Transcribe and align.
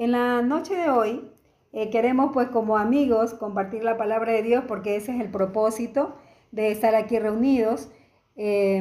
En 0.00 0.12
la 0.12 0.40
noche 0.40 0.74
de 0.74 0.88
hoy 0.88 1.30
eh, 1.74 1.90
queremos 1.90 2.30
pues 2.32 2.48
como 2.48 2.78
amigos 2.78 3.34
compartir 3.34 3.84
la 3.84 3.98
palabra 3.98 4.32
de 4.32 4.42
Dios 4.42 4.64
porque 4.66 4.96
ese 4.96 5.14
es 5.14 5.20
el 5.20 5.30
propósito 5.30 6.16
de 6.52 6.70
estar 6.70 6.94
aquí 6.94 7.18
reunidos. 7.18 7.90
Eh, 8.34 8.80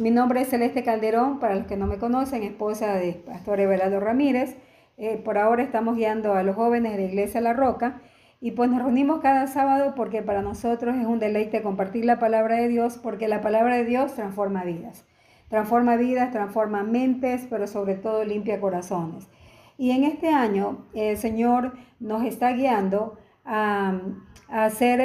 mi 0.00 0.10
nombre 0.10 0.40
es 0.40 0.48
Celeste 0.48 0.82
Calderón, 0.82 1.38
para 1.38 1.54
los 1.54 1.66
que 1.66 1.76
no 1.76 1.86
me 1.86 1.98
conocen, 1.98 2.42
esposa 2.42 2.94
de 2.94 3.12
Pastor 3.12 3.60
Everardo 3.60 4.00
Ramírez. 4.00 4.56
Eh, 4.96 5.20
por 5.22 5.36
ahora 5.36 5.62
estamos 5.62 5.96
guiando 5.96 6.32
a 6.32 6.42
los 6.42 6.56
jóvenes 6.56 6.92
de 6.92 6.98
la 6.98 7.08
Iglesia 7.08 7.42
La 7.42 7.52
Roca 7.52 8.00
y 8.40 8.52
pues 8.52 8.70
nos 8.70 8.80
reunimos 8.80 9.20
cada 9.20 9.46
sábado 9.48 9.92
porque 9.94 10.22
para 10.22 10.40
nosotros 10.40 10.96
es 10.96 11.04
un 11.04 11.18
deleite 11.18 11.60
compartir 11.60 12.06
la 12.06 12.18
palabra 12.18 12.56
de 12.56 12.68
Dios 12.68 12.98
porque 13.02 13.28
la 13.28 13.42
palabra 13.42 13.76
de 13.76 13.84
Dios 13.84 14.14
transforma 14.14 14.64
vidas. 14.64 15.04
Transforma 15.50 15.96
vidas, 15.96 16.30
transforma 16.30 16.84
mentes, 16.84 17.46
pero 17.50 17.66
sobre 17.66 17.96
todo 17.96 18.24
limpia 18.24 18.62
corazones. 18.62 19.28
Y 19.76 19.90
en 19.90 20.04
este 20.04 20.28
año 20.28 20.86
el 20.94 21.16
Señor 21.16 21.74
nos 22.00 22.24
está 22.24 22.52
guiando 22.52 23.18
a, 23.44 24.00
hacer 24.48 25.00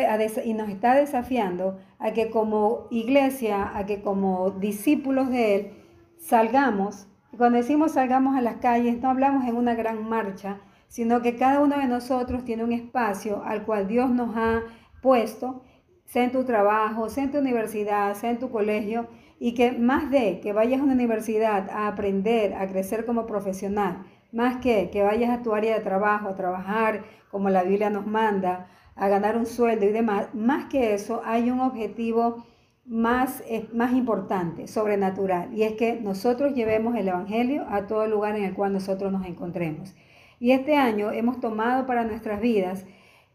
y 0.45 0.53
nos 0.53 0.69
está 0.69 0.93
desafiando 0.93 1.79
a 1.97 2.11
que 2.11 2.29
como 2.29 2.87
iglesia, 2.91 3.75
a 3.75 3.85
que 3.85 4.01
como 4.01 4.51
discípulos 4.51 5.29
de 5.29 5.55
Él, 5.55 5.71
salgamos. 6.17 7.07
Cuando 7.35 7.57
decimos 7.57 7.93
salgamos 7.93 8.35
a 8.35 8.41
las 8.41 8.57
calles, 8.57 9.01
no 9.01 9.09
hablamos 9.09 9.45
en 9.45 9.55
una 9.55 9.75
gran 9.75 10.07
marcha, 10.07 10.59
sino 10.87 11.21
que 11.21 11.35
cada 11.35 11.61
uno 11.61 11.77
de 11.77 11.87
nosotros 11.87 12.43
tiene 12.43 12.63
un 12.63 12.73
espacio 12.73 13.43
al 13.43 13.63
cual 13.63 13.87
Dios 13.87 14.09
nos 14.09 14.35
ha 14.35 14.61
puesto, 15.01 15.63
sea 16.05 16.23
en 16.23 16.31
tu 16.31 16.43
trabajo, 16.43 17.09
sea 17.09 17.23
en 17.23 17.31
tu 17.31 17.37
universidad, 17.37 18.13
sea 18.15 18.31
en 18.31 18.39
tu 18.39 18.49
colegio, 18.49 19.07
y 19.39 19.53
que 19.53 19.71
más 19.71 20.11
de 20.11 20.41
que 20.41 20.53
vayas 20.53 20.81
a 20.81 20.83
una 20.83 20.93
universidad 20.93 21.69
a 21.69 21.87
aprender, 21.87 22.53
a 22.55 22.67
crecer 22.67 23.05
como 23.05 23.25
profesional, 23.25 24.03
más 24.31 24.57
que 24.57 24.89
que 24.89 25.03
vayas 25.03 25.29
a 25.31 25.41
tu 25.41 25.53
área 25.53 25.75
de 25.75 25.83
trabajo, 25.83 26.29
a 26.29 26.35
trabajar 26.35 27.03
como 27.31 27.49
la 27.49 27.63
Biblia 27.63 27.89
nos 27.89 28.05
manda, 28.07 28.67
a 28.95 29.07
ganar 29.07 29.37
un 29.37 29.45
sueldo 29.45 29.85
y 29.85 29.91
demás, 29.91 30.27
más 30.33 30.65
que 30.65 30.93
eso 30.93 31.21
hay 31.23 31.49
un 31.49 31.61
objetivo 31.61 32.45
más, 32.85 33.43
eh, 33.47 33.69
más 33.71 33.93
importante, 33.93 34.67
sobrenatural, 34.67 35.53
y 35.53 35.63
es 35.63 35.73
que 35.73 36.01
nosotros 36.01 36.53
llevemos 36.53 36.95
el 36.95 37.07
Evangelio 37.07 37.65
a 37.69 37.87
todo 37.87 38.07
lugar 38.07 38.35
en 38.35 38.43
el 38.43 38.53
cual 38.53 38.73
nosotros 38.73 39.11
nos 39.11 39.25
encontremos. 39.25 39.95
Y 40.39 40.51
este 40.51 40.75
año 40.75 41.11
hemos 41.11 41.39
tomado 41.39 41.85
para 41.85 42.03
nuestras 42.03 42.41
vidas 42.41 42.85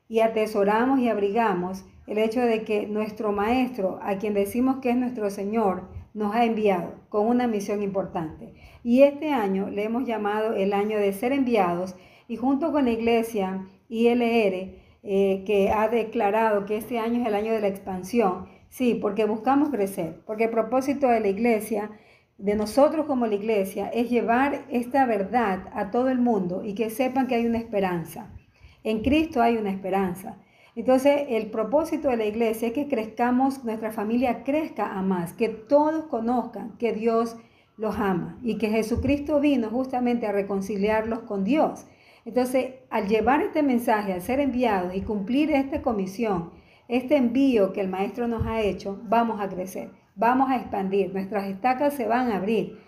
y 0.08 0.20
atesoramos 0.20 0.98
y 0.98 1.08
abrigamos 1.08 1.84
el 2.06 2.18
hecho 2.18 2.40
de 2.40 2.64
que 2.64 2.86
nuestro 2.86 3.32
Maestro, 3.32 4.00
a 4.02 4.16
quien 4.16 4.34
decimos 4.34 4.76
que 4.82 4.90
es 4.90 4.96
nuestro 4.96 5.30
Señor, 5.30 5.88
nos 6.14 6.34
ha 6.34 6.44
enviado 6.44 6.94
con 7.08 7.26
una 7.26 7.46
misión 7.46 7.82
importante. 7.82 8.54
Y 8.84 9.02
este 9.02 9.32
año 9.32 9.70
le 9.70 9.82
hemos 9.84 10.04
llamado 10.04 10.52
el 10.52 10.74
año 10.74 10.98
de 10.98 11.14
ser 11.14 11.32
enviados 11.32 11.96
y 12.28 12.36
junto 12.36 12.70
con 12.70 12.84
la 12.84 12.90
iglesia 12.90 13.66
ILR, 13.88 14.74
eh, 15.02 15.42
que 15.46 15.70
ha 15.70 15.88
declarado 15.88 16.66
que 16.66 16.76
este 16.76 16.98
año 16.98 17.22
es 17.22 17.26
el 17.26 17.34
año 17.34 17.52
de 17.52 17.62
la 17.62 17.68
expansión, 17.68 18.46
sí, 18.68 18.94
porque 18.94 19.24
buscamos 19.24 19.70
crecer, 19.70 20.20
porque 20.26 20.44
el 20.44 20.50
propósito 20.50 21.08
de 21.08 21.20
la 21.20 21.28
iglesia, 21.28 21.90
de 22.36 22.54
nosotros 22.56 23.06
como 23.06 23.26
la 23.26 23.34
iglesia, 23.34 23.88
es 23.88 24.10
llevar 24.10 24.66
esta 24.70 25.06
verdad 25.06 25.68
a 25.72 25.90
todo 25.90 26.10
el 26.10 26.18
mundo 26.18 26.62
y 26.62 26.74
que 26.74 26.90
sepan 26.90 27.26
que 27.26 27.36
hay 27.36 27.46
una 27.46 27.58
esperanza. 27.58 28.34
En 28.82 29.02
Cristo 29.02 29.40
hay 29.40 29.56
una 29.56 29.70
esperanza. 29.70 30.38
Entonces, 30.76 31.22
el 31.28 31.50
propósito 31.50 32.08
de 32.08 32.18
la 32.18 32.26
iglesia 32.26 32.68
es 32.68 32.74
que 32.74 32.88
crezcamos, 32.88 33.64
nuestra 33.64 33.92
familia 33.92 34.44
crezca 34.44 34.92
a 34.92 35.00
más, 35.00 35.32
que 35.32 35.48
todos 35.48 36.04
conozcan 36.06 36.76
que 36.76 36.92
Dios 36.92 37.36
los 37.76 37.96
ama 37.98 38.38
y 38.42 38.58
que 38.58 38.68
Jesucristo 38.68 39.40
vino 39.40 39.70
justamente 39.70 40.26
a 40.26 40.32
reconciliarlos 40.32 41.20
con 41.20 41.44
Dios. 41.44 41.86
Entonces, 42.24 42.74
al 42.90 43.08
llevar 43.08 43.42
este 43.42 43.62
mensaje, 43.62 44.12
al 44.12 44.22
ser 44.22 44.40
enviados 44.40 44.94
y 44.94 45.02
cumplir 45.02 45.50
esta 45.50 45.82
comisión, 45.82 46.50
este 46.88 47.16
envío 47.16 47.72
que 47.72 47.80
el 47.80 47.88
Maestro 47.88 48.28
nos 48.28 48.46
ha 48.46 48.60
hecho, 48.60 49.00
vamos 49.04 49.40
a 49.40 49.48
crecer, 49.48 49.90
vamos 50.14 50.50
a 50.50 50.56
expandir, 50.56 51.12
nuestras 51.12 51.48
estacas 51.48 51.94
se 51.94 52.06
van 52.06 52.30
a 52.30 52.36
abrir 52.36 52.78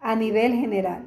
a 0.00 0.16
nivel 0.16 0.54
general 0.54 1.06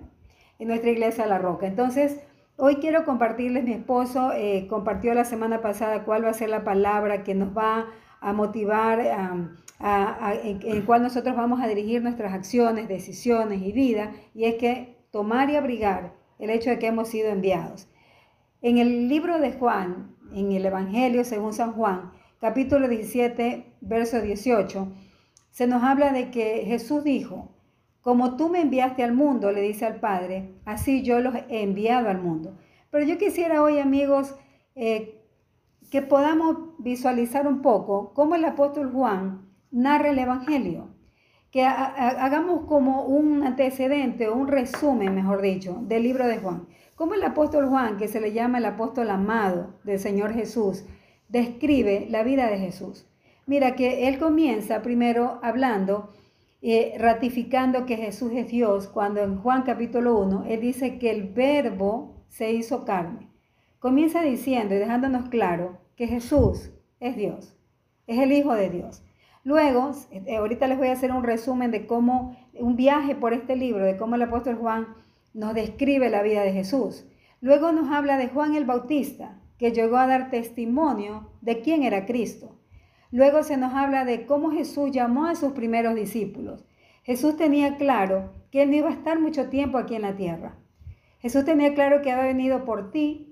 en 0.60 0.68
nuestra 0.68 0.90
iglesia 0.90 1.28
La 1.28 1.38
Roca. 1.38 1.68
Entonces, 1.68 2.22
Hoy 2.60 2.78
quiero 2.78 3.06
compartirles, 3.06 3.66
mi 3.66 3.74
esposo 3.74 4.32
eh, 4.34 4.66
compartió 4.68 5.14
la 5.14 5.26
semana 5.26 5.62
pasada 5.62 6.04
cuál 6.06 6.26
va 6.26 6.32
a 6.32 6.34
ser 6.34 6.50
la 6.50 6.64
palabra 6.64 7.22
que 7.22 7.36
nos 7.36 7.56
va 7.56 7.82
a 7.82 7.86
motivar, 8.22 9.00
en, 9.00 9.58
en 9.80 10.82
cuál 10.86 11.04
nosotros 11.04 11.36
vamos 11.36 11.62
a 11.62 11.68
dirigir 11.68 12.02
nuestras 12.02 12.34
acciones, 12.34 12.88
decisiones 12.88 13.62
y 13.62 13.72
vida, 13.72 14.14
y 14.34 14.46
es 14.46 14.56
que 14.56 14.98
tomar 15.12 15.50
y 15.50 15.56
abrigar 15.56 16.14
el 16.40 16.50
hecho 16.50 16.70
de 16.70 16.80
que 16.80 16.88
hemos 16.88 17.10
sido 17.10 17.30
enviados. 17.30 17.88
En 18.62 18.78
el 18.78 19.08
libro 19.08 19.40
de 19.40 19.54
Juan, 19.54 20.16
en 20.34 20.52
el 20.52 20.66
Evangelio 20.66 21.24
según 21.24 21.54
San 21.54 21.74
Juan, 21.74 22.12
capítulo 22.40 22.88
17, 22.88 23.66
verso 23.82 24.22
18, 24.22 24.92
se 25.52 25.68
nos 25.68 25.84
habla 25.84 26.12
de 26.12 26.30
que 26.30 26.64
Jesús 26.66 27.04
dijo, 27.04 27.52
como 28.02 28.38
tú 28.38 28.50
me 28.50 28.62
enviaste 28.62 29.04
al 29.04 29.14
mundo, 29.14 29.52
le 29.52 29.62
dice 29.62 29.86
al 29.86 30.00
Padre, 30.00 30.54
así 30.66 31.04
yo 31.04 31.20
los 31.20 31.36
he 31.36 31.64
enviado 31.64 32.10
al 32.10 32.22
mundo. 32.22 32.58
Pero 32.90 33.06
yo 33.06 33.18
quisiera 33.18 33.62
hoy, 33.62 33.80
amigos, 33.80 34.36
eh, 34.76 35.22
que 35.92 36.02
podamos 36.02 36.58
visualizar 36.80 37.48
un 37.48 37.62
poco 37.62 38.14
cómo 38.14 38.36
el 38.36 38.46
apóstol 38.46 38.92
Juan 38.92 39.48
narra 39.72 40.10
el 40.10 40.20
Evangelio. 40.20 40.90
Que 41.52 41.64
hagamos 41.64 42.66
como 42.66 43.04
un 43.04 43.44
antecedente 43.44 44.28
o 44.28 44.36
un 44.36 44.48
resumen, 44.48 45.16
mejor 45.16 45.42
dicho, 45.42 45.80
del 45.84 46.04
libro 46.04 46.28
de 46.28 46.40
Juan. 46.40 46.68
Cómo 46.96 47.14
el 47.14 47.24
apóstol 47.24 47.68
Juan, 47.70 47.98
que 47.98 48.08
se 48.08 48.20
le 48.20 48.34
llama 48.34 48.58
el 48.58 48.66
apóstol 48.66 49.10
amado 49.10 49.76
del 49.84 49.98
Señor 49.98 50.34
Jesús, 50.34 50.84
describe 51.30 52.08
la 52.10 52.24
vida 52.24 52.48
de 52.48 52.58
Jesús. 52.58 53.08
Mira 53.46 53.76
que 53.76 54.08
él 54.08 54.20
comienza 54.20 54.82
primero 54.82 55.40
hablando 55.42 56.10
eh, 56.62 56.96
ratificando 56.98 57.86
que 57.86 57.98
Jesús 57.98 58.32
es 58.34 58.48
Dios, 58.50 58.88
cuando 58.88 59.22
en 59.22 59.38
Juan 59.38 59.62
capítulo 59.62 60.18
1, 60.20 60.46
Él 60.48 60.60
dice 60.60 60.98
que 60.98 61.12
el 61.12 61.30
verbo 61.30 62.26
se 62.30 62.52
hizo 62.52 62.84
carne. 62.84 63.27
Comienza 63.80 64.24
diciendo 64.24 64.74
y 64.74 64.80
dejándonos 64.80 65.30
claro 65.30 65.78
que 65.96 66.08
Jesús 66.08 66.72
es 67.00 67.16
Dios, 67.16 67.56
es 68.08 68.18
el 68.18 68.32
Hijo 68.32 68.56
de 68.56 68.72
Dios. 68.72 69.04
Luego, 69.44 69.92
eh, 70.12 70.38
ahorita 70.38 70.68
les 70.68 70.80
voy 70.80 70.88
a 70.88 70.94
hacer 70.94 71.12
un 71.12 71.24
resumen 71.24 71.70
de 71.70 71.86
cómo, 71.86 72.36
un 72.54 72.76
viaje 72.76 73.14
por 73.14 73.34
este 73.34 73.56
libro, 73.56 73.86
de 73.86 73.96
cómo 73.96 74.16
el 74.16 74.24
apóstol 74.24 74.56
Juan 74.56 74.88
nos 75.36 75.54
describe 75.54 76.10
la 76.10 76.24
vida 76.24 76.42
de 76.42 76.54
Jesús. 76.54 77.06
Luego 77.40 77.72
nos 77.72 77.92
habla 77.92 78.18
de 78.18 78.30
Juan 78.30 78.56
el 78.56 78.66
Bautista, 78.66 79.40
que 79.60 79.72
llegó 79.72 79.98
a 79.98 80.08
dar 80.08 80.32
testimonio 80.32 81.30
de 81.42 81.62
quién 81.62 81.84
era 81.84 82.08
Cristo. 82.08 82.58
Luego 83.12 83.44
se 83.44 83.58
nos 83.58 83.76
habla 83.76 84.06
de 84.06 84.26
cómo 84.26 84.52
Jesús 84.52 84.92
llamó 84.92 85.28
a 85.28 85.36
sus 85.36 85.52
primeros 85.52 85.94
discípulos. 85.94 86.66
Jesús 87.04 87.38
tenía 87.38 87.78
claro 87.78 88.34
que 88.52 88.64
él 88.64 88.72
no 88.72 88.78
iba 88.78 88.90
a 88.90 88.94
estar 88.94 89.20
mucho 89.20 89.50
tiempo 89.50 89.78
aquí 89.78 89.96
en 89.96 90.02
la 90.02 90.16
tierra. 90.16 90.56
Jesús 91.20 91.46
tenía 91.46 91.74
claro 91.74 92.02
que 92.02 92.12
había 92.12 92.26
venido 92.26 92.66
por 92.66 92.92
ti, 92.92 93.27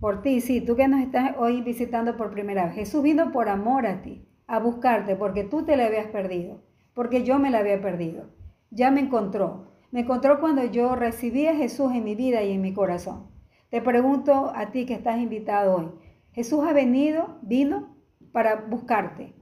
por 0.00 0.22
ti, 0.22 0.40
sí, 0.40 0.60
tú 0.60 0.76
que 0.76 0.86
nos 0.86 1.00
estás 1.00 1.34
hoy 1.38 1.60
visitando 1.60 2.16
por 2.16 2.30
primera 2.30 2.66
vez. 2.66 2.74
Jesús 2.74 3.02
vino 3.02 3.32
por 3.32 3.48
amor 3.48 3.86
a 3.86 4.00
ti, 4.02 4.24
a 4.46 4.60
buscarte, 4.60 5.16
porque 5.16 5.44
tú 5.44 5.64
te 5.64 5.76
le 5.76 5.84
habías 5.84 6.06
perdido, 6.06 6.62
porque 6.94 7.24
yo 7.24 7.38
me 7.38 7.50
la 7.50 7.58
había 7.58 7.80
perdido. 7.80 8.26
Ya 8.70 8.90
me 8.90 9.00
encontró. 9.00 9.66
Me 9.90 10.00
encontró 10.00 10.38
cuando 10.40 10.64
yo 10.64 10.94
recibí 10.94 11.46
a 11.46 11.56
Jesús 11.56 11.92
en 11.92 12.04
mi 12.04 12.14
vida 12.14 12.42
y 12.42 12.52
en 12.52 12.60
mi 12.60 12.74
corazón. 12.74 13.26
Te 13.70 13.82
pregunto 13.82 14.52
a 14.54 14.70
ti 14.70 14.86
que 14.86 14.94
estás 14.94 15.18
invitado 15.18 15.76
hoy. 15.76 15.90
Jesús 16.32 16.64
ha 16.64 16.72
venido, 16.72 17.38
vino 17.42 17.96
para 18.32 18.56
buscarte. 18.56 19.34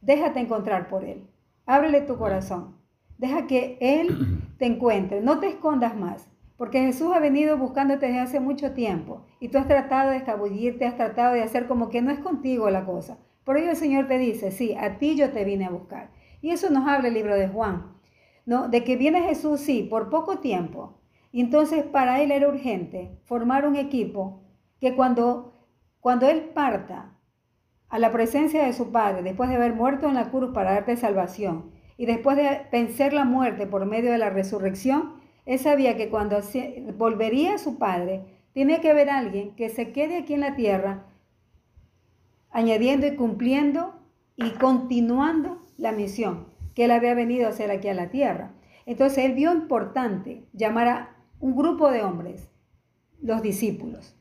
Déjate 0.00 0.40
encontrar 0.40 0.88
por 0.88 1.04
Él. 1.04 1.26
Ábrele 1.66 2.02
tu 2.02 2.16
corazón. 2.16 2.76
Deja 3.18 3.46
que 3.46 3.78
Él 3.80 4.40
te 4.58 4.66
encuentre. 4.66 5.20
No 5.20 5.40
te 5.40 5.48
escondas 5.48 5.96
más. 5.96 6.31
Porque 6.62 6.80
Jesús 6.80 7.10
ha 7.12 7.18
venido 7.18 7.58
buscándote 7.58 8.06
desde 8.06 8.20
hace 8.20 8.38
mucho 8.38 8.70
tiempo. 8.70 9.26
Y 9.40 9.48
tú 9.48 9.58
has 9.58 9.66
tratado 9.66 10.12
de 10.12 10.18
escabullirte, 10.18 10.86
has 10.86 10.94
tratado 10.94 11.34
de 11.34 11.42
hacer 11.42 11.66
como 11.66 11.88
que 11.88 12.02
no 12.02 12.12
es 12.12 12.20
contigo 12.20 12.70
la 12.70 12.84
cosa. 12.84 13.18
Por 13.42 13.56
ello 13.56 13.70
el 13.70 13.76
Señor 13.76 14.06
te 14.06 14.16
dice, 14.16 14.52
sí, 14.52 14.72
a 14.78 14.96
ti 14.96 15.16
yo 15.16 15.32
te 15.32 15.44
vine 15.44 15.64
a 15.64 15.70
buscar. 15.70 16.12
Y 16.40 16.50
eso 16.50 16.70
nos 16.70 16.86
habla 16.86 17.08
el 17.08 17.14
libro 17.14 17.34
de 17.34 17.48
Juan. 17.48 17.96
¿no? 18.46 18.68
De 18.68 18.84
que 18.84 18.94
viene 18.94 19.22
Jesús, 19.22 19.60
sí, 19.60 19.82
por 19.82 20.08
poco 20.08 20.38
tiempo. 20.38 21.00
Y 21.32 21.40
entonces 21.40 21.82
para 21.82 22.22
Él 22.22 22.30
era 22.30 22.46
urgente 22.46 23.18
formar 23.24 23.66
un 23.66 23.74
equipo 23.74 24.44
que 24.78 24.94
cuando, 24.94 25.66
cuando 25.98 26.28
Él 26.28 26.50
parta, 26.54 27.18
a 27.88 27.98
la 27.98 28.12
presencia 28.12 28.64
de 28.64 28.72
su 28.72 28.92
Padre, 28.92 29.24
después 29.24 29.48
de 29.48 29.56
haber 29.56 29.74
muerto 29.74 30.06
en 30.06 30.14
la 30.14 30.30
cruz 30.30 30.52
para 30.54 30.74
darte 30.74 30.96
salvación, 30.96 31.72
y 31.96 32.06
después 32.06 32.36
de 32.36 32.68
vencer 32.70 33.12
la 33.12 33.24
muerte 33.24 33.66
por 33.66 33.84
medio 33.84 34.12
de 34.12 34.18
la 34.18 34.30
resurrección, 34.30 35.20
él 35.44 35.58
sabía 35.58 35.96
que 35.96 36.08
cuando 36.08 36.40
volvería 36.96 37.54
a 37.54 37.58
su 37.58 37.78
Padre, 37.78 38.22
tenía 38.54 38.80
que 38.80 38.90
haber 38.90 39.10
alguien 39.10 39.54
que 39.56 39.68
se 39.68 39.92
quede 39.92 40.18
aquí 40.18 40.34
en 40.34 40.40
la 40.40 40.54
tierra, 40.54 41.06
añadiendo 42.50 43.06
y 43.06 43.16
cumpliendo 43.16 43.94
y 44.36 44.50
continuando 44.50 45.62
la 45.78 45.92
misión 45.92 46.52
que 46.74 46.84
él 46.84 46.90
había 46.90 47.14
venido 47.14 47.46
a 47.46 47.50
hacer 47.50 47.70
aquí 47.70 47.88
a 47.88 47.94
la 47.94 48.10
tierra. 48.10 48.52
Entonces 48.86 49.24
él 49.24 49.34
vio 49.34 49.52
importante 49.52 50.44
llamar 50.52 50.88
a 50.88 51.16
un 51.40 51.54
grupo 51.54 51.90
de 51.90 52.02
hombres 52.02 52.48
los 53.20 53.42
discípulos. 53.42 54.16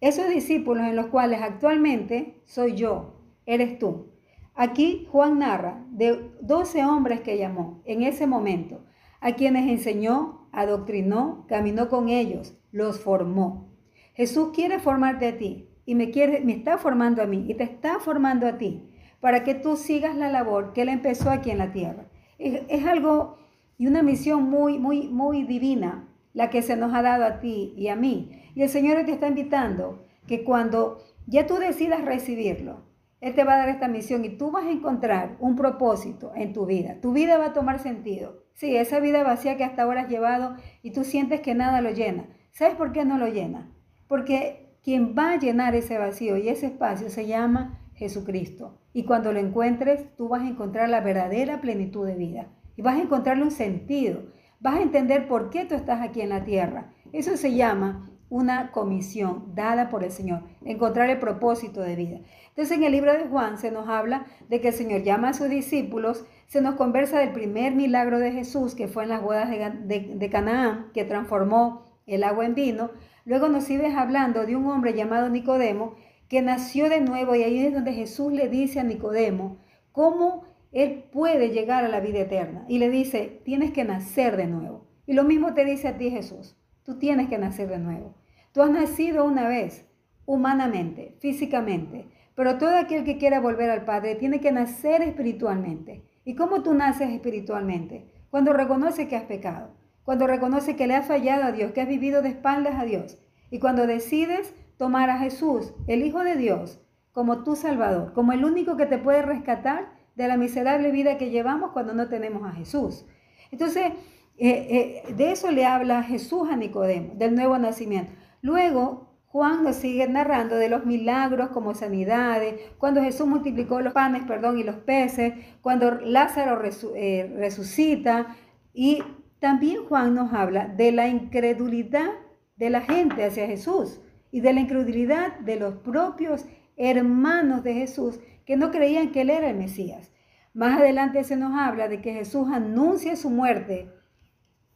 Esos 0.00 0.28
discípulos 0.30 0.86
en 0.86 0.96
los 0.96 1.06
cuales 1.06 1.42
actualmente 1.42 2.40
soy 2.44 2.74
yo, 2.74 3.20
eres 3.44 3.78
tú. 3.78 4.08
Aquí 4.54 5.06
Juan 5.10 5.38
narra 5.38 5.84
de 5.90 6.30
12 6.40 6.84
hombres 6.84 7.20
que 7.20 7.38
llamó 7.38 7.82
en 7.84 8.02
ese 8.02 8.26
momento, 8.26 8.84
a 9.20 9.32
quienes 9.32 9.68
enseñó, 9.68 10.39
adoctrinó, 10.52 11.46
caminó 11.48 11.88
con 11.88 12.08
ellos, 12.08 12.56
los 12.72 13.00
formó. 13.00 13.68
Jesús 14.14 14.50
quiere 14.54 14.78
formarte 14.78 15.28
a 15.28 15.38
ti 15.38 15.68
y 15.86 15.94
me, 15.94 16.10
quiere, 16.10 16.40
me 16.40 16.52
está 16.52 16.78
formando 16.78 17.22
a 17.22 17.26
mí 17.26 17.46
y 17.48 17.54
te 17.54 17.64
está 17.64 17.98
formando 18.00 18.46
a 18.46 18.58
ti 18.58 18.90
para 19.20 19.44
que 19.44 19.54
tú 19.54 19.76
sigas 19.76 20.16
la 20.16 20.30
labor 20.30 20.72
que 20.72 20.82
Él 20.82 20.88
empezó 20.88 21.30
aquí 21.30 21.50
en 21.50 21.58
la 21.58 21.72
tierra. 21.72 22.06
Es, 22.38 22.62
es 22.68 22.86
algo 22.86 23.38
y 23.78 23.86
una 23.86 24.02
misión 24.02 24.42
muy, 24.50 24.78
muy, 24.78 25.08
muy 25.08 25.44
divina 25.44 26.06
la 26.32 26.50
que 26.50 26.62
se 26.62 26.76
nos 26.76 26.94
ha 26.94 27.02
dado 27.02 27.24
a 27.24 27.40
ti 27.40 27.72
y 27.76 27.88
a 27.88 27.96
mí. 27.96 28.42
Y 28.54 28.62
el 28.62 28.68
Señor 28.68 29.04
te 29.04 29.12
está 29.12 29.28
invitando 29.28 30.04
que 30.26 30.44
cuando 30.44 30.98
ya 31.26 31.46
tú 31.46 31.56
decidas 31.56 32.04
recibirlo, 32.04 32.84
Él 33.20 33.34
te 33.34 33.44
va 33.44 33.54
a 33.54 33.58
dar 33.58 33.68
esta 33.68 33.88
misión 33.88 34.24
y 34.24 34.36
tú 34.36 34.50
vas 34.50 34.64
a 34.64 34.70
encontrar 34.70 35.36
un 35.40 35.56
propósito 35.56 36.32
en 36.34 36.52
tu 36.52 36.66
vida. 36.66 37.00
Tu 37.00 37.12
vida 37.12 37.38
va 37.38 37.46
a 37.46 37.52
tomar 37.52 37.78
sentido. 37.78 38.44
Sí, 38.54 38.76
esa 38.76 39.00
vida 39.00 39.22
vacía 39.22 39.56
que 39.56 39.64
hasta 39.64 39.82
ahora 39.82 40.02
has 40.02 40.08
llevado 40.08 40.56
y 40.82 40.92
tú 40.92 41.04
sientes 41.04 41.40
que 41.40 41.54
nada 41.54 41.80
lo 41.80 41.90
llena. 41.90 42.26
¿Sabes 42.52 42.74
por 42.74 42.92
qué 42.92 43.04
no 43.04 43.16
lo 43.16 43.28
llena? 43.28 43.70
Porque 44.06 44.76
quien 44.82 45.14
va 45.16 45.32
a 45.32 45.38
llenar 45.38 45.74
ese 45.74 45.98
vacío 45.98 46.36
y 46.36 46.48
ese 46.48 46.66
espacio 46.66 47.10
se 47.10 47.26
llama 47.26 47.80
Jesucristo. 47.94 48.78
Y 48.92 49.04
cuando 49.04 49.32
lo 49.32 49.38
encuentres, 49.38 50.14
tú 50.16 50.28
vas 50.28 50.42
a 50.42 50.48
encontrar 50.48 50.88
la 50.88 51.00
verdadera 51.00 51.60
plenitud 51.60 52.06
de 52.06 52.16
vida. 52.16 52.48
Y 52.76 52.82
vas 52.82 52.96
a 52.96 53.02
encontrarle 53.02 53.44
un 53.44 53.50
sentido. 53.50 54.24
Vas 54.58 54.76
a 54.76 54.82
entender 54.82 55.28
por 55.28 55.50
qué 55.50 55.64
tú 55.64 55.74
estás 55.74 56.00
aquí 56.00 56.20
en 56.20 56.30
la 56.30 56.44
tierra. 56.44 56.92
Eso 57.12 57.36
se 57.36 57.54
llama 57.54 58.09
una 58.30 58.70
comisión 58.70 59.54
dada 59.54 59.90
por 59.90 60.04
el 60.04 60.12
Señor, 60.12 60.44
encontrar 60.64 61.10
el 61.10 61.18
propósito 61.18 61.82
de 61.82 61.96
vida. 61.96 62.20
Entonces 62.48 62.78
en 62.78 62.84
el 62.84 62.92
libro 62.92 63.12
de 63.12 63.26
Juan 63.26 63.58
se 63.58 63.72
nos 63.72 63.88
habla 63.88 64.24
de 64.48 64.60
que 64.60 64.68
el 64.68 64.74
Señor 64.74 65.02
llama 65.02 65.30
a 65.30 65.34
sus 65.34 65.50
discípulos, 65.50 66.24
se 66.46 66.62
nos 66.62 66.76
conversa 66.76 67.18
del 67.18 67.32
primer 67.32 67.74
milagro 67.74 68.18
de 68.18 68.32
Jesús 68.32 68.74
que 68.74 68.88
fue 68.88 69.02
en 69.02 69.10
las 69.10 69.22
bodas 69.22 69.50
de, 69.50 70.30
Canaán, 70.30 70.90
que 70.94 71.04
transformó 71.04 71.86
el 72.06 72.24
agua 72.24 72.46
en 72.46 72.54
vino. 72.54 72.90
Luego 73.24 73.48
nos 73.48 73.64
sigues 73.64 73.94
hablando 73.94 74.46
de 74.46 74.56
un 74.56 74.66
hombre 74.68 74.94
llamado 74.94 75.28
Nicodemo 75.28 75.94
que 76.28 76.40
nació 76.40 76.88
de 76.88 77.00
nuevo 77.00 77.34
y 77.34 77.42
ahí 77.42 77.66
es 77.66 77.74
donde 77.74 77.92
Jesús 77.92 78.32
le 78.32 78.48
dice 78.48 78.78
a 78.78 78.84
Nicodemo 78.84 79.58
cómo 79.90 80.44
él 80.70 81.04
puede 81.12 81.50
llegar 81.50 81.84
a 81.84 81.88
la 81.88 81.98
vida 81.98 82.20
eterna. 82.20 82.64
Y 82.68 82.78
le 82.78 82.90
dice, 82.90 83.40
tienes 83.44 83.72
que 83.72 83.84
nacer 83.84 84.36
de 84.36 84.46
nuevo. 84.46 84.86
Y 85.06 85.14
lo 85.14 85.24
mismo 85.24 85.54
te 85.54 85.64
dice 85.64 85.88
a 85.88 85.96
ti 85.98 86.10
Jesús, 86.10 86.56
tú 86.84 86.98
tienes 86.98 87.28
que 87.28 87.38
nacer 87.38 87.68
de 87.68 87.78
nuevo. 87.78 88.14
Tú 88.52 88.62
has 88.62 88.70
nacido 88.70 89.24
una 89.24 89.48
vez, 89.48 89.86
humanamente, 90.26 91.16
físicamente, 91.20 92.08
pero 92.34 92.58
todo 92.58 92.76
aquel 92.76 93.04
que 93.04 93.16
quiera 93.16 93.38
volver 93.38 93.70
al 93.70 93.84
Padre 93.84 94.16
tiene 94.16 94.40
que 94.40 94.50
nacer 94.50 95.02
espiritualmente. 95.02 96.04
¿Y 96.24 96.34
cómo 96.34 96.62
tú 96.62 96.74
naces 96.74 97.10
espiritualmente? 97.10 98.12
Cuando 98.30 98.52
reconoce 98.52 99.06
que 99.06 99.16
has 99.16 99.24
pecado, 99.24 99.74
cuando 100.04 100.26
reconoce 100.26 100.74
que 100.74 100.86
le 100.86 100.94
has 100.94 101.06
fallado 101.06 101.44
a 101.44 101.52
Dios, 101.52 101.72
que 101.72 101.80
has 101.80 101.88
vivido 101.88 102.22
de 102.22 102.30
espaldas 102.30 102.74
a 102.76 102.84
Dios, 102.84 103.18
y 103.50 103.60
cuando 103.60 103.86
decides 103.86 104.54
tomar 104.78 105.10
a 105.10 105.18
Jesús, 105.18 105.74
el 105.86 106.02
Hijo 106.02 106.24
de 106.24 106.36
Dios, 106.36 106.80
como 107.12 107.44
tu 107.44 107.54
Salvador, 107.54 108.12
como 108.14 108.32
el 108.32 108.44
único 108.44 108.76
que 108.76 108.86
te 108.86 108.98
puede 108.98 109.22
rescatar 109.22 109.92
de 110.16 110.26
la 110.26 110.36
miserable 110.36 110.90
vida 110.90 111.18
que 111.18 111.30
llevamos 111.30 111.70
cuando 111.72 111.94
no 111.94 112.08
tenemos 112.08 112.48
a 112.48 112.52
Jesús. 112.52 113.06
Entonces, 113.50 113.92
eh, 114.38 115.04
eh, 115.06 115.14
de 115.14 115.32
eso 115.32 115.50
le 115.50 115.66
habla 115.66 116.02
Jesús 116.02 116.48
a 116.50 116.56
Nicodemo, 116.56 117.14
del 117.14 117.34
nuevo 117.34 117.58
nacimiento. 117.58 118.12
Luego, 118.42 119.10
Juan 119.26 119.62
nos 119.62 119.76
sigue 119.76 120.08
narrando 120.08 120.56
de 120.56 120.68
los 120.68 120.86
milagros 120.86 121.50
como 121.50 121.74
sanidades, 121.74 122.60
cuando 122.78 123.02
Jesús 123.02 123.26
multiplicó 123.26 123.80
los 123.80 123.92
panes, 123.92 124.24
perdón, 124.24 124.58
y 124.58 124.64
los 124.64 124.76
peces, 124.76 125.34
cuando 125.60 125.92
Lázaro 126.00 126.60
eh, 126.96 127.32
resucita, 127.36 128.36
y 128.72 129.02
también 129.38 129.84
Juan 129.84 130.14
nos 130.14 130.32
habla 130.32 130.66
de 130.66 130.92
la 130.92 131.08
incredulidad 131.08 132.10
de 132.56 132.70
la 132.70 132.82
gente 132.82 133.24
hacia 133.24 133.46
Jesús 133.46 134.00
y 134.30 134.40
de 134.40 134.52
la 134.52 134.60
incredulidad 134.60 135.38
de 135.40 135.56
los 135.56 135.76
propios 135.76 136.44
hermanos 136.76 137.62
de 137.62 137.74
Jesús 137.74 138.20
que 138.44 138.56
no 138.56 138.70
creían 138.70 139.12
que 139.12 139.22
él 139.22 139.30
era 139.30 139.48
el 139.48 139.56
Mesías. 139.56 140.12
Más 140.52 140.80
adelante 140.80 141.22
se 141.24 141.36
nos 141.36 141.58
habla 141.58 141.88
de 141.88 142.00
que 142.00 142.12
Jesús 142.12 142.48
anuncia 142.52 143.16
su 143.16 143.30
muerte. 143.30 143.88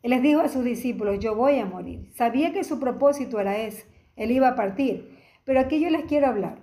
Él 0.05 0.11
les 0.11 0.23
dijo 0.23 0.43
a 0.43 0.49
sus 0.49 0.65
discípulos, 0.65 1.19
yo 1.19 1.35
voy 1.35 1.59
a 1.59 1.65
morir. 1.65 2.11
Sabía 2.13 2.53
que 2.53 2.63
su 2.63 2.79
propósito 2.79 3.41
era 3.41 3.57
ese, 3.57 3.87
él 4.17 4.33
iba 4.33 4.49
a 4.49 4.55
partir. 4.55 5.17
Pero 5.45 5.61
aquí 5.61 5.81
yo 5.81 5.89
les 5.89 6.05
quiero 6.05 6.27
hablar 6.27 6.59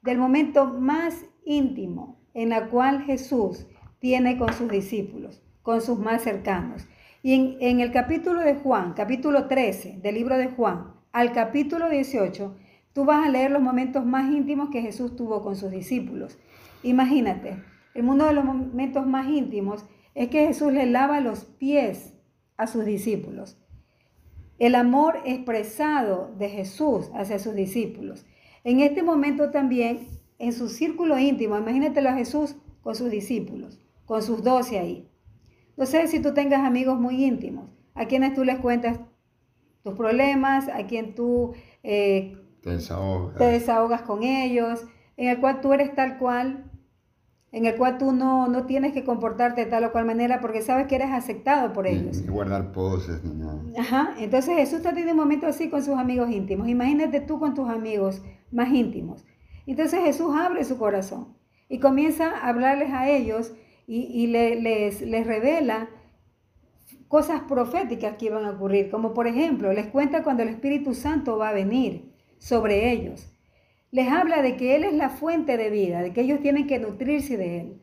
del 0.00 0.16
momento 0.16 0.64
más 0.64 1.26
íntimo 1.44 2.18
en 2.32 2.48
la 2.48 2.68
cual 2.68 3.02
Jesús 3.02 3.66
tiene 3.98 4.38
con 4.38 4.50
sus 4.54 4.70
discípulos, 4.70 5.42
con 5.62 5.82
sus 5.82 5.98
más 5.98 6.22
cercanos. 6.22 6.86
Y 7.22 7.34
en, 7.34 7.58
en 7.60 7.80
el 7.80 7.92
capítulo 7.92 8.40
de 8.40 8.54
Juan, 8.54 8.94
capítulo 8.94 9.46
13 9.46 9.98
del 10.02 10.14
libro 10.14 10.38
de 10.38 10.48
Juan, 10.48 10.94
al 11.12 11.32
capítulo 11.32 11.90
18, 11.90 12.56
tú 12.94 13.04
vas 13.04 13.26
a 13.26 13.30
leer 13.30 13.50
los 13.50 13.60
momentos 13.60 14.06
más 14.06 14.32
íntimos 14.32 14.70
que 14.70 14.80
Jesús 14.80 15.16
tuvo 15.16 15.42
con 15.42 15.54
sus 15.54 15.70
discípulos. 15.70 16.38
Imagínate, 16.82 17.58
el 17.92 18.08
uno 18.08 18.24
de 18.24 18.32
los 18.32 18.44
momentos 18.46 19.06
más 19.06 19.28
íntimos 19.28 19.84
es 20.14 20.28
que 20.28 20.46
Jesús 20.46 20.72
le 20.72 20.86
lava 20.86 21.20
los 21.20 21.44
pies 21.44 22.14
a 22.56 22.66
sus 22.66 22.84
discípulos. 22.84 23.56
El 24.58 24.74
amor 24.74 25.20
expresado 25.24 26.34
de 26.38 26.48
Jesús 26.48 27.10
hacia 27.14 27.38
sus 27.38 27.54
discípulos. 27.54 28.24
En 28.64 28.80
este 28.80 29.02
momento 29.02 29.50
también, 29.50 30.08
en 30.38 30.52
su 30.52 30.68
círculo 30.68 31.18
íntimo, 31.18 31.56
imagínatelo 31.56 32.08
a 32.08 32.14
Jesús 32.14 32.56
con 32.82 32.94
sus 32.94 33.10
discípulos, 33.10 33.78
con 34.06 34.22
sus 34.22 34.42
doce 34.42 34.78
ahí. 34.78 35.10
No 35.76 35.84
sé 35.84 36.06
si 36.08 36.20
tú 36.20 36.32
tengas 36.32 36.60
amigos 36.60 36.98
muy 36.98 37.24
íntimos, 37.24 37.68
a 37.94 38.06
quienes 38.06 38.34
tú 38.34 38.44
les 38.44 38.58
cuentas 38.58 38.98
tus 39.82 39.94
problemas, 39.94 40.68
a 40.68 40.86
quien 40.86 41.14
tú 41.14 41.52
eh, 41.82 42.36
te, 42.62 42.70
desahogas. 42.70 44.02
con 44.02 44.22
ellos, 44.22 44.84
en 45.16 45.28
el 45.28 45.38
cual 45.38 45.60
tú 45.60 45.72
eres 45.72 45.94
tal 45.94 46.18
cual, 46.18 46.70
en 47.52 47.64
el 47.64 47.76
cual 47.76 47.98
tú 47.98 48.12
no, 48.12 48.48
no 48.48 48.66
tienes 48.66 48.92
que 48.92 49.04
comportarte 49.04 49.64
de 49.64 49.70
tal 49.70 49.84
o 49.84 49.92
cual 49.92 50.04
manera 50.04 50.40
porque 50.40 50.62
sabes 50.62 50.86
que 50.86 50.96
eres 50.96 51.10
aceptado 51.10 51.72
por 51.72 51.86
ellos. 51.86 52.20
Ni, 52.20 52.28
guardar 52.28 52.72
poses 52.72 53.22
ni 53.24 53.34
nada. 53.34 53.62
Ajá, 53.78 54.14
entonces 54.18 54.56
Jesús 54.56 54.78
está 54.78 54.90
teniendo 54.90 55.12
un 55.12 55.18
momento 55.18 55.46
así 55.46 55.70
con 55.70 55.82
sus 55.82 55.96
amigos 55.96 56.30
íntimos. 56.30 56.68
Imagínate 56.68 57.20
tú 57.20 57.38
con 57.38 57.54
tus 57.54 57.68
amigos 57.68 58.22
más 58.50 58.72
íntimos. 58.72 59.24
Entonces 59.66 60.00
Jesús 60.00 60.34
abre 60.36 60.64
su 60.64 60.76
corazón 60.76 61.36
y 61.68 61.78
comienza 61.78 62.30
a 62.30 62.48
hablarles 62.48 62.92
a 62.92 63.08
ellos 63.08 63.52
y, 63.86 64.02
y 64.02 64.26
les, 64.26 65.00
les 65.00 65.26
revela 65.26 65.88
cosas 67.08 67.42
proféticas 67.42 68.16
que 68.16 68.26
iban 68.26 68.44
a 68.44 68.50
ocurrir, 68.50 68.90
como 68.90 69.14
por 69.14 69.26
ejemplo, 69.26 69.72
les 69.72 69.86
cuenta 69.86 70.22
cuando 70.22 70.42
el 70.42 70.48
Espíritu 70.48 70.94
Santo 70.94 71.38
va 71.38 71.50
a 71.50 71.52
venir 71.52 72.12
sobre 72.38 72.92
ellos. 72.92 73.32
Les 73.96 74.08
habla 74.08 74.42
de 74.42 74.58
que 74.58 74.76
Él 74.76 74.84
es 74.84 74.92
la 74.92 75.08
fuente 75.08 75.56
de 75.56 75.70
vida, 75.70 76.02
de 76.02 76.12
que 76.12 76.20
ellos 76.20 76.40
tienen 76.42 76.66
que 76.66 76.78
nutrirse 76.78 77.38
de 77.38 77.60
Él. 77.60 77.82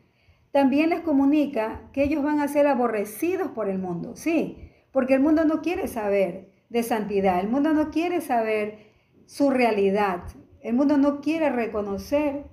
También 0.52 0.90
les 0.90 1.00
comunica 1.00 1.90
que 1.92 2.04
ellos 2.04 2.22
van 2.22 2.38
a 2.38 2.46
ser 2.46 2.68
aborrecidos 2.68 3.48
por 3.48 3.68
el 3.68 3.80
mundo, 3.80 4.14
sí, 4.14 4.70
porque 4.92 5.14
el 5.14 5.20
mundo 5.20 5.44
no 5.44 5.60
quiere 5.60 5.88
saber 5.88 6.52
de 6.68 6.84
santidad, 6.84 7.40
el 7.40 7.48
mundo 7.48 7.74
no 7.74 7.90
quiere 7.90 8.20
saber 8.20 8.92
su 9.26 9.50
realidad, 9.50 10.22
el 10.60 10.76
mundo 10.76 10.98
no 10.98 11.20
quiere 11.20 11.50
reconocer 11.50 12.44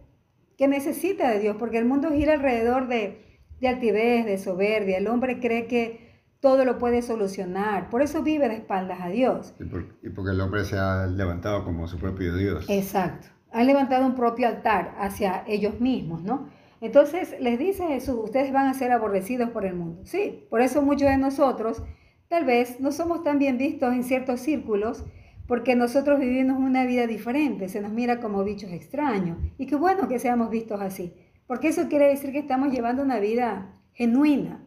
que 0.57 0.67
necesita 0.67 1.29
de 1.29 1.37
Dios, 1.37 1.55
porque 1.59 1.77
el 1.77 1.85
mundo 1.85 2.09
gira 2.09 2.33
alrededor 2.33 2.87
de, 2.87 3.43
de 3.59 3.67
altivez, 3.67 4.25
de 4.25 4.39
soberbia, 4.39 4.97
el 4.97 5.05
hombre 5.05 5.39
cree 5.39 5.67
que 5.67 6.09
todo 6.39 6.65
lo 6.65 6.79
puede 6.79 7.03
solucionar. 7.03 7.91
Por 7.91 8.01
eso 8.01 8.23
vive 8.23 8.49
de 8.49 8.55
espaldas 8.55 9.01
a 9.01 9.09
Dios. 9.09 9.53
Y, 9.59 10.09
porque 10.09 10.31
el 10.31 10.41
hombre 10.41 10.65
se 10.65 10.79
ha 10.79 11.05
levantado 11.05 11.63
como 11.63 11.87
su 11.87 11.99
propio 11.99 12.35
Dios. 12.35 12.65
Exacto. 12.67 13.27
Han 13.51 13.67
levantado 13.67 14.05
un 14.05 14.15
propio 14.15 14.47
altar 14.47 14.95
hacia 14.97 15.43
ellos 15.47 15.79
mismos, 15.79 16.23
¿no? 16.23 16.49
Entonces 16.79 17.35
les 17.39 17.59
dice 17.59 17.87
Jesús, 17.87 18.15
ustedes 18.23 18.51
van 18.51 18.67
a 18.67 18.73
ser 18.73 18.91
aborrecidos 18.91 19.49
por 19.49 19.65
el 19.65 19.75
mundo. 19.75 20.01
Sí, 20.05 20.45
por 20.49 20.61
eso 20.61 20.81
muchos 20.81 21.09
de 21.09 21.17
nosotros 21.17 21.83
tal 22.27 22.45
vez 22.45 22.79
no 22.79 22.91
somos 22.91 23.23
tan 23.23 23.39
bien 23.39 23.57
vistos 23.57 23.93
en 23.93 24.03
ciertos 24.03 24.39
círculos 24.39 25.05
porque 25.47 25.75
nosotros 25.75 26.19
vivimos 26.19 26.57
una 26.57 26.85
vida 26.85 27.07
diferente, 27.07 27.67
se 27.67 27.81
nos 27.81 27.91
mira 27.91 28.19
como 28.19 28.43
bichos 28.43 28.71
extraños. 28.71 29.37
Y 29.57 29.67
qué 29.67 29.75
bueno 29.75 30.07
que 30.07 30.17
seamos 30.17 30.49
vistos 30.49 30.79
así, 30.81 31.13
porque 31.45 31.67
eso 31.67 31.89
quiere 31.89 32.07
decir 32.07 32.31
que 32.31 32.39
estamos 32.39 32.71
llevando 32.71 33.03
una 33.03 33.19
vida 33.19 33.75
genuina, 33.93 34.65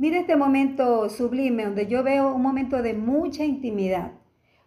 Mira 0.00 0.20
este 0.20 0.36
momento 0.36 1.08
sublime 1.10 1.64
donde 1.64 1.88
yo 1.88 2.04
veo 2.04 2.32
un 2.32 2.40
momento 2.40 2.82
de 2.82 2.94
mucha 2.94 3.44
intimidad. 3.44 4.12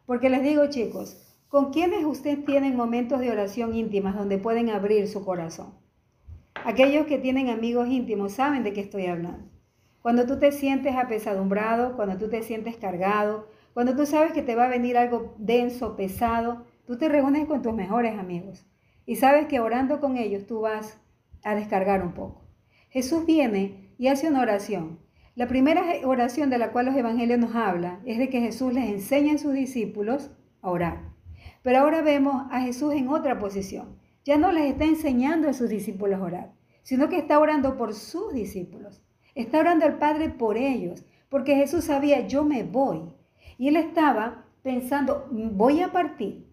Porque 0.05 0.29
les 0.29 0.43
digo, 0.43 0.67
chicos, 0.67 1.30
¿con 1.51 1.72
quiénes 1.72 2.05
ustedes 2.05 2.46
tienen 2.46 2.77
momentos 2.77 3.20
de 3.20 3.29
oración 3.29 3.75
íntimas 3.75 4.15
donde 4.15 4.38
pueden 4.38 4.70
abrir 4.70 5.08
su 5.10 5.25
corazón? 5.25 5.74
Aquellos 6.63 7.05
que 7.08 7.17
tienen 7.17 7.50
amigos 7.50 7.89
íntimos 7.89 8.31
saben 8.31 8.63
de 8.63 8.72
qué 8.72 8.79
estoy 8.79 9.08
hablando. 9.08 9.50
Cuando 10.01 10.25
tú 10.25 10.39
te 10.39 10.53
sientes 10.53 10.96
apesadumbrado, 10.96 11.98
cuando 11.98 12.17
tú 12.17 12.29
te 12.29 12.41
sientes 12.41 12.77
cargado, 12.77 13.50
Cuando 13.74 13.96
tú 13.96 14.05
sabes 14.05 14.34
que 14.34 14.41
te 14.41 14.55
va 14.55 14.65
a 14.65 14.70
venir 14.70 14.98
algo 14.98 15.34
denso, 15.38 15.96
pesado, 15.96 16.65
tú 16.86 16.98
te 16.98 17.08
reúnes 17.08 17.48
con 17.48 17.62
tus 17.62 17.74
mejores 17.74 18.17
amigos 18.20 18.65
y 19.05 19.15
sabes 19.15 19.48
que 19.48 19.60
orando 19.60 20.00
con 20.00 20.17
ellos 20.17 20.46
tú 20.46 20.62
vas 20.62 21.00
a 21.43 21.55
descargar 21.55 22.03
un 22.03 22.13
poco. 22.13 22.48
Jesús 22.89 23.25
viene 23.25 23.93
y 23.98 24.08
hace 24.08 24.27
una 24.27 24.41
oración. 24.41 25.00
La 25.36 25.48
primera 25.48 25.84
oración 26.03 26.50
de 26.50 26.58
la 26.58 26.72
cual 26.72 26.88
los 26.88 26.96
evangelios 26.96 27.39
nos 27.39 27.55
hablan 27.55 28.01
es 28.05 28.17
de 28.17 28.29
que 28.29 28.41
Jesús 28.41 28.74
les 28.74 28.89
enseña 28.89 29.36
a 29.36 29.38
sus 29.38 29.53
discípulos 29.53 30.31
a 30.62 30.70
orar. 30.70 31.11
Pero 31.62 31.80
ahora 31.80 32.01
vemos 32.01 32.46
a 32.51 32.62
Jesús 32.62 32.94
en 32.94 33.10
otra 33.10 33.39
posición. 33.39 33.98
Ya 34.24 34.38
no 34.38 34.51
les 34.51 34.72
está 34.72 34.86
enseñando 34.86 35.50
a 35.50 35.53
sus 35.53 35.70
discípulos 35.70 36.20
a 36.20 36.24
orar, 36.24 36.53
sino 36.84 37.10
que 37.10 37.18
está 37.18 37.39
orando 37.39 37.77
por 37.77 37.94
sus 37.94 38.34
discípulos. 38.34 39.01
Está 39.36 39.60
orando 39.60 39.86
al 39.86 39.98
Padre 39.98 40.30
por 40.30 40.58
ellos, 40.58 41.06
porque 41.30 41.56
Jesús 41.56 41.86
sabía, 41.86 42.27
yo 42.27 42.44
me 42.44 42.63
voy. 42.63 43.15
Y 43.58 43.68
él 43.68 43.77
estaba 43.77 44.46
pensando, 44.63 45.27
voy 45.32 45.82
a 45.82 45.91
partir, 45.91 46.48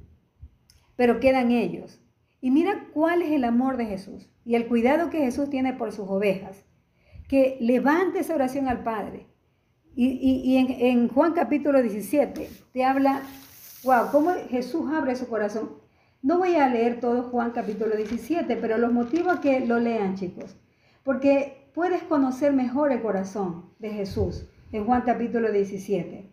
pero 0.96 1.20
quedan 1.20 1.50
ellos. 1.50 2.00
Y 2.40 2.50
mira 2.50 2.86
cuál 2.92 3.22
es 3.22 3.32
el 3.32 3.44
amor 3.44 3.76
de 3.76 3.86
Jesús 3.86 4.30
y 4.44 4.54
el 4.54 4.68
cuidado 4.68 5.10
que 5.10 5.18
Jesús 5.18 5.50
tiene 5.50 5.74
por 5.74 5.92
sus 5.92 6.08
ovejas. 6.08 6.64
Que 7.28 7.58
levante 7.60 8.20
esa 8.20 8.34
oración 8.34 8.68
al 8.68 8.82
Padre. 8.82 9.26
Y, 9.94 10.56
en, 10.56 11.08
Juan 11.08 11.32
capítulo 11.32 11.82
17 11.82 12.48
te 12.72 12.84
habla 12.84 13.22
Wow, 13.84 14.08
cómo 14.10 14.32
Jesús 14.48 14.90
abre 14.92 15.14
su 15.14 15.28
corazón. 15.28 15.70
No 16.20 16.38
voy 16.38 16.56
a 16.56 16.68
leer 16.68 16.98
todo 16.98 17.22
Juan 17.22 17.52
capítulo 17.52 17.94
17, 17.96 18.56
pero 18.56 18.76
los 18.76 18.92
motivo 18.92 19.30
a 19.30 19.40
que 19.40 19.60
lo 19.60 19.78
lean, 19.78 20.16
chicos. 20.16 20.56
Porque 21.04 21.70
puedes 21.74 22.02
conocer 22.02 22.52
mejor 22.52 22.90
el 22.90 23.00
corazón 23.00 23.70
de 23.78 23.90
Jesús 23.90 24.48
en 24.72 24.84
Juan 24.84 25.02
capítulo 25.02 25.52
17. 25.52 26.28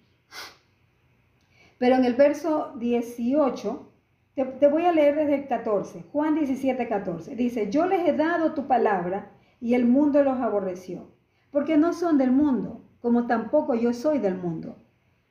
Pero 1.77 1.95
en 1.95 2.05
el 2.05 2.15
verso 2.15 2.73
18, 2.77 3.91
te, 4.33 4.43
te, 4.45 4.67
voy 4.67 4.85
a 4.85 4.91
leer 4.91 5.15
desde 5.15 5.35
el 5.35 5.47
14, 5.47 6.03
Juan 6.11 6.33
17, 6.33 6.87
14. 6.87 7.35
Dice, 7.35 7.69
yo 7.69 7.85
les 7.85 8.07
he 8.07 8.13
dado 8.13 8.55
tu 8.55 8.65
palabra 8.65 9.31
y 9.61 9.75
el 9.75 9.85
mundo 9.85 10.23
los 10.23 10.39
aborreció, 10.39 11.11
porque 11.51 11.77
no 11.77 11.93
son 11.93 12.17
del 12.17 12.31
mundo, 12.31 12.81
como 13.01 13.27
tampoco 13.27 13.75
yo 13.75 13.93
soy 13.93 14.17
del 14.17 14.35
mundo. 14.35 14.84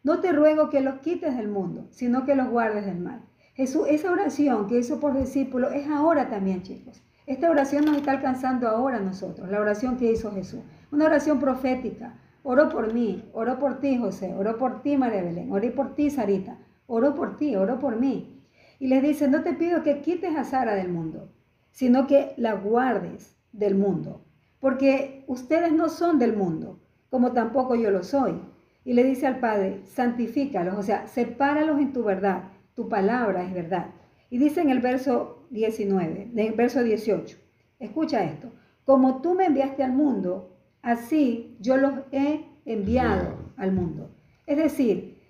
No 0.04 0.20
te 0.20 0.32
ruego 0.32 0.68
que 0.68 0.82
los 0.82 0.96
quites 0.96 1.34
del 1.34 1.48
mundo, 1.48 1.86
sino 1.90 2.26
que 2.26 2.34
los 2.34 2.50
guardes 2.50 2.84
del 2.84 3.00
mal. 3.00 3.22
Jesús, 3.54 3.86
esa 3.88 4.12
oración 4.12 4.66
que 4.66 4.78
hizo 4.78 5.00
por 5.00 5.18
discípulo 5.18 5.70
es 5.70 5.88
ahora 5.88 6.28
también, 6.28 6.62
chicos. 6.62 7.02
Esta 7.26 7.48
oración 7.48 7.86
nos 7.86 7.96
está 7.96 8.10
alcanzando 8.10 8.68
ahora 8.68 8.98
a 8.98 9.00
nosotros, 9.00 9.48
la 9.48 9.60
oración 9.60 9.96
que 9.96 10.12
hizo 10.12 10.30
Jesús. 10.30 10.60
Una 10.92 11.06
oración 11.06 11.40
profética. 11.40 12.18
Oró 12.42 12.68
por 12.68 12.92
mí, 12.92 13.24
oró 13.32 13.58
por 13.58 13.80
ti, 13.80 13.96
José, 13.96 14.34
oró 14.34 14.58
por 14.58 14.82
ti, 14.82 14.98
María 14.98 15.22
Belén, 15.22 15.50
oré 15.50 15.70
por 15.70 15.94
ti, 15.94 16.10
Sarita, 16.10 16.58
oró 16.86 17.14
por 17.14 17.38
ti, 17.38 17.56
oró 17.56 17.78
por 17.78 17.96
mí. 17.96 18.42
Y 18.78 18.88
les 18.88 19.02
dice, 19.02 19.26
no 19.26 19.42
te 19.42 19.54
pido 19.54 19.82
que 19.82 20.02
quites 20.02 20.36
a 20.36 20.44
Sara 20.44 20.74
del 20.74 20.90
mundo, 20.90 21.32
sino 21.70 22.06
que 22.06 22.34
la 22.36 22.52
guardes 22.52 23.38
del 23.52 23.74
mundo, 23.74 24.22
porque 24.60 25.24
ustedes 25.28 25.72
no 25.72 25.88
son 25.88 26.18
del 26.18 26.36
mundo, 26.36 26.78
como 27.08 27.32
tampoco 27.32 27.74
yo 27.74 27.90
lo 27.90 28.02
soy 28.02 28.38
y 28.84 28.92
le 28.92 29.04
dice 29.04 29.26
al 29.26 29.40
Padre, 29.40 29.80
santifícalos, 29.84 30.76
o 30.76 30.82
sea, 30.82 31.06
sepáralos 31.06 31.80
en 31.80 31.92
tu 31.92 32.02
verdad, 32.02 32.44
tu 32.74 32.88
palabra 32.88 33.44
es 33.44 33.54
verdad. 33.54 33.86
Y 34.30 34.38
dice 34.38 34.60
en 34.60 34.70
el 34.70 34.80
verso 34.80 35.46
19, 35.50 36.30
en 36.32 36.38
el 36.38 36.52
verso 36.52 36.82
18, 36.82 37.36
escucha 37.78 38.24
esto, 38.24 38.52
como 38.84 39.22
tú 39.22 39.34
me 39.34 39.46
enviaste 39.46 39.82
al 39.82 39.92
mundo, 39.92 40.56
así 40.82 41.56
yo 41.60 41.76
los 41.76 41.94
he 42.12 42.44
enviado 42.66 43.52
al 43.56 43.72
mundo. 43.72 44.10
Es 44.46 44.58
decir, 44.58 45.22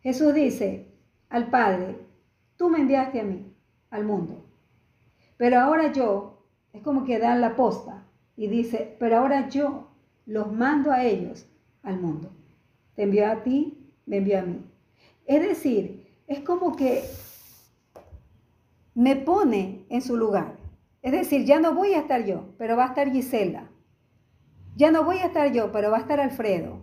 Jesús 0.00 0.34
dice 0.34 0.88
al 1.28 1.50
Padre, 1.50 1.96
tú 2.56 2.68
me 2.68 2.80
enviaste 2.80 3.20
a 3.20 3.24
mí, 3.24 3.52
al 3.90 4.04
mundo, 4.04 4.46
pero 5.36 5.60
ahora 5.60 5.92
yo, 5.92 6.42
es 6.72 6.82
como 6.82 7.04
que 7.04 7.18
da 7.18 7.36
la 7.36 7.54
posta 7.56 8.04
y 8.36 8.48
dice, 8.48 8.96
pero 8.98 9.18
ahora 9.18 9.48
yo 9.48 9.88
los 10.26 10.52
mando 10.52 10.90
a 10.90 11.04
ellos 11.04 11.46
al 11.82 12.00
mundo. 12.00 12.35
Te 12.96 13.02
envió 13.02 13.30
a 13.30 13.42
ti, 13.42 13.92
me 14.06 14.16
envió 14.16 14.38
a 14.38 14.42
mí. 14.42 14.64
Es 15.26 15.42
decir, 15.42 16.08
es 16.26 16.40
como 16.40 16.74
que 16.74 17.04
me 18.94 19.16
pone 19.16 19.84
en 19.90 20.00
su 20.00 20.16
lugar. 20.16 20.56
Es 21.02 21.12
decir, 21.12 21.44
ya 21.44 21.60
no 21.60 21.74
voy 21.74 21.92
a 21.92 21.98
estar 21.98 22.24
yo, 22.24 22.54
pero 22.56 22.76
va 22.76 22.84
a 22.84 22.88
estar 22.88 23.12
Gisela. 23.12 23.70
Ya 24.76 24.90
no 24.90 25.04
voy 25.04 25.18
a 25.18 25.26
estar 25.26 25.52
yo, 25.52 25.72
pero 25.72 25.90
va 25.90 25.98
a 25.98 26.00
estar 26.00 26.20
Alfredo. 26.20 26.80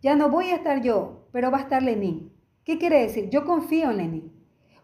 Ya 0.00 0.14
no 0.14 0.28
voy 0.28 0.46
a 0.46 0.56
estar 0.56 0.80
yo, 0.80 1.28
pero 1.32 1.50
va 1.50 1.58
a 1.58 1.62
estar 1.62 1.82
Lenín. 1.82 2.32
¿Qué 2.64 2.78
quiere 2.78 3.00
decir? 3.00 3.28
Yo 3.28 3.44
confío 3.44 3.90
en 3.90 3.96
Lenín. 3.96 4.32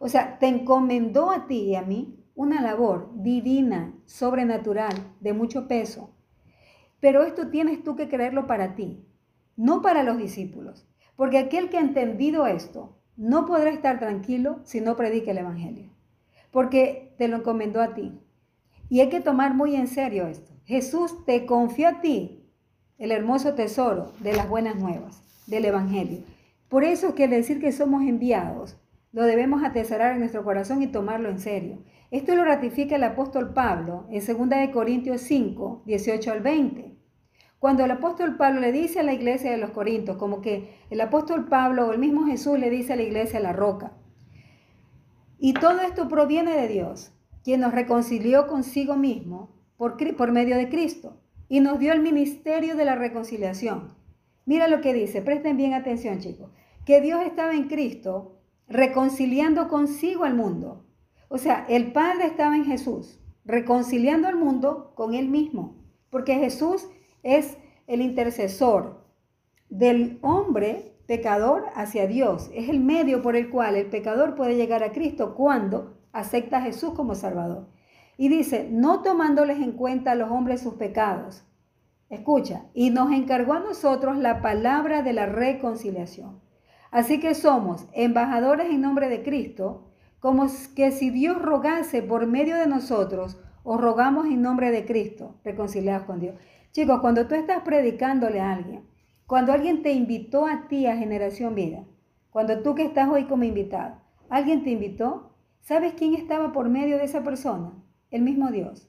O 0.01 0.09
sea, 0.09 0.39
te 0.41 0.49
encomendó 0.49 1.31
a 1.31 1.47
ti 1.47 1.61
y 1.61 1.75
a 1.77 1.83
mí 1.83 2.25
una 2.35 2.61
labor 2.61 3.11
divina, 3.15 3.95
sobrenatural, 4.07 4.95
de 5.21 5.33
mucho 5.33 5.69
peso. 5.69 6.17
Pero 7.01 7.23
esto 7.23 7.49
tienes 7.49 7.85
tú 7.85 7.95
que 7.95 8.09
creerlo 8.09 8.49
para 8.49 8.75
ti 8.75 9.08
no 9.59 9.83
para 9.83 10.05
los 10.05 10.17
discípulos. 10.17 10.87
Porque 11.17 11.37
aquel 11.37 11.69
que 11.69 11.77
ha 11.77 11.83
entendido 11.83 12.47
esto 12.47 12.97
no 13.17 13.45
podrá 13.45 13.71
estar 13.71 13.99
tranquilo 13.99 14.61
si 14.63 14.81
no 14.81 14.97
predica 14.97 15.33
el 15.33 15.39
Evangelio. 15.39 15.91
Porque 16.53 17.13
te 17.19 17.29
lo 17.29 17.37
encomendó 17.37 17.83
a 17.83 17.93
ti. 17.93 18.19
Y 18.89 19.01
hay 19.01 19.11
que 19.11 19.21
tomar 19.21 19.55
muy 19.55 19.75
en 19.75 19.89
serio 19.89 20.29
esto. 20.29 20.53
Jesús 20.65 21.25
te 21.27 21.45
confió 21.45 21.89
a 21.89 22.01
ti 22.01 22.49
el 22.99 23.11
hermoso 23.11 23.55
tesoro 23.55 24.13
de 24.21 24.33
las 24.33 24.49
buenas 24.49 24.77
nuevas, 24.77 25.23
del 25.47 25.65
Evangelio. 25.65 26.21
Por 26.69 26.85
eso 26.85 27.15
quiere 27.15 27.37
decir 27.37 27.61
que 27.61 27.73
somos 27.73 28.03
enviados. 28.03 28.77
Lo 29.13 29.25
debemos 29.25 29.65
atesorar 29.65 30.13
en 30.13 30.21
nuestro 30.21 30.45
corazón 30.45 30.83
y 30.83 30.87
tomarlo 30.87 31.29
en 31.31 31.41
serio. 31.41 31.79
Esto 32.13 32.37
lo 32.37 32.45
ratifica 32.45 32.95
el 32.95 33.05
apóstol 33.05 33.53
Pablo 33.53 34.07
en 34.09 34.25
2 34.25 34.71
Corintios 34.73 35.21
5, 35.23 35.83
18 35.85 36.31
al 36.33 36.41
20. 36.43 36.98
Cuando 37.59 37.85
el 37.85 37.91
apóstol 37.91 38.37
Pablo 38.37 38.61
le 38.61 38.71
dice 38.71 39.01
a 39.01 39.03
la 39.03 39.13
iglesia 39.13 39.51
de 39.51 39.57
los 39.57 39.71
Corintios, 39.71 40.17
como 40.17 40.41
que 40.41 40.79
el 40.91 41.01
apóstol 41.01 41.47
Pablo 41.49 41.89
o 41.89 41.93
el 41.93 41.99
mismo 41.99 42.27
Jesús 42.27 42.59
le 42.59 42.71
dice 42.71 42.93
a 42.93 42.97
la 42.97 43.03
iglesia 43.03 43.41
la 43.41 43.53
roca. 43.53 43.93
Y 45.39 45.55
todo 45.55 45.81
esto 45.81 46.09
proviene 46.09 46.57
de 46.57 46.69
Dios, 46.69 47.13
quien 47.43 47.61
nos 47.61 47.73
reconcilió 47.73 48.47
consigo 48.47 48.97
mismo 48.97 49.57
por, 49.77 49.97
por 50.17 50.33
medio 50.33 50.57
de 50.57 50.69
Cristo 50.69 51.21
y 51.49 51.61
nos 51.61 51.79
dio 51.79 51.93
el 51.93 52.01
ministerio 52.01 52.77
de 52.77 52.85
la 52.85 52.95
reconciliación. 52.95 53.95
Mira 54.47 54.69
lo 54.69 54.81
que 54.81 54.95
dice, 54.95 55.23
presten 55.23 55.57
bien 55.57 55.75
atención 55.75 56.21
chicos, 56.21 56.51
que 56.85 57.01
Dios 57.01 57.23
estaba 57.23 57.55
en 57.55 57.69
Cristo 57.69 58.41
reconciliando 58.69 59.69
consigo 59.69 60.25
al 60.25 60.35
mundo. 60.35 60.87
O 61.29 61.39
sea, 61.39 61.67
el 61.69 61.93
Padre 61.93 62.27
estaba 62.27 62.57
en 62.57 62.65
Jesús, 62.65 63.21
reconciliando 63.45 64.29
al 64.29 64.37
mundo 64.37 64.93
con 64.95 65.15
él 65.15 65.29
mismo, 65.29 65.77
porque 66.11 66.35
Jesús 66.37 66.89
es 67.37 67.59
el 67.87 68.01
intercesor 68.01 69.05
del 69.69 70.19
hombre 70.23 70.95
pecador 71.07 71.65
hacia 71.75 72.07
Dios. 72.07 72.51
Es 72.55 72.69
el 72.69 72.81
medio 72.81 73.23
por 73.23 73.37
el 73.37 73.51
cual 73.51 73.77
el 73.77 73.87
pecador 73.87 74.35
puede 74.35 74.57
llegar 74.57 74.83
a 74.83 74.93
Cristo 74.93 75.35
cuando 75.35 75.99
acepta 76.13 76.59
a 76.59 76.63
Jesús 76.63 76.93
como 76.95 77.15
Salvador. 77.15 77.69
Y 78.17 78.29
dice, 78.29 78.69
no 78.71 79.03
tomándoles 79.03 79.59
en 79.59 79.73
cuenta 79.73 80.13
a 80.13 80.15
los 80.15 80.31
hombres 80.31 80.61
sus 80.61 80.75
pecados. 80.75 81.45
Escucha, 82.11 82.65
y 82.75 82.91
nos 82.91 83.13
encargó 83.13 83.53
a 83.53 83.61
nosotros 83.61 84.17
la 84.17 84.41
palabra 84.41 85.03
de 85.03 85.13
la 85.13 85.27
reconciliación. 85.27 86.41
Así 86.91 87.21
que 87.21 87.35
somos 87.35 87.87
embajadores 87.93 88.71
en 88.71 88.81
nombre 88.81 89.09
de 89.09 89.23
Cristo, 89.23 89.91
como 90.19 90.47
que 90.75 90.91
si 90.91 91.11
Dios 91.11 91.41
rogase 91.41 92.03
por 92.03 92.27
medio 92.27 92.57
de 92.57 92.67
nosotros, 92.67 93.39
os 93.63 93.81
rogamos 93.81 94.27
en 94.27 94.41
nombre 94.41 94.71
de 94.71 94.87
Cristo, 94.87 95.37
reconciliados 95.45 96.05
con 96.05 96.21
Dios. 96.21 96.35
Chicos, 96.79 97.01
cuando 97.01 97.27
tú 97.27 97.35
estás 97.35 97.65
predicándole 97.65 98.39
a 98.39 98.53
alguien, 98.53 98.85
cuando 99.27 99.53
alguien 99.53 99.83
te 99.83 99.91
invitó 99.91 100.47
a 100.47 100.69
ti 100.69 100.87
a 100.87 100.97
Generación 100.97 101.57
Vida, 101.57 101.85
cuando 102.31 102.63
tú 102.63 102.77
que 102.77 102.85
estás 102.85 103.09
hoy 103.11 103.25
como 103.25 103.43
invitado, 103.43 103.97
alguien 104.29 104.63
te 104.63 104.71
invitó, 104.71 105.33
¿sabes 105.61 105.95
quién 105.95 106.15
estaba 106.15 106.53
por 106.53 106.69
medio 106.69 106.97
de 106.97 107.03
esa 107.03 107.25
persona? 107.25 107.73
El 108.13 108.23
mismo 108.23 108.53
Dios, 108.53 108.89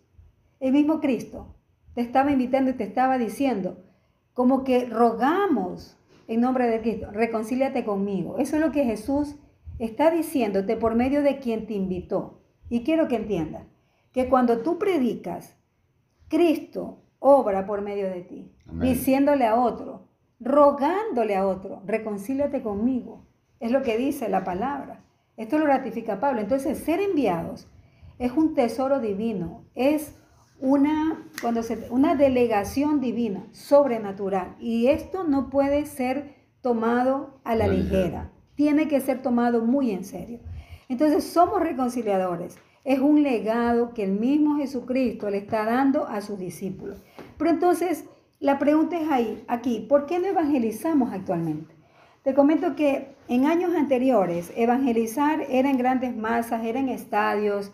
el 0.59 0.73
mismo 0.73 0.99
Cristo. 0.99 1.55
Te 1.95 2.01
estaba 2.01 2.31
invitando 2.31 2.69
y 2.69 2.73
te 2.75 2.83
estaba 2.83 3.17
diciendo, 3.17 3.83
como 4.35 4.63
que 4.63 4.85
rogamos 4.85 5.97
en 6.27 6.41
nombre 6.41 6.67
de 6.67 6.81
Cristo, 6.81 7.09
reconcíliate 7.09 7.85
conmigo. 7.85 8.37
Eso 8.37 8.57
es 8.57 8.61
lo 8.61 8.71
que 8.71 8.85
Jesús 8.85 9.35
está 9.79 10.11
diciéndote 10.11 10.77
por 10.77 10.93
medio 10.93 11.23
de 11.23 11.39
quien 11.39 11.65
te 11.65 11.73
invitó. 11.73 12.43
Y 12.69 12.83
quiero 12.83 13.07
que 13.07 13.15
entiendas 13.15 13.65
que 14.11 14.29
cuando 14.29 14.59
tú 14.59 14.77
predicas, 14.77 15.57
Cristo 16.27 17.08
obra 17.19 17.65
por 17.65 17.81
medio 17.81 18.09
de 18.09 18.21
ti, 18.21 18.51
diciéndole 18.65 19.45
a 19.45 19.55
otro, 19.55 20.07
rogándole 20.39 21.35
a 21.35 21.47
otro, 21.47 21.81
reconcíliate 21.85 22.61
conmigo. 22.61 23.25
Es 23.59 23.71
lo 23.71 23.83
que 23.83 23.97
dice 23.97 24.29
la 24.29 24.43
palabra. 24.43 25.03
Esto 25.37 25.57
lo 25.57 25.65
ratifica 25.65 26.19
Pablo. 26.19 26.41
Entonces, 26.41 26.77
ser 26.79 26.99
enviados 26.99 27.67
es 28.19 28.31
un 28.31 28.53
tesoro 28.53 28.99
divino, 28.99 29.63
es 29.75 30.15
una, 30.59 31.25
cuando 31.41 31.63
se, 31.63 31.87
una 31.89 32.15
delegación 32.15 32.99
divina, 32.99 33.45
sobrenatural. 33.51 34.55
Y 34.59 34.87
esto 34.87 35.23
no 35.23 35.49
puede 35.49 35.85
ser 35.85 36.35
tomado 36.61 37.39
a 37.43 37.55
la 37.55 37.67
ligera. 37.67 38.31
tiene 38.55 38.89
que 38.89 38.99
ser 38.99 39.21
tomado 39.21 39.63
muy 39.63 39.91
en 39.91 40.03
serio. 40.03 40.39
Entonces 40.89 41.23
somos 41.23 41.61
reconciliadores. 41.61 42.57
Es 42.83 42.99
un 42.99 43.23
legado 43.23 43.93
que 43.93 44.03
el 44.03 44.11
mismo 44.11 44.57
Jesucristo 44.57 45.29
le 45.29 45.37
está 45.37 45.63
dando 45.63 46.07
a 46.07 46.19
sus 46.19 46.37
discípulos. 46.37 47.01
Pero 47.39 47.49
entonces 47.51 48.05
la 48.41 48.59
pregunta 48.59 48.99
es 48.99 49.09
ahí, 49.09 49.45
aquí, 49.47 49.85
¿por 49.87 50.05
qué 50.05 50.19
no 50.19 50.27
evangelizamos 50.27 51.13
actualmente? 51.13 51.73
Te 52.21 52.33
comento 52.33 52.75
que 52.75 53.15
en 53.29 53.45
años 53.45 53.73
anteriores 53.73 54.51
evangelizar 54.57 55.45
era 55.49 55.69
en 55.69 55.77
grandes 55.77 56.17
masas, 56.17 56.65
era 56.65 56.81
en 56.81 56.89
estadios, 56.89 57.71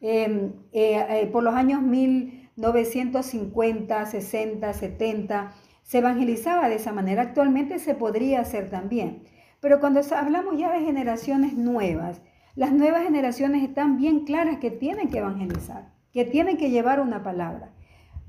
em, 0.00 0.54
eh, 0.72 1.04
eh, 1.10 1.28
por 1.30 1.42
los 1.42 1.54
años 1.54 1.82
1950, 1.82 4.06
60, 4.06 4.72
70, 4.72 5.52
se 5.82 5.98
evangelizaba 5.98 6.70
de 6.70 6.76
esa 6.76 6.94
manera. 6.94 7.20
Actualmente 7.20 7.80
se 7.80 7.94
podría 7.94 8.40
hacer 8.40 8.70
también. 8.70 9.24
Pero 9.60 9.78
cuando 9.78 10.00
hablamos 10.16 10.58
ya 10.58 10.72
de 10.72 10.86
generaciones 10.86 11.52
nuevas, 11.52 12.22
las 12.54 12.72
nuevas 12.72 13.02
generaciones 13.02 13.62
están 13.62 13.98
bien 13.98 14.24
claras 14.24 14.56
que 14.56 14.70
tienen 14.70 15.10
que 15.10 15.18
evangelizar, 15.18 15.92
que 16.14 16.24
tienen 16.24 16.56
que 16.56 16.70
llevar 16.70 16.98
una 16.98 17.22
palabra. 17.22 17.72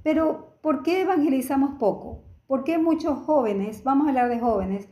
Pero 0.04 0.58
¿por 0.62 0.84
qué 0.84 1.02
evangelizamos 1.02 1.80
poco? 1.80 2.24
¿Por 2.46 2.64
qué 2.64 2.78
muchos 2.78 3.20
jóvenes, 3.20 3.84
vamos 3.84 4.06
a 4.06 4.10
hablar 4.10 4.30
de 4.30 4.40
jóvenes, 4.40 4.90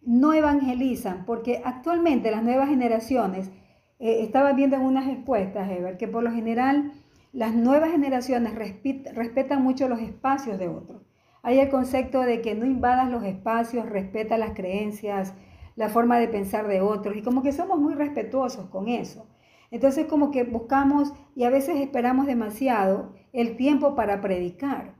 no 0.00 0.32
evangelizan? 0.32 1.24
Porque 1.26 1.60
actualmente 1.64 2.30
las 2.30 2.42
nuevas 2.42 2.68
generaciones, 2.68 3.50
eh, 3.98 4.22
estaba 4.22 4.52
viendo 4.52 4.76
en 4.76 4.82
unas 4.82 5.06
encuestas, 5.06 5.70
Ever, 5.70 5.98
que 5.98 6.08
por 6.08 6.22
lo 6.22 6.30
general 6.32 6.92
las 7.32 7.54
nuevas 7.54 7.90
generaciones 7.90 8.54
respetan 8.54 9.62
mucho 9.62 9.88
los 9.88 10.00
espacios 10.00 10.58
de 10.58 10.68
otros. 10.68 11.02
Hay 11.42 11.58
el 11.58 11.68
concepto 11.68 12.22
de 12.22 12.40
que 12.40 12.54
no 12.54 12.64
invadas 12.64 13.10
los 13.10 13.22
espacios, 13.24 13.86
respeta 13.86 14.38
las 14.38 14.52
creencias, 14.52 15.34
la 15.76 15.88
forma 15.88 16.18
de 16.18 16.28
pensar 16.28 16.66
de 16.68 16.80
otros 16.80 17.16
y 17.16 17.22
como 17.22 17.42
que 17.42 17.52
somos 17.52 17.78
muy 17.78 17.94
respetuosos 17.94 18.66
con 18.70 18.88
eso. 18.88 19.26
Entonces 19.70 20.06
como 20.06 20.30
que 20.30 20.44
buscamos 20.44 21.12
y 21.34 21.44
a 21.44 21.50
veces 21.50 21.76
esperamos 21.76 22.26
demasiado 22.26 23.14
el 23.32 23.56
tiempo 23.56 23.94
para 23.94 24.20
predicar. 24.20 24.94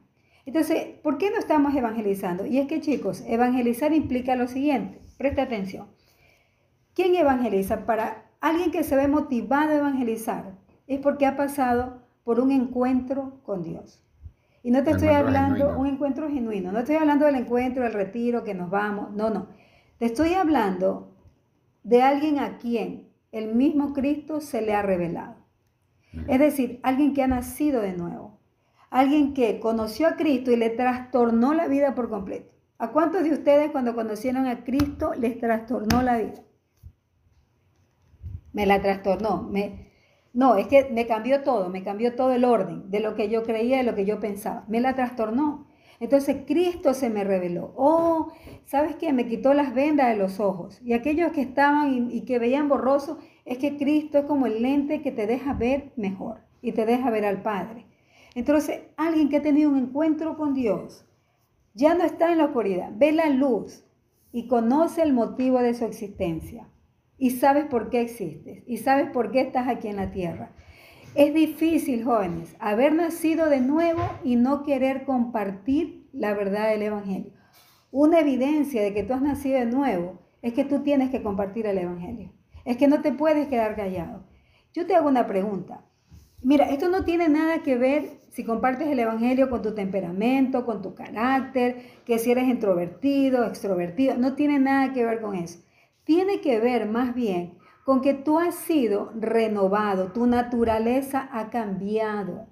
Entonces, 0.45 0.99
¿por 1.03 1.19
qué 1.19 1.31
no 1.31 1.39
estamos 1.39 1.75
evangelizando? 1.75 2.47
Y 2.47 2.59
es 2.59 2.67
que 2.67 2.81
chicos, 2.81 3.23
evangelizar 3.27 3.93
implica 3.93 4.35
lo 4.35 4.49
siguiente, 4.49 5.01
presta 5.19 5.43
atención. 5.43 5.89
¿Quién 6.95 7.15
evangeliza? 7.15 7.87
Para 7.87 8.31
alguien 8.41 8.71
que 8.71 8.83
se 8.83 8.97
ve 8.97 9.09
motivado 9.09 9.71
a 9.71 9.77
evangelizar 9.77 10.59
es 10.87 11.01
porque 11.01 11.27
ha 11.27 11.37
pasado 11.37 12.03
por 12.25 12.41
un 12.41 12.51
encuentro 12.51 13.41
con 13.43 13.63
Dios. 13.63 14.03
Y 14.63 14.71
no 14.71 14.83
te 14.83 14.91
estoy 14.91 15.09
hablando 15.09 15.79
un 15.79 15.87
encuentro 15.87 16.29
genuino, 16.29 16.73
no 16.73 16.81
estoy 16.81 16.97
hablando 16.97 17.27
del 17.27 17.37
encuentro, 17.37 17.85
del 17.85 17.93
retiro, 17.93 18.43
que 18.43 18.55
nos 18.55 18.71
vamos, 18.71 19.13
no, 19.15 19.31
no. 19.31 19.49
Te 19.99 20.07
estoy 20.07 20.35
hablando 20.35 21.15
de 21.85 22.03
alguien 22.03 22.39
a 22.39 22.59
quien 22.59 23.08
el 23.33 23.55
mismo 23.55 23.93
Cristo 23.93 24.41
se 24.41 24.63
le 24.63 24.75
ha 24.75 24.83
revelado. 24.83 25.37
Es 26.27 26.39
decir, 26.39 26.81
alguien 26.83 27.15
que 27.15 27.23
ha 27.23 27.29
nacido 27.29 27.83
de 27.83 27.93
nuevo. 27.93 28.39
Alguien 28.91 29.35
que 29.35 29.61
conoció 29.61 30.09
a 30.09 30.17
Cristo 30.17 30.51
y 30.51 30.57
le 30.57 30.71
trastornó 30.71 31.53
la 31.53 31.69
vida 31.69 31.95
por 31.95 32.09
completo. 32.09 32.55
¿A 32.79 32.91
cuántos 32.93 33.25
de 33.25 33.33
ustedes 33.33 33.71
cuando 33.71 33.95
conocieron 33.95 34.47
a 34.47 34.65
Cristo 34.65 35.13
les 35.19 35.39
trastornó 35.39 36.03
la 36.03 36.17
vida? 36.17 36.43
Me 38.53 38.67
la 38.67 38.81
trastornó. 38.81 39.43
Me, 39.43 39.93
no, 40.33 40.57
es 40.57 40.69
que 40.69 40.89
me 40.91 41.07
cambió 41.07 41.43
todo, 41.43 41.69
me 41.69 41.85
cambió 41.85 42.15
todo 42.15 42.33
el 42.33 42.45
orden 42.45 42.91
de 42.91 43.01
lo 43.01 43.15
que 43.15 43.29
yo 43.29 43.43
creía, 43.43 43.79
de 43.79 43.83
lo 43.83 43.95
que 43.95 44.07
yo 44.07 44.21
pensaba. 44.21 44.65
Me 44.69 44.81
la 44.81 44.95
trastornó. 44.95 45.68
Entonces 46.01 46.45
Cristo 46.47 46.95
se 46.95 47.11
me 47.11 47.25
reveló. 47.25 47.73
Oh, 47.77 48.33
¿sabes 48.65 48.97
qué? 48.97 49.13
Me 49.13 49.27
quitó 49.27 49.53
las 49.55 49.75
vendas 49.75 50.09
de 50.09 50.17
los 50.17 50.39
ojos. 50.39 50.81
Y 50.83 50.93
aquellos 50.93 51.33
que 51.33 51.41
estaban 51.41 52.11
y, 52.11 52.23
que 52.23 52.39
veían 52.39 52.69
borroso, 52.69 53.19
es 53.45 53.59
que 53.59 53.77
Cristo 53.77 54.19
es 54.19 54.25
como 54.25 54.47
el 54.47 54.63
lente 54.63 55.03
que 55.03 55.11
te 55.11 55.27
deja 55.27 55.55
ver 55.55 55.93
mejor 55.97 56.41
y 56.63 56.73
te 56.73 56.87
deja 56.87 57.11
ver 57.11 57.25
al 57.25 57.43
Padre. 57.43 57.87
Entonces, 58.35 58.83
alguien 58.97 59.29
que 59.29 59.39
ha 59.39 59.43
tenido 59.43 59.71
un 59.71 59.79
encuentro 59.79 60.37
con 60.37 60.55
Dios, 60.55 61.05
ya 61.75 61.95
no 61.95 62.05
está 62.05 62.31
en 62.31 62.39
la 62.39 62.47
oscuridad, 62.47 62.91
ve 62.95 63.13
la 63.13 63.29
luz 63.29 63.85
y 64.33 64.47
conoce 64.47 65.03
el 65.03 65.13
motivo 65.13 65.61
de 65.61 65.75
su 65.75 65.85
existencia. 65.85 66.69
Y 67.17 67.31
sabes 67.31 67.65
por 67.65 67.91
qué 67.91 68.01
existes 68.01 68.63
y 68.67 68.77
sabes 68.77 69.11
por 69.11 69.33
qué 69.33 69.41
estás 69.41 69.67
aquí 69.67 69.89
en 69.89 69.97
la 69.97 70.13
tierra. 70.13 70.53
Es 71.15 71.35
difícil, 71.35 72.05
jóvenes, 72.05 72.55
haber 72.61 72.95
nacido 72.95 73.49
de 73.49 73.61
nuevo 73.61 74.03
y 74.23 74.37
no 74.37 74.63
querer 74.63 75.05
compartir 75.05 76.09
la 76.13 76.35
verdad 76.35 76.69
del 76.69 76.83
Evangelio. 76.83 77.33
Una 77.91 78.21
evidencia 78.21 78.83
de 78.83 78.93
que 78.93 79.03
tú 79.03 79.15
has 79.15 79.23
nacido 79.23 79.59
de 79.59 79.67
nuevo 79.67 80.21
es 80.43 80.53
que 80.53 80.65
tú 80.65 80.83
tienes 80.83 81.11
que 81.11 81.23
compartir 81.23 81.67
el 81.67 81.79
Evangelio. 81.79 82.33
Es 82.65 82.77
que 82.77 82.89
no 82.89 83.01
te 83.01 83.13
puedes 83.13 83.49
quedar 83.49 83.75
callado. 83.75 84.27
Yo 84.75 84.87
te 84.87 84.95
hago 84.95 85.09
una 85.09 85.27
pregunta. 85.27 85.85
Mira, 86.43 86.69
esto 86.71 86.89
no 86.89 87.05
tiene 87.05 87.29
nada 87.29 87.63
que 87.63 87.77
ver 87.77 88.21
si 88.29 88.45
compartes 88.45 88.89
el 88.89 88.99
Evangelio 89.01 89.51
con 89.51 89.63
tu 89.63 89.75
temperamento, 89.75 90.65
con 90.65 90.83
tu 90.83 90.95
carácter, 90.95 91.83
que 92.05 92.19
si 92.19 92.31
eres 92.31 92.47
introvertido, 92.47 93.45
extrovertido, 93.45 94.17
no 94.17 94.35
tiene 94.35 94.59
nada 94.59 94.93
que 94.93 95.05
ver 95.05 95.21
con 95.21 95.35
eso. 95.35 95.61
Tiene 96.05 96.41
que 96.41 96.61
ver 96.61 96.87
más 96.87 97.15
bien 97.15 97.59
con 97.89 98.03
que 98.03 98.13
tú 98.13 98.39
has 98.39 98.55
sido 98.55 99.13
renovado, 99.19 100.13
tu 100.13 100.27
naturaleza 100.27 101.27
ha 101.33 101.49
cambiado 101.49 102.47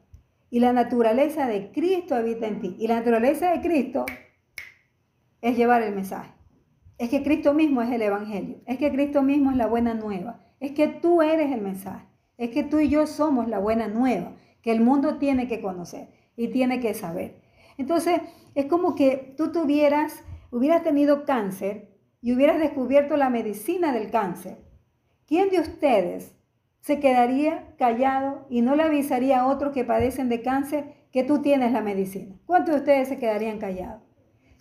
y 0.48 0.60
la 0.60 0.72
naturaleza 0.72 1.46
de 1.46 1.72
Cristo 1.72 2.14
habita 2.14 2.46
en 2.46 2.62
ti. 2.62 2.74
Y 2.78 2.86
la 2.86 2.96
naturaleza 3.00 3.50
de 3.50 3.60
Cristo 3.60 4.06
es 5.42 5.54
llevar 5.58 5.82
el 5.82 5.94
mensaje. 5.94 6.32
Es 6.96 7.10
que 7.10 7.22
Cristo 7.22 7.52
mismo 7.52 7.82
es 7.82 7.90
el 7.90 8.00
Evangelio. 8.00 8.62
Es 8.64 8.78
que 8.78 8.90
Cristo 8.90 9.20
mismo 9.20 9.50
es 9.50 9.58
la 9.58 9.66
buena 9.66 9.92
nueva. 9.92 10.40
Es 10.58 10.72
que 10.72 10.88
tú 10.88 11.20
eres 11.20 11.52
el 11.52 11.60
mensaje. 11.60 12.06
Es 12.38 12.48
que 12.48 12.62
tú 12.62 12.78
y 12.78 12.88
yo 12.88 13.06
somos 13.06 13.46
la 13.46 13.58
buena 13.58 13.88
nueva 13.88 14.32
que 14.62 14.72
el 14.72 14.80
mundo 14.80 15.18
tiene 15.18 15.48
que 15.48 15.60
conocer 15.60 16.08
y 16.34 16.48
tiene 16.48 16.80
que 16.80 16.94
saber. 16.94 17.42
Entonces, 17.76 18.22
es 18.54 18.64
como 18.64 18.94
que 18.94 19.34
tú 19.36 19.52
tuvieras, 19.52 20.24
hubieras 20.50 20.82
tenido 20.82 21.26
cáncer 21.26 21.90
y 22.22 22.32
hubieras 22.32 22.58
descubierto 22.58 23.18
la 23.18 23.28
medicina 23.28 23.92
del 23.92 24.10
cáncer 24.10 24.64
¿Quién 25.26 25.50
de 25.50 25.58
ustedes 25.58 26.36
se 26.80 27.00
quedaría 27.00 27.74
callado 27.78 28.46
y 28.48 28.62
no 28.62 28.76
le 28.76 28.84
avisaría 28.84 29.40
a 29.40 29.48
otros 29.48 29.72
que 29.72 29.82
padecen 29.82 30.28
de 30.28 30.40
cáncer 30.40 30.94
que 31.10 31.24
tú 31.24 31.42
tienes 31.42 31.72
la 31.72 31.80
medicina? 31.80 32.36
¿Cuántos 32.46 32.76
de 32.76 32.80
ustedes 32.82 33.08
se 33.08 33.18
quedarían 33.18 33.58
callados? 33.58 34.02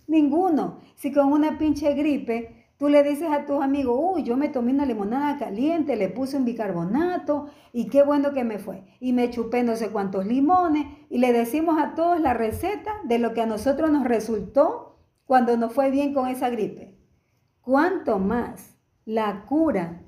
Ninguno. 0.08 0.80
Si 0.96 1.12
con 1.12 1.32
una 1.32 1.56
pinche 1.56 1.94
gripe 1.94 2.66
tú 2.78 2.88
le 2.88 3.04
dices 3.04 3.30
a 3.30 3.46
tus 3.46 3.62
amigos, 3.62 3.96
uy, 3.96 4.24
yo 4.24 4.36
me 4.36 4.48
tomé 4.48 4.72
una 4.72 4.86
limonada 4.86 5.38
caliente, 5.38 5.94
le 5.94 6.08
puse 6.08 6.36
un 6.36 6.44
bicarbonato 6.44 7.46
y 7.72 7.86
qué 7.86 8.02
bueno 8.02 8.32
que 8.32 8.42
me 8.42 8.58
fue. 8.58 8.82
Y 8.98 9.12
me 9.12 9.30
chupé 9.30 9.62
no 9.62 9.76
sé 9.76 9.90
cuántos 9.90 10.26
limones 10.26 10.84
y 11.08 11.18
le 11.18 11.32
decimos 11.32 11.76
a 11.78 11.94
todos 11.94 12.20
la 12.20 12.34
receta 12.34 12.92
de 13.04 13.20
lo 13.20 13.34
que 13.34 13.42
a 13.42 13.46
nosotros 13.46 13.92
nos 13.92 14.02
resultó 14.02 14.98
cuando 15.26 15.56
nos 15.56 15.72
fue 15.72 15.92
bien 15.92 16.12
con 16.12 16.26
esa 16.26 16.50
gripe. 16.50 16.98
¿Cuánto 17.60 18.18
más 18.18 18.76
la 19.04 19.44
cura 19.46 20.02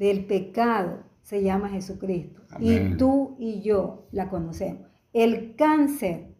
del 0.00 0.24
pecado 0.24 1.02
se 1.20 1.42
llama 1.42 1.68
Jesucristo. 1.68 2.40
Y 2.58 2.96
tú 2.96 3.36
y 3.38 3.60
yo 3.60 4.08
la 4.12 4.30
conocemos. 4.30 4.88
El 5.12 5.54
cáncer, 5.56 6.34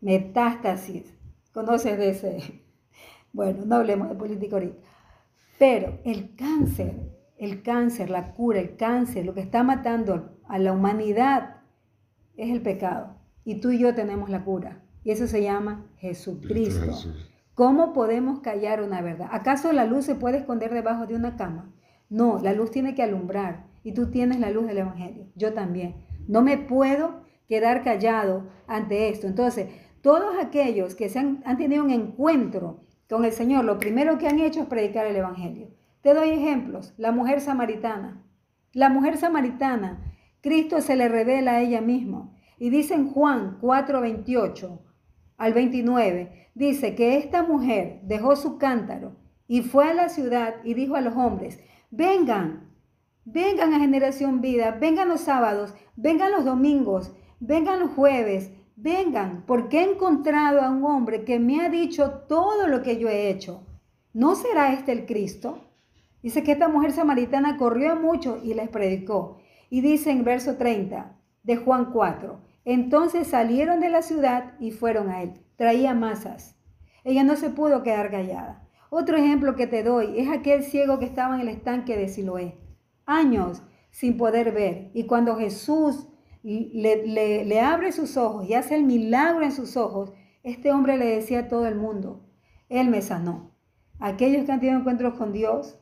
metástasis, 0.00 1.14
conoces 1.52 1.96
de 1.96 2.10
ese. 2.10 2.60
Bueno, 3.32 3.64
no 3.66 3.74
hablemos 3.74 4.08
de 4.08 4.14
política 4.14 4.54
ahorita. 4.54 4.78
Pero 5.58 5.98
el 6.04 6.36
cáncer, 6.36 6.94
el 7.36 7.62
cáncer, 7.64 8.08
la 8.08 8.32
cura, 8.32 8.60
el 8.60 8.76
cáncer, 8.76 9.26
lo 9.26 9.34
que 9.34 9.40
está 9.40 9.64
matando 9.64 10.38
a 10.46 10.56
la 10.60 10.72
humanidad 10.72 11.56
es 12.36 12.50
el 12.50 12.62
pecado. 12.62 13.16
Y 13.44 13.56
tú 13.56 13.72
y 13.72 13.80
yo 13.80 13.92
tenemos 13.92 14.30
la 14.30 14.44
cura. 14.44 14.84
Y 15.02 15.10
eso 15.10 15.26
se 15.26 15.42
llama 15.42 15.90
Jesucristo. 15.96 16.92
¿Cómo 17.54 17.92
podemos 17.92 18.38
callar 18.38 18.80
una 18.82 19.02
verdad? 19.02 19.30
¿Acaso 19.32 19.72
la 19.72 19.84
luz 19.84 20.04
se 20.04 20.14
puede 20.14 20.38
esconder 20.38 20.72
debajo 20.72 21.06
de 21.06 21.16
una 21.16 21.36
cama? 21.36 21.74
No, 22.08 22.38
la 22.42 22.52
luz 22.52 22.70
tiene 22.70 22.94
que 22.94 23.02
alumbrar 23.02 23.66
y 23.82 23.92
tú 23.92 24.10
tienes 24.10 24.40
la 24.40 24.50
luz 24.50 24.66
del 24.66 24.78
Evangelio. 24.78 25.26
Yo 25.34 25.52
también. 25.52 25.96
No 26.26 26.42
me 26.42 26.56
puedo 26.56 27.22
quedar 27.46 27.82
callado 27.82 28.48
ante 28.66 29.08
esto. 29.08 29.26
Entonces, 29.26 29.68
todos 30.00 30.36
aquellos 30.38 30.94
que 30.94 31.08
se 31.08 31.18
han, 31.18 31.42
tenido 31.56 31.84
un 31.84 31.90
encuentro 31.90 32.84
con 33.08 33.24
el 33.24 33.32
Señor, 33.32 33.64
lo 33.64 33.78
primero 33.78 34.18
que 34.18 34.28
han 34.28 34.38
hecho 34.38 34.60
es 34.60 34.66
predicar 34.66 35.06
el 35.06 35.16
Evangelio. 35.16 35.68
Te 36.02 36.14
doy 36.14 36.30
ejemplos. 36.30 36.94
La 36.96 37.12
mujer 37.12 37.40
samaritana. 37.40 38.22
La 38.72 38.88
mujer 38.88 39.16
samaritana, 39.16 40.02
Cristo 40.40 40.80
se 40.80 40.96
le 40.96 41.08
revela 41.08 41.52
a 41.52 41.60
ella 41.60 41.80
misma. 41.80 42.32
Y 42.58 42.70
dice 42.70 42.94
en 42.94 43.08
Juan 43.08 43.58
4, 43.60 44.00
28 44.00 44.82
al 45.36 45.52
29, 45.52 46.50
dice 46.54 46.94
que 46.94 47.16
esta 47.18 47.42
mujer 47.42 48.00
dejó 48.02 48.36
su 48.36 48.58
cántaro 48.58 49.16
y 49.46 49.62
fue 49.62 49.88
a 49.88 49.94
la 49.94 50.08
ciudad 50.08 50.56
y 50.64 50.74
dijo 50.74 50.96
a 50.96 51.00
los 51.00 51.16
hombres, 51.16 51.60
Vengan, 51.96 52.72
vengan 53.24 53.72
a 53.72 53.78
Generación 53.78 54.40
Vida, 54.40 54.72
vengan 54.72 55.08
los 55.08 55.20
sábados, 55.20 55.74
vengan 55.94 56.32
los 56.32 56.44
domingos, 56.44 57.12
vengan 57.38 57.78
los 57.78 57.92
jueves, 57.92 58.50
vengan, 58.74 59.44
porque 59.46 59.78
he 59.78 59.92
encontrado 59.92 60.60
a 60.60 60.70
un 60.70 60.84
hombre 60.84 61.24
que 61.24 61.38
me 61.38 61.60
ha 61.60 61.68
dicho 61.68 62.24
todo 62.28 62.66
lo 62.66 62.82
que 62.82 62.98
yo 62.98 63.08
he 63.08 63.30
hecho. 63.30 63.64
¿No 64.12 64.34
será 64.34 64.72
este 64.72 64.90
el 64.90 65.06
Cristo? 65.06 65.68
Dice 66.20 66.42
que 66.42 66.50
esta 66.50 66.66
mujer 66.66 66.90
samaritana 66.90 67.56
corrió 67.58 67.94
mucho 67.94 68.40
y 68.42 68.54
les 68.54 68.68
predicó. 68.70 69.38
Y 69.70 69.80
dice 69.80 70.10
en 70.10 70.24
verso 70.24 70.56
30 70.56 71.16
de 71.44 71.56
Juan 71.58 71.92
4, 71.92 72.40
entonces 72.64 73.28
salieron 73.28 73.78
de 73.78 73.90
la 73.90 74.02
ciudad 74.02 74.54
y 74.58 74.72
fueron 74.72 75.10
a 75.10 75.22
él. 75.22 75.34
Traía 75.54 75.94
masas. 75.94 76.56
Ella 77.04 77.22
no 77.22 77.36
se 77.36 77.50
pudo 77.50 77.84
quedar 77.84 78.10
callada. 78.10 78.63
Otro 78.96 79.16
ejemplo 79.16 79.56
que 79.56 79.66
te 79.66 79.82
doy 79.82 80.20
es 80.20 80.28
aquel 80.28 80.62
ciego 80.62 81.00
que 81.00 81.04
estaba 81.04 81.34
en 81.34 81.40
el 81.40 81.48
estanque 81.48 81.96
de 81.96 82.06
Siloé. 82.06 82.54
Años 83.06 83.60
sin 83.90 84.16
poder 84.16 84.52
ver. 84.52 84.92
Y 84.94 85.06
cuando 85.06 85.34
Jesús 85.34 86.06
le, 86.44 87.60
abre 87.60 87.90
sus 87.90 88.16
ojos 88.16 88.48
y 88.48 88.54
hace 88.54 88.76
el 88.76 88.84
milagro 88.84 89.44
en 89.44 89.50
sus 89.50 89.76
ojos, 89.76 90.12
este 90.44 90.70
hombre 90.70 90.96
le 90.96 91.06
decía 91.06 91.40
a 91.40 91.48
todo 91.48 91.66
el 91.66 91.74
mundo, 91.74 92.24
Él 92.68 92.88
me 92.88 93.02
sanó. 93.02 93.50
Aquellos 93.98 94.44
que 94.44 94.52
han 94.52 94.60
tenido 94.60 94.78
encuentros 94.78 95.14
con 95.14 95.32
Dios 95.32 95.76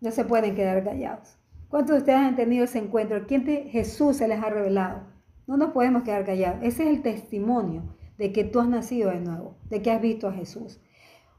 no 0.00 0.10
se 0.10 0.24
pueden 0.24 0.56
quedar 0.56 0.82
callados. 0.82 1.38
¿Cuántos 1.68 1.94
de 1.94 1.98
ustedes 2.00 2.18
han 2.18 2.34
tenido 2.34 2.64
ese 2.64 2.80
encuentro? 2.80 3.24
¿Quién 3.28 3.44
Jesús 3.44 4.16
se 4.16 4.26
les 4.26 4.42
ha 4.42 4.50
revelado? 4.50 5.04
No 5.46 5.58
nos 5.58 5.70
podemos 5.70 6.02
quedar 6.02 6.26
callados. 6.26 6.58
Ese 6.64 6.82
es 6.82 6.88
el 6.88 7.02
testimonio 7.02 7.84
de 8.18 8.32
que 8.32 8.42
tú 8.42 8.58
has 8.58 8.68
nacido 8.68 9.10
de 9.10 9.20
nuevo, 9.20 9.54
de 9.70 9.80
que 9.80 9.92
has 9.92 10.02
visto 10.02 10.26
a 10.26 10.32
Jesús. 10.32 10.80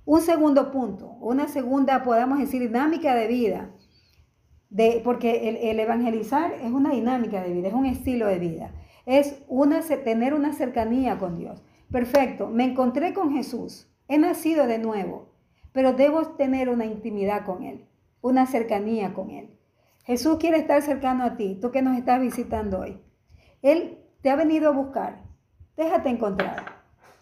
Un 0.06 0.22
segundo 0.22 0.72
punto, 0.72 1.18
una 1.22 1.48
segunda, 1.48 2.04
podamos 2.04 2.40
decir, 2.40 2.62
dinámica 2.62 3.16
de 3.16 3.28
vida, 3.28 3.72
de, 4.70 5.02
porque 5.04 5.50
el, 5.70 5.80
evangelizar 5.80 6.54
es 6.54 6.72
una 6.72 6.92
dinámica 6.92 7.44
de 7.44 7.54
vida, 7.54 7.68
es 7.68 7.74
un 7.74 7.86
estilo 7.86 8.28
de 8.28 8.40
vida, 8.40 8.74
es 9.06 9.44
tener 10.04 10.34
una 10.34 10.54
cercanía 10.54 11.18
con 11.18 11.38
Dios. 11.38 11.64
Perfecto, 11.92 12.48
me 12.48 12.66
encontré 12.66 13.14
con 13.14 13.34
Jesús, 13.34 13.88
he 14.08 14.18
nacido 14.18 14.68
de 14.68 14.78
nuevo, 14.78 15.30
pero 15.72 15.94
debo 15.94 16.22
tener 16.36 16.70
una 16.70 16.86
intimidad 16.86 17.46
con 17.46 17.64
Él, 17.64 17.86
una 18.22 18.46
cercanía 18.46 19.14
con 19.14 19.32
Él. 19.32 19.58
Jesús 20.04 20.38
quiere 20.38 20.58
estar 20.58 20.82
cercano 20.82 21.24
a 21.24 21.38
ti, 21.38 21.58
tú 21.62 21.72
que 21.72 21.82
nos 21.82 21.98
estás 21.98 22.20
visitando 22.20 22.80
hoy. 22.80 23.00
Él 23.62 24.00
te 24.22 24.30
ha 24.30 24.36
venido 24.36 24.70
a 24.70 24.74
buscar, 24.74 25.24
déjate 25.78 26.10
encontrar. 26.10 26.79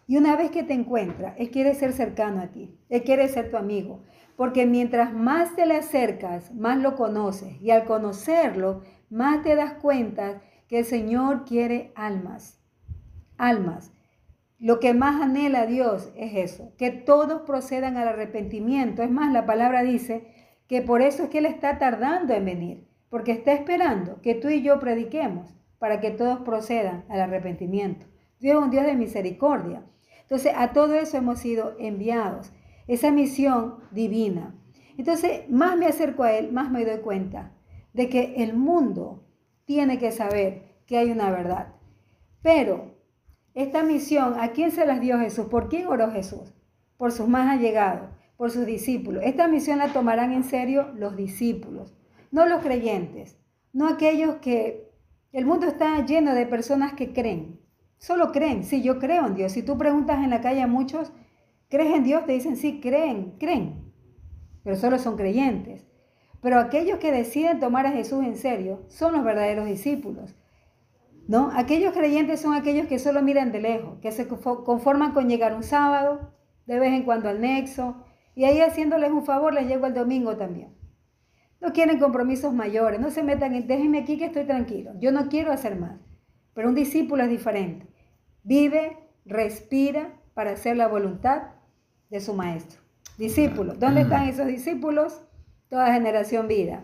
Y 0.10 0.16
una 0.16 0.38
vez 0.38 0.52
que 0.52 0.64
te 0.64 0.74
encuentra, 0.74 1.36
Él 1.38 1.52
quiere 1.52 1.76
ser 1.76 1.92
cercano 1.92 2.42
a 2.42 2.48
ti, 2.48 2.80
Él 2.88 3.04
quiere 3.04 3.28
ser 3.28 3.52
tu 3.52 3.58
amigo, 3.58 4.04
porque 4.38 4.66
mientras 4.66 5.14
más 5.14 5.54
te 5.56 5.66
le 5.66 5.76
acercas, 5.76 6.54
más 6.54 6.78
lo 6.80 6.96
conoces. 6.96 7.62
Y 7.62 7.72
al 7.72 7.84
conocerlo, 7.84 8.84
más 9.10 9.44
te 9.44 9.56
das 9.56 9.74
cuenta 9.74 10.42
que 10.70 10.80
el 10.80 10.86
Señor 10.86 11.44
quiere 11.44 11.92
almas, 11.96 12.62
almas. 13.38 13.92
Lo 14.60 14.80
que 14.80 14.94
más 14.94 15.22
anhela 15.22 15.66
Dios 15.66 16.12
es 16.16 16.36
eso, 16.36 16.74
que 16.78 16.90
todos 16.92 17.42
procedan 17.42 17.98
al 17.98 18.08
arrepentimiento. 18.08 19.04
Es 19.04 19.12
más, 19.12 19.34
la 19.34 19.46
palabra 19.46 19.84
dice 19.84 20.28
que 20.68 20.82
por 20.82 21.02
eso 21.02 21.24
es 21.24 21.30
que 21.30 21.40
Él 21.40 21.46
está 21.46 21.80
tardando 21.80 22.34
en 22.34 22.46
venir, 22.46 22.88
porque 23.10 23.34
está 23.34 23.52
esperando 23.52 24.22
que 24.22 24.36
tú 24.36 24.48
y 24.48 24.62
yo 24.62 24.80
prediquemos 24.80 25.54
para 25.80 26.00
que 26.00 26.12
todos 26.12 26.40
procedan 26.40 27.04
al 27.10 27.20
arrepentimiento. 27.20 28.06
Dios 28.40 28.58
es 28.58 28.64
un 28.64 28.72
Dios 28.72 28.86
de 28.86 28.96
misericordia. 28.96 29.84
Entonces, 30.30 30.52
a 30.56 30.74
todo 30.74 30.96
eso 30.96 31.16
hemos 31.16 31.40
sido 31.40 31.76
enviados, 31.80 32.52
esa 32.88 33.12
misión 33.12 33.76
divina. 33.92 34.56
Entonces, 34.98 35.50
más 35.50 35.78
me 35.78 35.86
acerco 35.86 36.24
a 36.24 36.34
Él, 36.34 36.52
más 36.52 36.70
me 36.70 36.84
doy 36.84 37.00
cuenta 37.00 37.54
de 37.94 38.10
que 38.10 38.44
el 38.44 38.54
mundo 38.54 39.24
tiene 39.66 40.00
que 40.00 40.12
saber 40.12 40.82
que 40.86 40.98
hay 40.98 41.12
una 41.12 41.30
verdad. 41.32 41.76
Pero 42.42 42.96
esta 43.54 43.84
misión, 43.84 44.36
¿a 44.40 44.52
quién 44.52 44.72
se 44.72 44.86
las 44.86 45.00
dio 45.00 45.18
Jesús? 45.18 45.48
¿Por 45.48 45.70
quién 45.70 45.88
oró 45.88 46.12
Jesús? 46.12 46.54
Por 46.98 47.12
sus 47.12 47.28
más 47.28 47.50
allegados, 47.50 48.10
por 48.36 48.52
sus 48.52 48.66
discípulos. 48.66 49.24
Esta 49.26 49.48
misión 49.48 49.80
la 49.80 49.94
tomarán 49.94 50.32
en 50.32 50.44
serio 50.44 50.92
los 50.96 51.16
discípulos, 51.16 51.96
no 52.32 52.46
los 52.46 52.62
creyentes, 52.62 53.38
no 53.74 53.88
aquellos 53.88 54.36
que 54.36 54.92
el 55.32 55.46
mundo 55.46 55.68
está 55.68 56.06
lleno 56.06 56.34
de 56.34 56.46
personas 56.46 56.94
que 56.94 57.14
creen, 57.14 57.60
Solo 57.98 58.32
creen, 58.32 58.64
sí, 58.64 58.82
yo 58.82 59.00
creo 59.00 59.26
en 59.26 59.36
Dios. 59.36 59.52
Si 59.52 59.64
tú 59.64 59.78
preguntas 59.78 60.24
en 60.24 60.30
la 60.30 60.42
calle 60.42 60.62
a 60.62 60.68
muchos, 60.68 61.12
¿crees 61.70 61.96
en 61.96 62.04
Dios? 62.04 62.26
Te 62.26 62.34
dicen, 62.34 62.56
sí, 62.56 62.80
creen, 62.80 63.36
creen, 63.40 63.92
pero 64.64 64.76
solo 64.76 65.00
son 65.00 65.18
creyentes. 65.18 65.86
Pero 66.42 66.60
aquellos 66.60 67.00
que 67.00 67.12
deciden 67.12 67.60
tomar 67.60 67.86
a 67.88 67.92
Jesús 67.92 68.24
en 68.24 68.38
serio 68.38 68.86
son 68.88 69.14
los 69.14 69.24
verdaderos 69.24 69.66
discípulos. 69.66 70.36
¿No? 71.28 71.52
Aquellos 71.54 71.94
creyentes 71.94 72.40
son 72.40 72.54
aquellos 72.54 72.88
que 72.88 73.00
solo 73.00 73.22
miran 73.22 73.52
de 73.52 73.60
lejos, 73.60 74.00
que 74.00 74.12
se 74.12 74.28
conforman 74.28 75.12
con 75.12 75.28
llegar 75.28 75.56
un 75.56 75.64
sábado, 75.64 76.32
de 76.68 76.80
vez 76.80 76.94
en 76.94 77.04
cuando 77.04 77.28
al 77.28 77.42
nexo, 77.42 78.06
y 78.34 78.46
ahí 78.46 78.62
haciéndoles 78.62 79.12
un 79.12 79.26
favor 79.26 79.54
les 79.54 79.68
llego 79.68 79.88
el 79.88 79.94
domingo 79.94 80.38
también. 80.38 80.78
No 81.60 81.74
quieren 81.74 82.00
compromisos 82.00 82.54
mayores, 82.54 83.00
no 83.00 83.10
se 83.10 83.24
metan 83.24 83.56
en, 83.56 83.68
déjenme 83.68 84.00
aquí 84.00 84.18
que 84.18 84.26
estoy 84.26 84.46
tranquilo, 84.46 84.92
yo 85.00 85.12
no 85.12 85.28
quiero 85.28 85.52
hacer 85.52 85.76
más. 85.78 86.07
Pero 86.58 86.70
un 86.70 86.76
discípulo 86.76 87.22
es 87.22 87.30
diferente. 87.30 87.86
Vive, 88.42 88.98
respira 89.26 90.20
para 90.34 90.54
hacer 90.54 90.76
la 90.76 90.88
voluntad 90.88 91.50
de 92.10 92.20
su 92.20 92.34
maestro. 92.34 92.82
Discípulo. 93.20 93.76
¿Dónde 93.76 94.02
están 94.02 94.28
esos 94.28 94.48
discípulos? 94.48 95.22
Toda 95.70 95.94
generación 95.94 96.48
vida. 96.48 96.84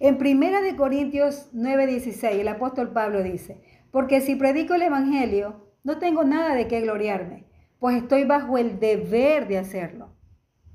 En 0.00 0.18
Primera 0.18 0.60
de 0.60 0.74
Corintios 0.74 1.50
9:16, 1.52 2.40
el 2.40 2.48
apóstol 2.48 2.90
Pablo 2.92 3.22
dice, 3.22 3.62
porque 3.92 4.20
si 4.20 4.34
predico 4.34 4.74
el 4.74 4.82
Evangelio, 4.82 5.70
no 5.84 6.00
tengo 6.00 6.24
nada 6.24 6.56
de 6.56 6.66
qué 6.66 6.80
gloriarme, 6.80 7.46
pues 7.78 8.02
estoy 8.02 8.24
bajo 8.24 8.58
el 8.58 8.80
deber 8.80 9.46
de 9.46 9.58
hacerlo. 9.58 10.16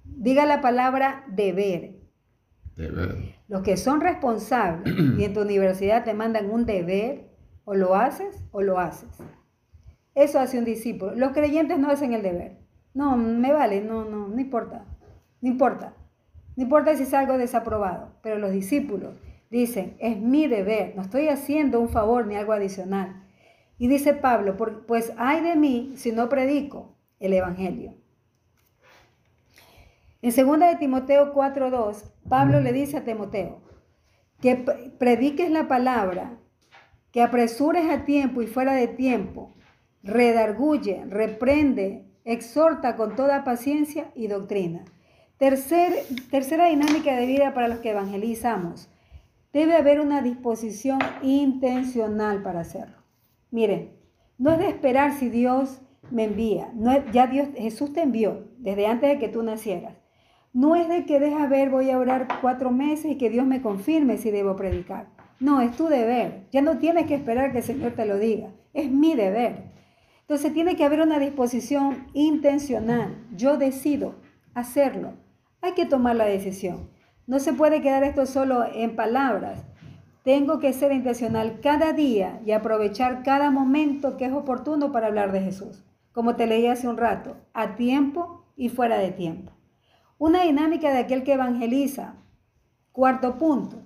Diga 0.06 0.46
la 0.46 0.62
palabra 0.62 1.26
deber. 1.28 2.00
Deber. 2.78 3.36
Los 3.50 3.62
que 3.62 3.76
son 3.76 4.00
responsables 4.00 4.96
y 5.20 5.26
en 5.26 5.34
tu 5.34 5.42
universidad 5.42 6.06
te 6.06 6.14
mandan 6.14 6.50
un 6.50 6.66
deber, 6.66 7.31
o 7.66 7.74
lo 7.74 7.96
haces 7.96 8.44
o 8.52 8.62
lo 8.62 8.80
haces. 8.80 9.10
Eso 10.16 10.40
hace 10.40 10.60
un 10.60 10.66
discípulo. 10.66 11.16
Los 11.16 11.32
creyentes 11.32 11.80
no 11.80 11.90
hacen 11.90 12.14
el 12.14 12.22
deber. 12.22 12.58
No, 12.94 13.16
me 13.16 13.54
vale, 13.54 13.82
no, 13.82 14.04
no, 14.04 14.28
no 14.28 14.40
importa. 14.40 14.86
No 15.42 15.50
importa. 15.50 15.94
No 16.56 16.64
importa 16.64 16.96
si 16.96 17.06
salgo 17.06 17.38
desaprobado. 17.38 18.14
Pero 18.22 18.38
los 18.38 18.52
discípulos 18.52 19.14
dicen, 19.50 19.96
es 20.00 20.18
mi 20.18 20.48
deber, 20.48 20.94
no 20.96 21.02
estoy 21.02 21.28
haciendo 21.28 21.80
un 21.80 21.90
favor 21.90 22.26
ni 22.26 22.36
algo 22.36 22.54
adicional. 22.54 23.24
Y 23.78 23.88
dice 23.88 24.14
Pablo, 24.14 24.56
pues 24.88 25.14
hay 25.18 25.42
de 25.42 25.56
mí 25.56 25.94
si 25.96 26.12
no 26.12 26.30
predico 26.30 26.96
el 27.20 27.34
Evangelio. 27.34 27.96
En 30.22 30.30
2 30.30 30.60
de 30.60 30.76
Timoteo 30.76 31.34
4.2, 31.34 32.12
Pablo 32.30 32.62
le 32.62 32.74
dice 32.74 32.98
a 32.98 33.04
Timoteo 33.04 33.60
que 34.40 34.56
prediques 34.98 35.50
la 35.50 35.68
palabra 35.68 36.38
que 37.12 37.22
apresures 37.22 37.90
a 37.90 38.06
tiempo 38.06 38.42
y 38.42 38.48
fuera 38.48 38.74
de 38.74 38.88
tiempo, 38.88 39.54
redarguye, 40.04 41.06
reprende, 41.08 42.06
exhorta 42.24 42.96
con 42.96 43.16
toda 43.16 43.44
paciencia 43.44 44.12
y 44.16 44.28
doctrina. 44.28 44.86
tercera 45.38 46.66
dinámica 46.68 47.16
de 47.16 47.26
vida 47.26 47.54
para 47.54 47.68
los 47.68 47.80
que 47.80 47.92
evangelizamos. 47.92 48.90
Debe 49.54 49.76
haber 49.76 50.00
una 50.00 50.22
disposición 50.22 51.00
intencional 51.22 52.42
para 52.42 52.62
hacerlo. 52.62 52.98
Miren, 53.50 53.92
no 54.38 54.52
es 54.52 54.60
de 54.60 54.70
esperar 54.70 55.14
si 55.14 55.30
Dios 55.30 55.82
me 56.10 56.24
envía. 56.26 56.72
Ya 57.12 57.28
Dios, 57.28 57.50
Jesús 57.56 57.92
te 57.92 58.02
envió 58.02 58.48
desde 58.58 58.88
antes 58.88 59.10
de 59.10 59.20
que 59.20 59.28
tú 59.28 59.44
nacieras. 59.44 59.96
No 60.54 60.76
es 60.76 60.88
de 60.88 61.06
que 61.06 61.20
deja 61.20 61.48
ver, 61.48 61.70
voy 61.70 61.90
a 61.90 61.98
orar 61.98 62.28
cuatro 62.42 62.72
meses 62.72 63.12
y 63.12 63.18
que 63.18 63.30
Dios 63.30 63.46
me 63.46 63.62
confirme 63.62 64.18
si 64.18 64.32
debo 64.32 64.56
predicar. 64.56 65.08
No, 65.42 65.60
es 65.60 65.76
tu 65.76 65.88
deber. 65.88 66.48
Ya 66.52 66.62
no 66.62 66.78
tienes 66.78 67.08
que 67.08 67.16
esperar 67.16 67.52
que 67.52 67.58
el 67.58 67.64
Señor 67.64 67.94
te 67.94 68.06
lo 68.06 68.20
diga. 68.20 68.52
Es 68.74 68.92
mi 68.92 69.16
deber. 69.16 69.72
Entonces 70.22 70.54
tiene 70.54 70.76
que 70.76 70.86
haber 70.86 71.02
una 71.02 71.18
disposición 71.18 72.06
intencional. 72.14 73.18
Yo 73.36 73.58
decido 73.58 74.14
hacerlo. 74.54 75.14
Hay 75.60 75.72
que 75.72 75.88
tomar 75.88 76.16
la 76.16 76.26
decisión. 76.26 76.92
No 77.26 77.40
se 77.40 77.54
puede 77.54 77.82
quedar 77.82 78.04
esto 78.04 78.28
solo 78.28 78.66
en 78.72 78.96
palabras. 78.96 79.66
Tengo 80.24 80.60
que 80.60 80.74
ser 80.74 80.92
intencional 80.92 81.60
cada 81.60 81.92
día 81.92 82.40
y 82.46 82.52
aprovechar 82.52 83.24
cada 83.24 83.50
momento 83.50 84.18
que 84.18 84.26
es 84.26 84.34
oportuno 84.34 84.92
para 84.92 85.08
hablar 85.08 85.32
de 85.32 85.42
Jesús. 85.42 85.84
Como 86.12 86.36
te 86.36 86.46
leí 86.46 86.68
hace 86.68 86.88
un 86.88 86.98
rato, 86.98 87.36
a 87.54 87.76
tiempo 87.76 88.46
y 88.56 88.70
fuera 88.70 89.00
de 89.00 89.10
tiempo. 89.10 89.54
Una 90.20 90.44
dinámica 90.44 90.94
de 90.94 91.00
aquel 91.00 91.24
que 91.24 91.34
evangeliza. 91.34 92.18
Cuarto 92.92 93.40
punto, 93.40 93.82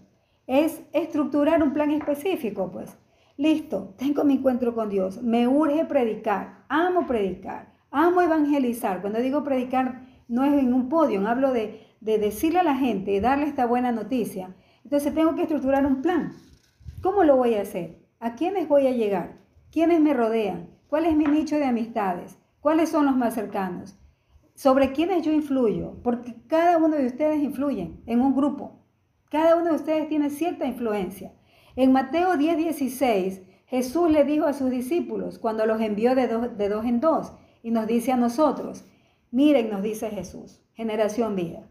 es 0.48 0.82
estructurar 0.94 1.64
un 1.64 1.74
plan 1.74 1.92
específico, 1.92 2.72
pues. 2.72 2.98
Listo, 3.38 3.96
tengo 3.98 4.24
mi 4.24 4.36
encuentro 4.36 4.74
con 4.74 4.90
Dios, 4.90 5.22
me 5.22 5.48
urge 5.48 5.86
predicar, 5.86 6.64
amo 6.70 7.06
predicar, 7.06 7.74
amo 7.92 8.22
evangelizar. 8.22 9.02
Cuando 9.02 9.20
digo 9.20 9.44
predicar, 9.44 10.06
no 10.28 10.44
es 10.44 10.54
en 10.54 10.74
un 10.74 10.88
podio, 10.88 11.28
hablo 11.28 11.52
de, 11.52 11.82
de 12.00 12.18
decirle 12.18 12.60
a 12.60 12.64
la 12.64 12.76
gente, 12.76 13.20
darle 13.20 13.46
esta 13.46 13.66
buena 13.66 13.92
noticia. 13.92 14.56
Entonces 14.84 15.14
tengo 15.14 15.36
que 15.36 15.42
estructurar 15.42 15.86
un 15.86 16.02
plan. 16.02 16.34
¿Cómo 17.02 17.24
lo 17.24 17.36
voy 17.36 17.56
a 17.56 17.62
hacer? 17.62 18.06
¿A 18.20 18.36
quiénes 18.36 18.68
voy 18.68 18.88
a 18.88 18.92
llegar? 18.92 19.38
¿Quiénes 19.72 20.00
me 20.00 20.14
rodean? 20.14 20.70
¿Cuál 20.88 21.06
es 21.06 21.16
mi 21.16 21.26
nicho 21.26 21.58
de 21.58 21.66
amistades? 21.66 22.38
¿Cuáles 22.62 22.90
son 22.90 23.06
los 23.06 23.18
más 23.18 23.34
cercanos? 23.34 23.98
¿Sobre 24.54 24.94
quiénes 24.94 25.26
yo 25.26 25.34
influyo? 25.34 26.02
Porque 26.04 26.36
cada 26.48 26.78
uno 26.78 26.96
de 26.96 27.08
ustedes 27.08 27.44
influye 27.44 28.00
en 28.06 28.22
un 28.22 28.34
grupo 28.34 28.85
Cada 29.36 29.58
uno 29.58 29.72
de 29.72 29.76
ustedes 29.76 30.08
tiene 30.08 30.30
cierta 30.30 30.66
influencia. 30.66 31.34
En 31.76 31.92
Mateo 31.92 32.38
10, 32.38 32.56
16, 32.56 33.42
Jesús 33.66 34.10
le 34.10 34.24
dijo 34.24 34.46
a 34.46 34.54
sus 34.54 34.70
discípulos 34.70 35.40
cuando 35.40 35.66
los 35.66 35.82
envió 35.82 36.16
de 36.16 36.30
dos, 36.30 36.58
de 36.58 36.70
dos 36.70 36.86
en 36.86 37.02
dos 37.02 37.34
y 37.62 37.72
nos 37.72 37.86
dice 37.86 38.14
a 38.14 38.16
nosotros, 38.16 38.86
miren, 39.32 39.70
nos 39.70 39.84
dice 39.84 40.10
Jesús, 40.10 40.62
generación 40.72 41.36
vida, 41.36 41.68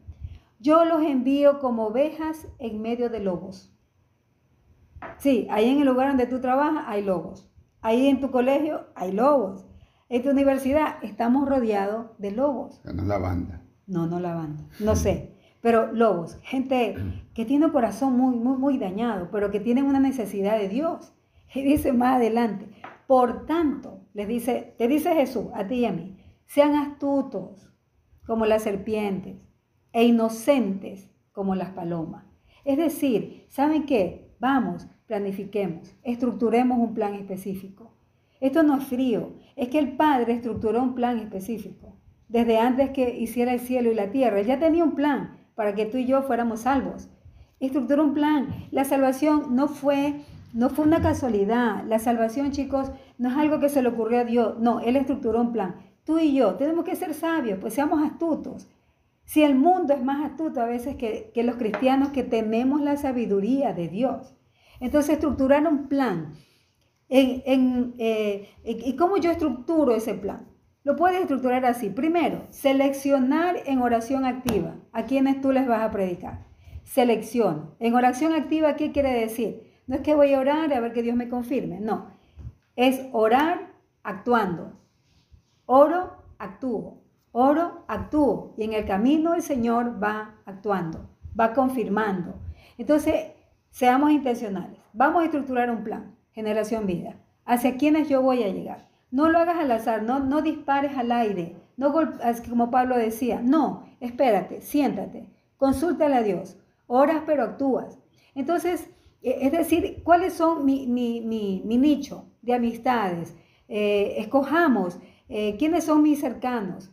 yo 0.61 0.85
los 0.85 1.03
envío 1.05 1.59
como 1.59 1.87
ovejas 1.87 2.47
en 2.59 2.83
medio 2.83 3.09
de 3.09 3.21
lobos. 3.21 3.75
Sí, 5.17 5.49
ahí 5.51 5.71
en 5.71 5.81
el 5.81 5.87
lugar 5.87 6.09
donde 6.09 6.27
tú 6.27 6.43
trabajas 6.43 6.85
hay 6.87 7.03
lobos. 7.03 7.51
Ahí 7.81 8.09
en 8.09 8.21
tu 8.21 8.31
colegio 8.31 8.89
hay 8.95 9.13
lobos. 9.13 9.65
En 10.11 10.23
tu 10.23 10.29
universidad 10.29 11.03
estamos 11.03 11.49
rodeados 11.49 12.11
de 12.19 12.31
lobos. 12.31 12.83
No 12.85 13.05
la 13.05 13.17
banda. 13.17 13.63
No, 13.87 14.07
no 14.07 14.21
la 14.21 14.35
banda. 14.35 14.69
No 14.81 14.95
sé. 14.97 15.34
Pero 15.65 15.91
lobos, 15.95 16.39
gente 16.43 16.95
que 17.35 17.47
tiene 17.47 17.65
un 17.65 17.73
corazón 17.73 18.19
muy, 18.19 18.37
muy, 18.37 18.59
muy 18.59 18.77
dañado, 18.77 19.31
pero 19.33 19.51
que 19.51 19.61
tienen 19.61 19.87
una 19.87 19.99
necesidad 19.99 20.59
de 20.59 20.69
Dios. 20.69 21.15
Y 21.55 21.63
dice 21.63 21.93
más 21.93 22.17
adelante, 22.17 22.67
por 23.07 23.47
tanto, 23.47 24.01
les 24.13 24.29
dice, 24.29 24.75
te 24.77 24.89
dice 24.89 25.15
Jesús 25.15 25.47
a 25.55 25.67
ti 25.67 25.77
y 25.77 25.85
a 25.87 25.93
mí, 25.93 26.19
sean 26.47 26.75
astutos 26.75 27.71
como 28.27 28.45
las 28.45 28.65
serpientes 28.65 29.37
e 29.93 30.05
inocentes 30.05 31.09
como 31.33 31.55
las 31.55 31.71
palomas. 31.71 32.25
Es 32.65 32.77
decir, 32.77 33.47
¿saben 33.49 33.87
qué? 33.87 34.35
Vamos, 34.41 34.89
planifiquemos, 35.07 35.95
estructuremos 36.03 36.79
un 36.79 36.93
plan 36.93 37.15
específico. 37.15 37.95
Esto 38.41 38.65
no 38.65 38.77
es 38.77 38.85
frío, 38.85 39.35
es 39.55 39.69
que 39.69 39.79
el 39.79 39.97
Padre 39.97 40.35
estructuró 40.35 40.83
un 40.83 40.95
plan 40.95 41.19
específico. 41.21 41.97
Desde 42.29 42.59
antes 42.59 42.91
que 42.91 43.17
hiciera 43.17 43.55
el 43.55 43.61
cielo 43.61 43.93
y 43.93 43.95
la 43.95 44.11
tierra, 44.11 44.41
Él 44.41 44.47
ya 44.47 44.59
tenía 44.59 44.83
un 44.83 44.97
plan 44.97 45.44
para 45.55 45.75
que 45.75 45.87
tú 45.87 45.99
y 45.99 46.07
yo 46.07 46.23
fuéramos 46.23 46.61
salvos. 46.61 47.09
Estructuró 47.61 48.05
un 48.05 48.15
plan. 48.15 48.69
La 48.71 48.85
salvación 48.85 49.55
no 49.55 49.69
fue, 49.69 50.21
no 50.53 50.71
fue 50.71 50.85
una 50.85 51.01
casualidad. 51.01 51.85
La 51.85 51.99
salvación, 51.99 52.51
chicos, 52.51 52.91
no 53.19 53.31
es 53.31 53.37
algo 53.37 53.61
que 53.61 53.69
se 53.69 53.83
le 53.83 53.89
ocurrió 53.89 54.21
a 54.21 54.25
Dios. 54.25 54.59
No, 54.59 54.81
Él 54.81 54.97
estructuró 54.97 55.41
un 55.41 55.53
plan. 55.53 55.77
Tú 56.05 56.19
y 56.19 56.35
yo 56.35 56.55
tenemos 56.55 56.85
que 56.85 56.97
ser 56.97 57.15
sabios, 57.15 57.59
pues 57.61 57.75
seamos 57.75 58.03
astutos. 58.03 58.69
Si 59.25 59.43
el 59.43 59.55
mundo 59.55 59.95
es 59.95 60.03
más 60.05 60.23
astuto 60.25 60.61
a 60.61 60.67
veces 60.67 60.97
que, 60.97 61.31
que 61.33 61.45
los 61.45 61.57
cristianos 61.57 62.11
que 62.11 62.25
tememos 62.25 62.83
la 62.83 62.97
sabiduría 62.97 63.73
de 63.73 63.89
Dios. 63.89 64.35
Entonces, 64.81 65.15
estructurar 65.15 65.67
un 65.67 65.89
plan. 65.89 66.35
Eh, 67.09 68.49
¿Y 68.65 68.97
cómo 68.97 69.17
yo 69.19 69.31
estructuro 69.31 69.95
ese 69.95 70.15
plan? 70.15 70.49
Lo 70.85 70.97
puedes 70.97 71.21
estructurar 71.21 71.65
así. 71.65 71.91
Primero, 71.91 72.47
seleccionar 72.51 73.57
en 73.67 73.81
oración 73.81 74.25
activa 74.25 74.77
a 74.93 75.05
quienes 75.05 75.41
tú 75.41 75.51
les 75.51 75.67
vas 75.67 75.83
a 75.83 75.91
predicar. 75.91 76.45
Selección. 76.85 77.75
En 77.81 77.95
oración 77.95 78.33
activa, 78.33 78.77
¿qué 78.77 78.93
quiere 78.93 79.13
decir? 79.13 79.73
No 79.87 79.97
es 79.97 80.03
que 80.03 80.15
voy 80.15 80.33
a 80.33 80.41
orar 80.41 80.73
a 80.73 80.81
ver 80.81 80.93
que 80.93 81.03
Dios 81.03 81.17
me 81.17 81.29
confirme. 81.29 81.81
No. 81.81 82.13
Es 82.77 83.01
orar 83.13 83.73
actuando. 84.03 84.79
Oro, 85.67 86.13
actúo. 86.39 87.03
Oro, 87.33 87.85
actúo. 87.89 88.55
Y 88.57 88.65
en 88.65 88.75
el 88.75 88.85
camino 88.85 89.35
el 89.35 89.43
Señor 89.43 90.01
va 90.01 90.37
actuando, 90.45 91.09
va 91.39 91.53
confirmando. 91.53 92.35
Entonces, 92.79 93.35
Seamos 93.75 94.13
intencionales. 94.13 94.79
Vamos 94.93 95.21
a 95.21 95.25
estructurar 95.25 95.69
un 95.69 95.83
plan, 95.83 96.15
generación 96.31 96.87
vida, 96.87 97.17
hacia 97.45 97.77
quienes 97.77 98.09
yo 98.09 98.23
voy 98.23 98.45
a 98.45 98.49
llegar. 98.49 98.89
No 99.15 99.29
lo 99.29 99.39
hagas 99.39 99.59
al 99.59 99.71
azar, 99.71 100.03
no, 100.03 100.19
no 100.19 100.43
dispares 100.43 100.99
al 100.99 101.13
aire, 101.13 101.55
no 101.77 101.95
como 102.49 102.73
Pablo 102.73 102.97
decía, 102.99 103.41
no, 103.41 103.87
espérate, 104.01 104.61
siéntate, 104.61 105.29
consúltale 105.57 106.17
a 106.17 106.23
Dios, 106.25 106.57
oras 106.89 107.23
pero 107.25 107.45
actúas. 107.45 108.01
Entonces, 108.35 108.91
e, 109.23 109.47
es 109.47 109.53
decir, 109.53 110.03
¿cuáles 110.03 110.33
son 110.33 110.65
mi, 110.65 110.89
nicho 110.89 112.27
de 112.43 112.55
amistades? 112.55 113.37
Eh, 113.69 114.17
escojamos 114.19 114.99
eh, 115.29 115.55
quiénes 115.61 115.85
son 115.85 116.03
mis 116.03 116.19
cercanos. 116.19 116.91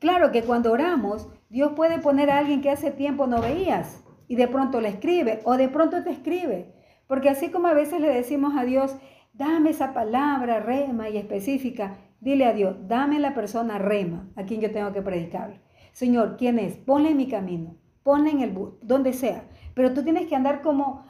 claro 0.00 0.32
que 0.32 0.42
cuando 0.42 0.70
oramos, 0.70 1.28
Dios 1.48 1.72
puede 1.74 1.98
poner 1.98 2.30
a 2.30 2.40
alguien 2.40 2.60
que 2.60 2.68
hace 2.68 2.90
tiempo 2.90 3.26
no 3.26 3.40
veías 3.40 4.04
y 4.28 4.36
de 4.36 4.48
pronto 4.48 4.82
le 4.82 4.88
escribe 4.88 5.40
o 5.44 5.56
de 5.56 5.70
pronto 5.70 6.04
te 6.04 6.10
escribe. 6.10 6.74
Porque 7.06 7.30
así 7.30 7.48
como 7.48 7.68
a 7.68 7.74
veces 7.74 8.02
le 8.02 8.10
decimos 8.10 8.52
a 8.54 8.64
Dios, 8.64 8.96
dame 9.32 9.70
esa 9.70 9.92
palabra 9.94 10.60
rema 10.60 11.08
y 11.08 11.16
específica, 11.16 11.98
dile 12.20 12.46
a 12.46 12.52
Dios, 12.52 12.76
dame 12.86 13.18
la 13.18 13.34
persona 13.34 13.78
rema 13.78 14.28
a 14.36 14.44
quien 14.44 14.60
yo 14.60 14.70
tengo 14.70 14.92
que 14.92 15.02
predicar. 15.02 15.60
Señor, 15.92 16.36
¿quién 16.38 16.58
es? 16.58 16.76
Ponle 16.76 17.10
en 17.10 17.16
mi 17.16 17.28
camino, 17.28 17.76
ponle 18.02 18.30
en 18.30 18.40
el 18.40 18.50
bus, 18.50 18.74
donde 18.82 19.12
sea. 19.12 19.44
Pero 19.74 19.92
tú 19.92 20.02
tienes 20.02 20.26
que 20.26 20.36
andar 20.36 20.62
como 20.62 21.04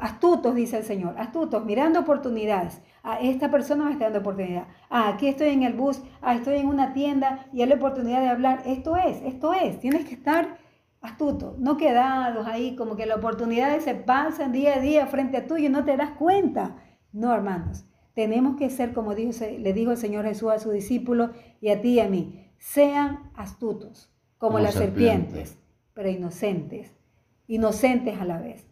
astutos, 0.00 0.54
dice 0.54 0.78
el 0.78 0.84
Señor, 0.84 1.14
astutos, 1.18 1.64
mirando 1.64 2.00
oportunidades. 2.00 2.80
A 3.02 3.14
ah, 3.14 3.18
esta 3.20 3.50
persona 3.50 3.84
me 3.84 3.92
está 3.92 4.04
dando 4.04 4.20
oportunidad. 4.20 4.66
Ah, 4.88 5.08
aquí 5.08 5.26
estoy 5.26 5.48
en 5.48 5.64
el 5.64 5.74
bus, 5.74 6.02
ah, 6.20 6.34
estoy 6.34 6.56
en 6.56 6.68
una 6.68 6.92
tienda 6.92 7.46
y 7.52 7.62
hay 7.62 7.68
la 7.68 7.74
oportunidad 7.74 8.20
de 8.20 8.28
hablar. 8.28 8.62
Esto 8.64 8.96
es, 8.96 9.20
esto 9.22 9.52
es. 9.52 9.80
Tienes 9.80 10.06
que 10.06 10.14
estar 10.14 10.58
astutos, 11.00 11.58
no 11.58 11.76
quedados 11.76 12.46
ahí 12.46 12.76
como 12.76 12.94
que 12.94 13.06
las 13.06 13.18
oportunidades 13.18 13.82
se 13.84 13.96
pasan 13.96 14.52
día 14.52 14.76
a 14.76 14.80
día 14.80 15.06
frente 15.06 15.36
a 15.36 15.46
tuyo 15.46 15.66
y 15.66 15.70
no 15.70 15.84
te 15.84 15.96
das 15.96 16.10
cuenta. 16.10 16.76
No, 17.12 17.32
hermanos, 17.32 17.84
tenemos 18.14 18.56
que 18.56 18.70
ser 18.70 18.92
como 18.92 19.14
dijo, 19.14 19.32
le 19.58 19.72
dijo 19.72 19.90
el 19.90 19.96
Señor 19.96 20.24
Jesús 20.24 20.50
a 20.50 20.58
sus 20.58 20.72
discípulos 20.72 21.30
y 21.60 21.70
a 21.70 21.80
ti 21.80 21.94
y 21.94 22.00
a 22.00 22.08
mí, 22.08 22.50
sean 22.58 23.30
astutos 23.34 24.10
como, 24.38 24.58
las 24.58 24.74
serpientes, 24.74 25.58
pero 25.94 26.08
inocentes, 26.08 26.92
inocentes 27.46 28.20
a 28.20 28.24
la 28.24 28.38
vez. 28.38 28.66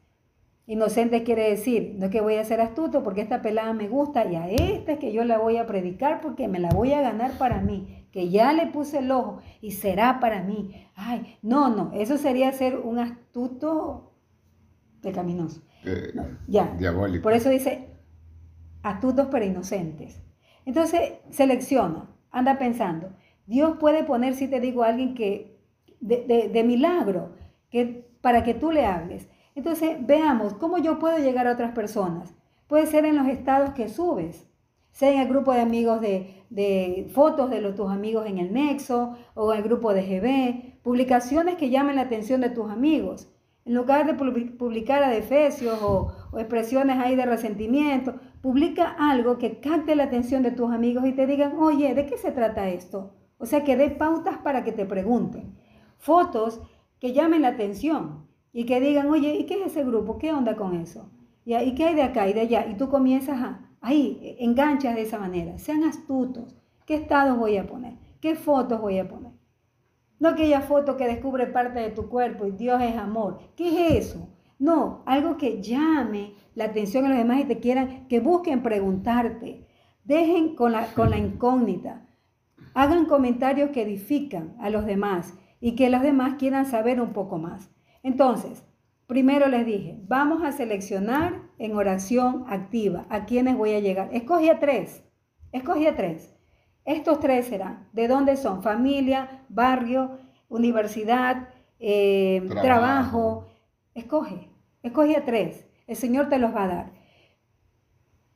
Inocente 0.67 1.25
quiere 1.25 1.51
decir, 1.51 1.97
no 1.99 2.07
es 2.07 2.11
que 2.13 2.21
voy 2.21 2.37
a 2.37 2.45
ser 2.45 2.61
astuto 2.61 3.03
porque 3.03 3.21
esta 3.21 3.43
pelada 3.43 3.73
me 3.73 3.89
gusta 3.89 4.25
y 4.31 4.37
a 4.37 4.49
esta 4.49 4.93
es 4.93 4.99
que 4.99 5.13
yo 5.13 5.25
la 5.25 5.39
voy 5.39 5.57
a 5.57 5.67
predicar 5.67 6.21
porque 6.21 6.47
me 6.47 6.61
la 6.61 6.71
voy 6.71 6.93
a 6.93 7.01
ganar 7.01 7.33
para 7.39 7.61
mí, 7.61 8.07
que 8.13 8.31
ya 8.31 8.53
le 8.53 8.67
puse 8.67 8.99
el 8.99 9.11
ojo 9.11 9.41
y 9.61 9.73
será 9.73 10.21
para 10.21 10.43
mí. 10.43 10.89
Ay, 10.95 11.39
no, 11.43 11.69
no, 11.75 11.91
eso 11.95 12.19
sería 12.19 12.53
ser 12.53 12.79
un 12.79 13.01
astuto 13.01 14.13
pecaminoso. 15.03 15.63
Eh, 15.85 16.13
ya. 16.47 16.75
Diabólico. 16.79 17.23
Por 17.23 17.33
eso 17.33 17.49
dice 17.49 17.90
astutos 18.83 19.29
pero 19.31 19.45
inocentes. 19.45 20.21
Entonces, 20.65 21.15
selecciona, 21.31 22.09
anda 22.31 22.59
pensando. 22.59 23.11
Dios 23.47 23.77
puede 23.79 24.05
poner, 24.05 24.35
si 24.35 24.47
te 24.49 24.61
digo, 24.61 24.83
a 24.83 24.89
alguien 24.89 25.15
que 25.15 25.59
de, 26.01 26.63
milagro, 26.65 27.33
que 27.71 28.09
para 28.21 28.45
que 28.45 28.55
tú 28.55 28.71
le 28.71 28.87
hables. 28.87 29.29
Entonces, 29.55 29.97
veamos 30.07 30.55
cómo 30.55 30.79
yo 30.79 30.99
puedo 30.99 31.19
llegar 31.19 31.47
a 31.47 31.53
otras 31.53 31.73
personas. 31.73 32.35
Puede 32.67 32.87
ser 32.87 33.05
en 33.05 33.17
los 33.17 33.27
estados 33.27 33.71
que 33.71 33.89
subes, 33.89 34.49
sea 34.93 35.13
en 35.13 35.21
el 35.21 35.29
grupo 35.29 35.53
de 35.53 35.61
amigos 35.61 36.01
de, 36.01 37.11
fotos 37.13 37.51
de 37.51 37.61
los, 37.61 37.75
tus 37.75 37.91
amigos 37.91 38.27
en 38.27 38.39
el 38.39 38.53
Nexo 38.53 39.17
o 39.35 39.53
en 39.53 39.59
el 39.59 39.65
grupo 39.65 39.93
de 39.93 40.03
GB, 40.03 40.83
publicaciones 40.83 41.57
que 41.57 41.71
llamen 41.71 41.97
la 41.97 42.03
atención 42.03 42.41
de 42.41 42.51
tus 42.51 42.71
amigos. 42.71 43.33
En 43.65 43.75
lugar 43.75 44.07
de 44.07 44.15
publicar 44.15 45.03
adefesios 45.03 45.81
o, 45.83 46.13
o 46.33 46.39
expresiones 46.39 46.99
ahí 46.99 47.15
de 47.15 47.27
resentimiento, 47.27 48.15
publica 48.41 48.97
algo 48.99 49.39
que 49.39 49.61
capte 49.61 49.95
la 49.95 50.05
atención 50.05 50.43
de 50.43 50.51
tus 50.51 50.71
amigos 50.71 51.07
y 51.07 51.13
te 51.13 51.27
digan, 51.27 51.57
oye, 51.59 51.95
¿de 51.95 52.07
qué 52.07 52.17
se 52.17 52.33
trata 52.33 52.69
esto? 52.69 53.15
O 53.39 53.47
sea, 53.47 53.65
que 53.65 53.77
dé 53.77 53.91
pautas 53.91 54.39
para 54.39 54.65
que 54.65 54.73
te 54.73 54.85
pregunten. 54.85 55.55
Fotos 55.99 56.61
que 56.99 57.13
llamen 57.13 57.43
la 57.43 57.49
atención 57.49 58.27
y 58.53 58.65
que 58.65 58.81
digan, 58.81 59.09
oye, 59.09 59.35
¿y 59.35 59.47
qué 59.47 59.55
es 59.55 59.73
ese 59.73 59.85
grupo? 59.85 60.19
¿Qué 60.19 60.33
onda 60.33 60.57
con 60.57 60.75
eso? 60.75 61.11
¿Y 61.45 61.75
qué 61.75 61.87
hay 61.87 61.95
de 61.95 62.03
acá 62.03 62.29
y 62.29 62.33
de 62.33 62.41
allá? 62.41 62.67
Y 62.67 62.77
tú 62.77 62.89
comienzas 62.89 63.41
a, 63.41 63.71
ahí, 63.81 64.37
enganchas 64.39 64.95
de 64.95 65.03
esa 65.03 65.19
manera. 65.19 65.59
Sean 65.59 65.85
astutos. 65.85 66.57
¿Qué 66.87 66.95
estados 66.95 67.39
voy 67.39 67.57
a 67.57 67.67
poner? 67.67 67.95
¿Qué 68.21 68.35
fotos 68.35 68.81
voy 68.81 68.99
a 68.99 69.09
poner? 69.09 69.33
No 70.19 70.29
aquella 70.29 70.61
foto 70.61 70.97
que 70.97 71.07
descubre 71.07 71.47
parte 71.47 71.81
de 71.81 71.91
tu 71.91 72.09
cuerpo 72.09 72.47
y 72.47 72.51
Dios 72.51 72.83
es 72.83 72.97
amor. 72.97 73.39
¿Qué 73.57 73.69
es 73.69 74.07
eso? 74.09 74.29
No, 74.59 75.03
algo 75.07 75.39
que 75.39 75.63
llame 75.63 76.35
la 76.61 76.67
atención 76.67 77.07
a 77.07 77.09
los 77.09 77.17
demás 77.17 77.41
y 77.41 77.45
te 77.45 77.59
quieran, 77.59 78.07
que 78.07 78.21
busquen 78.21 78.63
preguntarte. 78.63 79.67
Dejen 80.05 80.55
con 80.57 80.73
la, 80.73 80.93
con 80.93 81.09
la 81.09 81.17
incógnita. 81.17 82.07
Hagan 82.75 83.07
comentarios 83.07 83.71
que 83.71 83.81
edifican 83.81 84.57
a 84.61 84.69
los 84.69 84.85
demás 84.85 85.33
y 85.59 85.75
que 85.75 85.89
los 85.89 86.03
demás 86.03 86.35
quieran 86.35 86.67
saber 86.67 87.01
un 87.01 87.15
poco 87.15 87.39
más. 87.39 87.71
Entonces, 88.03 88.63
primero 89.07 89.49
les 89.49 89.65
dije, 89.65 90.03
vamos 90.07 90.43
a 90.45 90.53
seleccionar 90.53 91.41
en 91.57 91.75
oración 91.75 92.45
activa 92.47 93.07
a 93.09 93.25
quienes 93.25 93.57
voy 93.57 93.73
a 93.73 93.81
llegar. 93.81 94.11
Escoge 94.13 94.51
a 94.51 94.59
tres, 94.59 95.03
escoge 95.53 95.89
a 95.89 95.97
tres. 95.97 96.37
Estos 96.85 97.21
tres 97.21 97.47
serán, 97.47 97.89
¿de 97.95 98.07
dónde 98.07 98.37
son? 98.37 98.63
Familia, 98.63 99.47
barrio, 99.49 100.19
universidad, 100.51 101.49
eh, 101.79 102.43
trabajo. 102.51 102.63
trabajo. 102.63 103.47
Escoge, 103.95 104.51
escoge 104.83 105.17
a 105.17 105.25
tres. 105.25 105.70
El 105.91 105.97
Señor 105.97 106.29
te 106.29 106.39
los 106.39 106.55
va 106.55 106.63
a 106.63 106.69
dar. 106.69 106.93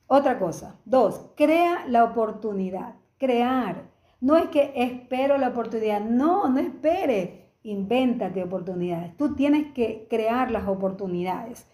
Otra 0.08 0.40
cosa. 0.40 0.80
Dos, 0.84 1.30
crea 1.36 1.86
la 1.86 2.02
oportunidad. 2.02 2.96
Crear. 3.16 3.92
No 4.20 4.36
es 4.36 4.46
que 4.46 4.72
espero 4.74 5.38
la 5.38 5.50
oportunidad. 5.50 6.00
No, 6.00 6.48
no 6.48 6.58
espere. 6.58 7.52
invéntate 7.62 8.42
oportunidades. 8.42 9.16
Tú 9.16 9.36
tienes 9.36 9.72
que 9.72 10.08
crear 10.10 10.50
las 10.50 10.66
oportunidades 10.66 11.68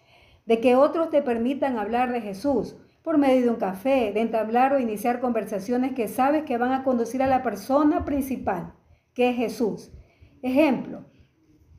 de 0.44 0.60
que 0.60 0.76
otros 0.76 1.08
te 1.08 1.22
permitan 1.22 1.78
hablar 1.78 2.12
de 2.12 2.20
Jesús 2.20 2.76
por 3.02 3.16
medio 3.16 3.40
de 3.44 3.50
un 3.50 3.56
café, 3.56 4.12
de 4.12 4.20
entablar 4.20 4.74
o 4.74 4.78
iniciar 4.78 5.18
conversaciones 5.18 5.92
que 5.94 6.08
sabes 6.08 6.42
que 6.42 6.58
van 6.58 6.72
a 6.72 6.84
conducir 6.84 7.22
a 7.22 7.26
la 7.26 7.42
persona 7.42 8.04
principal, 8.04 8.74
que 9.14 9.30
es 9.30 9.36
Jesús. 9.36 9.90
Ejemplo, 10.42 11.06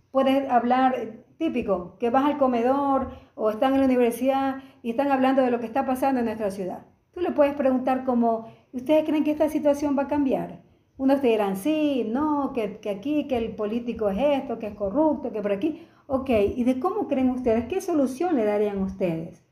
puedes 0.09 0.49
hablar 0.49 1.20
típico, 1.41 1.97
que 1.99 2.11
vas 2.11 2.25
al 2.25 2.37
comedor 2.37 3.09
o 3.33 3.49
están 3.49 3.73
en 3.73 3.79
la 3.79 3.87
universidad 3.87 4.57
y 4.83 4.91
están 4.91 5.11
hablando 5.11 5.41
de 5.41 5.49
lo 5.49 5.59
que 5.59 5.65
está 5.65 5.87
pasando 5.87 6.19
en 6.19 6.25
nuestra 6.25 6.51
ciudad. 6.51 6.85
Tú 7.13 7.19
le 7.19 7.31
puedes 7.31 7.55
preguntar 7.55 8.05
como, 8.05 8.45
¿ustedes 8.71 9.05
creen 9.05 9.23
que 9.23 9.31
esta 9.31 9.49
situación 9.49 9.97
va 9.97 10.03
a 10.03 10.07
cambiar? 10.07 10.61
Unos 10.97 11.19
te 11.19 11.29
dirán, 11.29 11.55
sí, 11.55 12.07
no, 12.07 12.53
que, 12.53 12.77
que 12.77 12.91
aquí, 12.91 13.27
que 13.27 13.37
el 13.37 13.55
político 13.55 14.11
es 14.11 14.19
esto, 14.19 14.59
que 14.59 14.67
es 14.67 14.75
corrupto, 14.75 15.31
que 15.31 15.41
por 15.41 15.51
aquí. 15.51 15.81
Ok, 16.05 16.29
¿y 16.29 16.63
de 16.63 16.79
cómo 16.79 17.07
creen 17.07 17.31
ustedes? 17.31 17.65
¿Qué 17.65 17.81
solución 17.81 18.35
le 18.35 18.45
darían 18.45 18.77
ustedes? 18.77 19.43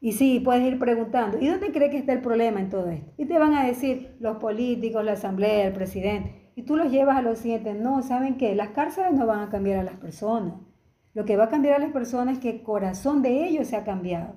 Y 0.00 0.12
sí, 0.12 0.40
puedes 0.40 0.66
ir 0.66 0.78
preguntando, 0.78 1.38
¿y 1.38 1.46
dónde 1.46 1.72
cree 1.72 1.90
que 1.90 1.98
está 1.98 2.14
el 2.14 2.22
problema 2.22 2.58
en 2.58 2.70
todo 2.70 2.88
esto? 2.88 3.12
Y 3.18 3.26
te 3.26 3.38
van 3.38 3.52
a 3.52 3.66
decir 3.66 4.16
los 4.18 4.38
políticos, 4.38 5.04
la 5.04 5.12
asamblea, 5.12 5.66
el 5.66 5.74
presidente. 5.74 6.50
Y 6.56 6.62
tú 6.62 6.74
los 6.74 6.90
llevas 6.90 7.18
a 7.18 7.22
los 7.22 7.38
siguientes. 7.38 7.78
No, 7.78 8.00
¿saben 8.02 8.38
qué? 8.38 8.54
Las 8.54 8.70
cárceles 8.70 9.12
no 9.12 9.26
van 9.26 9.40
a 9.40 9.50
cambiar 9.50 9.80
a 9.80 9.84
las 9.84 9.96
personas. 9.96 10.54
Lo 11.14 11.24
que 11.24 11.36
va 11.36 11.44
a 11.44 11.48
cambiar 11.48 11.74
a 11.74 11.78
las 11.78 11.92
personas 11.92 12.34
es 12.34 12.40
que 12.40 12.50
el 12.50 12.62
corazón 12.62 13.22
de 13.22 13.46
ellos 13.46 13.66
se 13.66 13.76
ha 13.76 13.84
cambiado. 13.84 14.34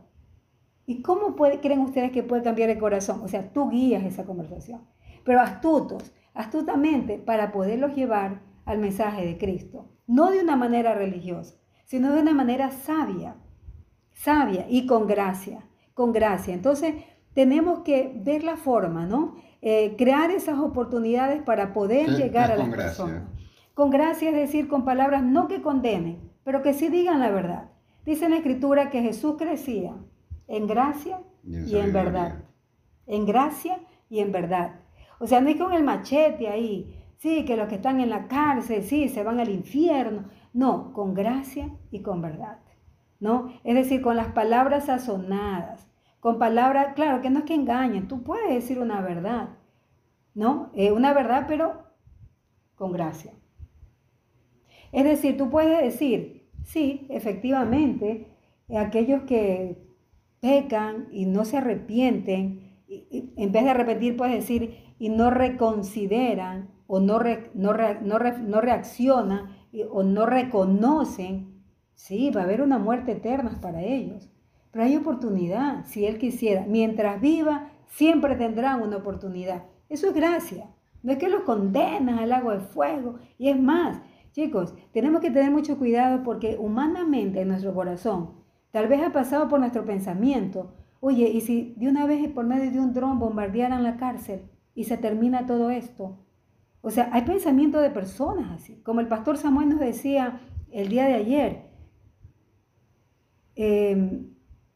¿Y 0.86 1.02
cómo 1.02 1.36
creen 1.36 1.80
ustedes 1.80 2.12
que 2.12 2.24
puede 2.24 2.44
cambiar 2.44 2.70
el 2.70 2.80
corazón? 2.80 3.22
O 3.24 3.28
sea, 3.28 3.52
tú 3.52 3.70
guías 3.70 4.04
esa 4.04 4.26
conversación. 4.26 4.82
Pero 5.24 5.42
astutos, 5.42 6.14
astutamente, 6.34 7.18
para 7.18 7.52
poderlos 7.52 7.96
llevar 7.96 8.42
al 8.66 8.78
mensaje 8.78 9.26
de 9.26 9.38
Cristo. 9.38 9.90
No 10.06 10.30
de 10.30 10.42
una 10.42 10.56
manera 10.56 10.94
religiosa, 10.94 11.56
sino 11.86 12.14
de 12.14 12.22
una 12.22 12.34
manera 12.34 12.70
sabia. 12.72 13.36
Sabia 14.14 14.68
y 14.70 14.86
con 14.86 15.08
gracia. 15.08 15.66
Con 15.94 16.12
gracia. 16.12 16.54
Entonces, 16.54 16.94
tenemos 17.34 17.80
que 17.80 18.14
ver 18.24 18.44
la 18.44 18.58
forma, 18.58 19.06
¿no? 19.06 19.36
Eh, 19.62 19.96
crear 19.98 20.30
esas 20.30 20.60
oportunidades 20.60 21.42
para 21.42 21.74
poder 21.74 22.10
llegar 22.12 22.52
a 22.52 22.58
las 22.58 22.70
personas. 22.70 23.24
Con 23.74 23.90
gracia 23.90 24.30
es 24.30 24.36
decir, 24.36 24.68
con 24.68 24.86
palabras 24.86 25.24
no 25.24 25.48
que 25.48 25.62
condenen, 25.62 26.32
pero 26.46 26.62
que 26.62 26.74
sí 26.74 26.88
digan 26.88 27.20
la 27.20 27.32
verdad. 27.32 27.72
Dice 28.06 28.26
en 28.26 28.32
la 28.32 28.38
escritura 28.38 28.92
que 28.92 29.02
Jesús 29.02 29.36
crecía 29.38 29.96
en 30.48 30.68
gracia 30.68 31.20
y 31.44 31.76
en, 31.76 31.92
verdad. 31.92 32.44
En 33.08 33.26
gracia 33.26 33.80
y 34.10 34.20
en 34.20 34.32
verdad. 34.32 34.80
O 35.20 35.28
sea, 35.28 35.42
no 35.42 35.50
es 35.50 35.58
con 35.58 35.74
el 35.74 35.84
machete 35.84 36.48
ahí, 36.48 37.04
sí, 37.18 37.46
que 37.46 37.58
los 37.58 37.68
que 37.68 37.76
están 37.76 38.00
en 38.00 38.12
la 38.12 38.28
cárcel, 38.28 38.84
sí, 38.84 39.10
se 39.10 39.24
van 39.24 39.40
al 39.40 39.50
infierno. 39.50 40.26
No, 40.54 40.94
con 40.94 41.16
gracia 41.16 41.76
y 41.90 42.02
con 42.02 42.22
verdad. 42.22 42.60
¿No? 43.20 43.52
Es 43.64 43.74
decir, 43.74 44.02
con 44.04 44.16
las 44.16 44.28
palabras 44.28 44.86
sazonadas, 44.86 45.88
con 46.20 46.38
palabras, 46.38 46.94
claro, 46.94 47.22
que 47.22 47.32
no 47.32 47.40
es 47.40 47.46
que 47.46 47.56
engañen, 47.56 48.08
tú 48.08 48.24
puedes 48.24 48.54
decir 48.54 48.78
una 48.78 49.02
verdad, 49.02 49.50
¿no? 50.36 50.70
Eh, 50.76 50.92
una 50.92 51.14
verdad, 51.14 51.46
pero 51.48 51.86
con 52.76 52.92
gracia. 52.92 53.34
Es 54.96 55.04
decir, 55.04 55.36
tú 55.36 55.50
puedes 55.50 55.82
decir, 55.82 56.48
sí, 56.64 57.06
efectivamente, 57.10 58.28
aquellos 58.78 59.24
que 59.24 59.78
pecan 60.40 61.10
y 61.12 61.26
no 61.26 61.44
se 61.44 61.58
arrepienten, 61.58 62.82
en 62.88 63.52
vez 63.52 63.66
de 63.66 63.70
arrepentir 63.72 64.16
puedes 64.16 64.36
decir, 64.36 64.96
y 64.98 65.10
no 65.10 65.32
reconsideran 65.32 66.70
o 66.88 67.02
no, 67.02 67.20
no, 67.54 67.74
no, 67.74 68.62
reaccionan 68.62 69.50
o 69.92 70.04
no 70.04 70.26
reconocen, 70.26 71.62
sí, 71.94 72.32
va 72.32 72.40
a 72.40 72.44
haber 72.46 72.62
una 72.62 72.80
muerte 72.80 73.12
eterna 73.12 73.60
para 73.62 73.82
ellos. 73.82 74.32
Pero 74.72 74.86
hay 74.86 74.96
oportunidad, 74.96 75.86
si 75.88 76.06
Él 76.06 76.18
quisiera. 76.18 76.66
Mientras 76.70 77.20
viva, 77.20 77.70
siempre 77.88 78.38
tendrán 78.38 78.82
una 78.82 78.96
oportunidad. 78.96 79.64
Eso 79.90 80.08
es 80.08 80.14
gracia. 80.14 80.70
No 81.04 81.12
es 81.12 81.18
que 81.18 81.28
los 81.28 81.42
condenan 81.42 82.18
al 82.18 82.30
lago 82.30 82.52
de 82.52 82.60
fuego. 82.60 83.20
Y 83.38 83.50
es 83.50 83.60
más, 83.60 84.02
chicos, 84.36 84.76
tenemos 84.92 85.22
que 85.22 85.32
tener 85.32 85.50
mucho 85.50 85.78
cuidado 85.78 86.24
porque 86.24 86.58
humanamente 86.60 87.42
en 87.42 87.48
nuestro 87.48 87.74
corazón 87.74 88.46
Tal 88.76 88.90
vez 88.90 89.02
ha 89.02 89.14
pasado 89.14 89.48
por 89.48 89.62
nuestro 89.62 89.86
pensamiento, 89.86 90.74
oye, 91.00 91.30
¿y 91.30 91.40
si 91.40 91.76
de 91.78 91.88
una 91.88 92.06
vez 92.06 92.28
por 92.28 92.46
medio 92.46 92.70
de 92.70 92.82
un 92.82 92.92
dron 92.92 93.20
bombardearan 93.20 93.84
la 93.84 93.96
cárcel 93.96 94.50
y 94.74 94.84
se 94.84 94.98
termina 94.98 95.46
todo 95.46 95.70
esto? 95.70 96.26
O 96.82 96.92
sea, 96.92 97.10
hay 97.14 97.22
pensamiento 97.22 97.80
de 97.80 97.90
personas 97.90 98.52
así, 98.52 98.82
como 98.82 99.00
el 99.00 99.08
pastor 99.08 99.38
Samuel 99.38 99.70
nos 99.70 99.80
decía 99.80 100.42
el 100.74 100.90
día 100.90 101.06
de 101.06 101.14
ayer. 101.14 101.70
Em, 103.56 104.34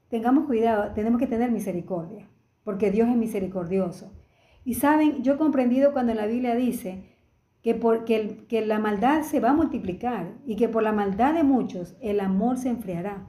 tengamos 0.07 0.45
cuidado, 0.45 0.93
tenemos 0.93 1.19
que 1.19 1.27
tener 1.27 1.51
misericordia, 1.51 2.29
porque 2.63 2.91
Dios 2.91 3.09
es 3.09 3.17
misericordioso. 3.17 4.13
Y 4.63 4.75
saben, 4.75 5.23
yo 5.23 5.33
he 5.33 5.37
comprendido 5.37 5.91
cuando 5.91 6.13
la 6.13 6.25
Biblia 6.25 6.55
dice 6.55 7.17
que, 7.61 7.75
por, 7.75 8.05
que, 8.05 8.45
que 8.47 8.65
la 8.65 8.79
maldad 8.79 9.23
se 9.23 9.39
va 9.39 9.49
a 9.51 9.53
multiplicar 9.53 10.33
y 10.45 10.55
que 10.55 10.69
por 10.69 10.83
la 10.83 10.91
maldad 10.91 11.33
de 11.33 11.43
muchos 11.43 11.95
el 12.01 12.19
amor 12.19 12.57
se 12.57 12.69
enfriará 12.69 13.27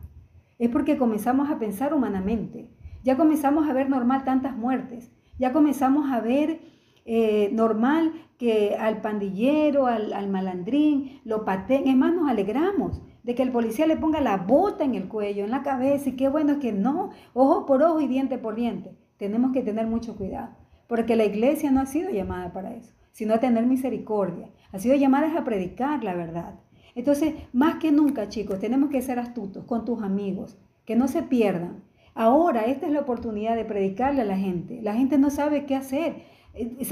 es 0.60 0.68
porque 0.68 0.98
comenzamos 0.98 1.50
a 1.50 1.58
pensar 1.58 1.94
humanamente. 1.94 2.68
Ya 3.02 3.16
comenzamos 3.16 3.66
a 3.68 3.72
ver 3.72 3.88
normal 3.88 4.24
tantas 4.24 4.54
muertes. 4.54 5.10
Ya 5.38 5.54
comenzamos 5.54 6.12
a 6.12 6.20
ver 6.20 6.60
eh, 7.06 7.48
normal 7.54 8.12
que 8.36 8.76
al 8.78 9.00
pandillero, 9.00 9.86
al, 9.86 10.28
malandrín, 10.28 11.22
lo 11.24 11.46
pateen. 11.46 11.88
Es 11.88 11.96
más, 11.96 12.12
nos 12.12 12.28
alegramos 12.28 13.00
de 13.22 13.34
que 13.34 13.42
el 13.42 13.52
policía 13.52 13.86
le 13.86 13.96
ponga 13.96 14.20
la 14.20 14.36
bota 14.36 14.84
en 14.84 14.94
el 14.94 15.08
cuello, 15.08 15.44
en 15.44 15.50
la 15.50 15.62
cabeza. 15.62 16.10
Y 16.10 16.16
qué 16.16 16.28
bueno 16.28 16.58
que 16.58 16.72
no, 16.72 17.08
ojo 17.32 17.64
por 17.64 17.82
ojo 17.82 18.02
y 18.02 18.06
diente 18.06 18.36
por 18.36 18.54
diente. 18.54 18.94
Tenemos 19.16 19.52
que 19.52 19.62
tener 19.62 19.86
mucho 19.86 20.14
cuidado. 20.14 20.50
Porque 20.88 21.16
la 21.16 21.24
iglesia 21.24 21.70
no 21.70 21.80
ha 21.80 21.86
sido 21.86 22.10
llamada 22.10 22.52
para 22.52 22.74
eso, 22.74 22.92
sino 23.20 23.35
a 23.35 23.38
tener 23.38 23.66
misericordia. 23.66 24.48
Ha 24.72 24.78
sido 24.78 24.94
llamada 24.94 25.37
a 25.37 25.44
predicar 25.44 26.02
la 26.02 26.14
verdad. 26.14 26.59
Entonces, 26.94 27.35
más 27.52 27.74
que 27.74 27.92
nunca, 27.92 28.30
chicos, 28.30 28.61
tenemos 28.61 28.88
que 28.88 29.02
ser 29.02 29.18
astutos 29.18 29.66
con 29.66 29.85
tus 29.85 30.02
amigos, 30.02 30.56
que 30.87 30.96
no 30.96 31.06
se 31.06 31.22
pierdan. 31.22 31.85
Ahora, 32.14 32.62
esta 32.62 32.87
es 32.87 32.92
la 32.92 33.00
oportunidad 33.00 33.56
de 33.56 33.66
predicarle 33.66 34.22
a 34.22 34.24
la 34.24 34.38
gente. 34.38 34.80
La 34.80 34.94
gente 34.94 35.18
no 35.18 35.28
sabe 35.28 35.66
qué 35.66 35.76
hacer. 35.76 36.22
Eh, 36.54 36.83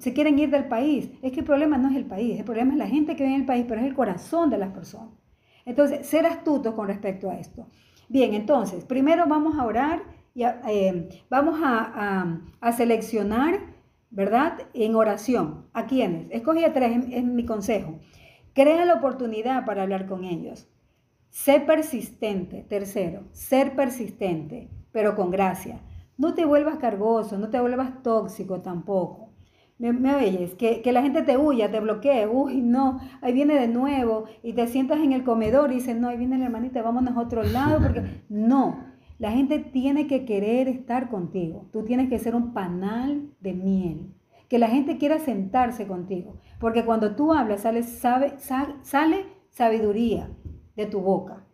se, 0.00 0.12
quieren 0.14 0.36
ir 0.40 0.50
del 0.50 0.66
país. 0.66 1.10
Es 1.22 1.30
que 1.30 1.40
el 1.40 1.46
problema 1.46 1.78
no 1.78 1.90
es 1.90 1.94
el 1.94 2.06
país, 2.06 2.40
el 2.40 2.44
problema 2.44 2.72
es 2.72 2.78
la 2.78 2.88
gente 2.88 3.14
que 3.14 3.22
vive 3.22 3.36
en 3.36 3.42
el 3.42 3.46
país, 3.46 3.64
pero 3.68 3.80
es 3.80 3.86
el 3.86 3.94
corazón 3.94 4.50
de 4.50 4.58
las 4.58 4.70
personas. 4.70 5.14
Entonces, 5.64 6.04
ser 6.08 6.26
astutos 6.26 6.74
con 6.74 6.88
respecto 6.88 7.30
a 7.30 7.38
esto. 7.38 7.68
Bien, 8.08 8.34
entonces, 8.34 8.84
primero 8.84 9.28
vamos 9.28 9.56
a 9.56 9.64
orar 9.64 10.02
y 10.34 10.42
eh, 10.42 11.08
vamos 11.30 11.60
a, 11.62 12.72
seleccionar, 12.76 13.60
¿verdad? 14.10 14.58
En 14.74 14.94
oración. 14.94 15.66
¿A 15.72 15.86
quiénes? 15.86 16.28
Escogí 16.30 16.64
a 16.64 16.72
tres, 16.72 17.04
es 17.10 17.24
mi 17.24 17.44
consejo. 17.44 17.98
Crea 18.54 18.84
la 18.84 18.94
oportunidad 18.94 19.64
para 19.64 19.82
hablar 19.82 20.06
con 20.06 20.24
ellos. 20.24 20.68
Sé 21.30 21.60
persistente. 21.60 22.64
Tercero, 22.68 23.24
ser 23.32 23.76
persistente, 23.76 24.70
pero 24.92 25.14
con 25.14 25.30
gracia. 25.30 25.80
No 26.16 26.34
te 26.34 26.44
vuelvas 26.44 26.78
cargoso, 26.78 27.38
no 27.38 27.50
te 27.50 27.60
vuelvas 27.60 28.02
tóxico 28.02 28.60
tampoco. 28.60 29.28
Me, 29.78 30.12
oyes, 30.12 30.54
que, 30.54 30.82
que, 30.82 30.90
la 30.90 31.02
gente 31.02 31.22
te 31.22 31.36
huya, 31.36 31.70
te 31.70 31.78
bloquee, 31.78 32.26
uy, 32.26 32.62
no, 32.62 32.98
ahí 33.22 33.32
viene 33.32 33.54
de 33.54 33.68
nuevo 33.68 34.24
y 34.42 34.54
te 34.54 34.66
sientas 34.66 34.98
en 34.98 35.12
el 35.12 35.22
comedor 35.22 35.70
y 35.70 35.76
dices, 35.76 35.96
no, 35.96 36.08
ahí 36.08 36.16
viene 36.16 36.36
la 36.36 36.46
hermanita, 36.46 36.82
vámonos 36.82 37.16
a 37.16 37.20
otro 37.20 37.44
lado, 37.44 37.80
porque 37.80 38.24
no, 38.28 38.87
la 39.18 39.32
gente 39.32 39.58
tiene 39.58 40.06
que 40.06 40.24
querer 40.24 40.68
estar 40.68 41.10
contigo, 41.10 41.68
tú 41.72 41.84
tienes 41.84 42.08
que 42.08 42.18
ser 42.18 42.34
un 42.34 42.52
panal 42.52 43.30
de 43.40 43.52
miel, 43.52 44.14
que 44.48 44.58
la 44.58 44.68
gente 44.68 44.96
quiera 44.96 45.18
sentarse 45.18 45.86
contigo. 45.86 46.36
Porque 46.60 46.84
cuando 46.84 47.14
tú 47.16 47.32
hablas, 47.32 47.62
sale, 47.62 47.82
sale 47.82 49.26
sabiduría 49.50 50.30
de 50.76 50.86
tu 50.86 51.00
boca. 51.00 51.44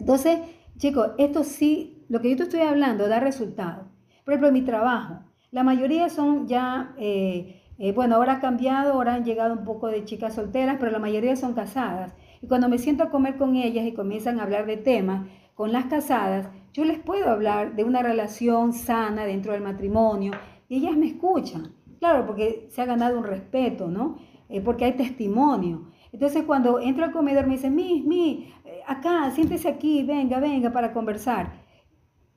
Entonces, 0.00 0.40
chicos, 0.78 1.10
esto 1.18 1.44
sí, 1.44 2.04
lo 2.08 2.20
que 2.20 2.30
yo 2.30 2.36
te 2.36 2.44
estoy 2.44 2.60
hablando 2.60 3.08
da 3.08 3.20
resultado. 3.20 3.88
Por 4.24 4.32
ejemplo, 4.32 4.48
en 4.48 4.54
mi 4.54 4.62
trabajo, 4.62 5.20
la 5.50 5.62
mayoría 5.62 6.08
son 6.08 6.48
ya, 6.48 6.94
eh, 6.98 7.62
eh, 7.78 7.92
bueno, 7.92 8.16
ahora 8.16 8.34
ha 8.34 8.40
cambiado, 8.40 8.94
ahora 8.94 9.14
han 9.14 9.24
llegado 9.24 9.52
un 9.52 9.64
poco 9.64 9.88
de 9.88 10.04
chicas 10.04 10.34
solteras, 10.34 10.78
pero 10.80 10.90
la 10.90 10.98
mayoría 10.98 11.36
son 11.36 11.52
casadas. 11.52 12.14
Y 12.40 12.48
cuando 12.48 12.68
me 12.68 12.78
siento 12.78 13.04
a 13.04 13.10
comer 13.10 13.36
con 13.36 13.54
ellas 13.54 13.86
y 13.86 13.92
comienzan 13.92 14.40
a 14.40 14.42
hablar 14.42 14.66
de 14.66 14.78
temas 14.78 15.28
con 15.54 15.72
las 15.72 15.86
casadas, 15.86 16.48
yo 16.72 16.84
les 16.84 16.98
puedo 16.98 17.30
hablar 17.30 17.76
de 17.76 17.84
una 17.84 18.02
relación 18.02 18.72
sana 18.72 19.24
dentro 19.24 19.52
del 19.52 19.62
matrimonio 19.62 20.32
y 20.68 20.76
ellas 20.76 20.96
me 20.96 21.06
escuchan. 21.06 21.72
Claro, 22.00 22.26
porque 22.26 22.68
se 22.70 22.82
ha 22.82 22.86
ganado 22.86 23.18
un 23.18 23.24
respeto, 23.24 23.88
¿no? 23.88 24.16
Eh, 24.48 24.60
porque 24.60 24.84
hay 24.84 24.92
testimonio. 24.92 25.90
Entonces 26.12 26.42
cuando 26.44 26.80
entro 26.80 27.04
al 27.04 27.12
comedor 27.12 27.46
me 27.46 27.54
dice, 27.54 27.70
mi, 27.70 28.02
mi, 28.02 28.52
eh, 28.64 28.80
acá, 28.86 29.30
siéntese 29.30 29.68
aquí, 29.68 30.02
venga, 30.02 30.38
venga 30.40 30.72
para 30.72 30.92
conversar. 30.92 31.64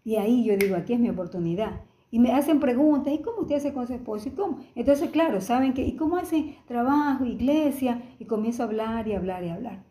Y 0.03 0.15
ahí 0.15 0.45
yo 0.45 0.55
digo, 0.55 0.76
aquí 0.76 0.93
es 0.93 0.99
mi 0.99 1.09
oportunidad. 1.09 1.82
Y 2.09 2.20
me 2.20 2.32
hacen 2.32 2.59
preguntas, 2.59 3.13
¿y 3.13 3.20
cómo 3.22 3.41
usted 3.41 3.57
hace 3.57 3.74
con 3.74 3.86
su 3.86 3.93
esposo? 3.93 4.30
¿Y 4.30 4.32
cómo? 4.32 4.59
Entonces, 4.76 5.09
claro, 5.09 5.41
saben 5.41 5.74
que, 5.74 5.82
¿y 5.82 5.95
cómo 5.97 6.15
hacen 6.15 6.55
trabajo, 6.65 7.26
iglesia? 7.26 8.01
Y 8.18 8.26
comienzo 8.26 8.63
a 8.63 8.68
hablar 8.68 9.07
y 9.07 9.13
hablar 9.13 9.43
y 9.43 9.49
hablar. 9.49 9.84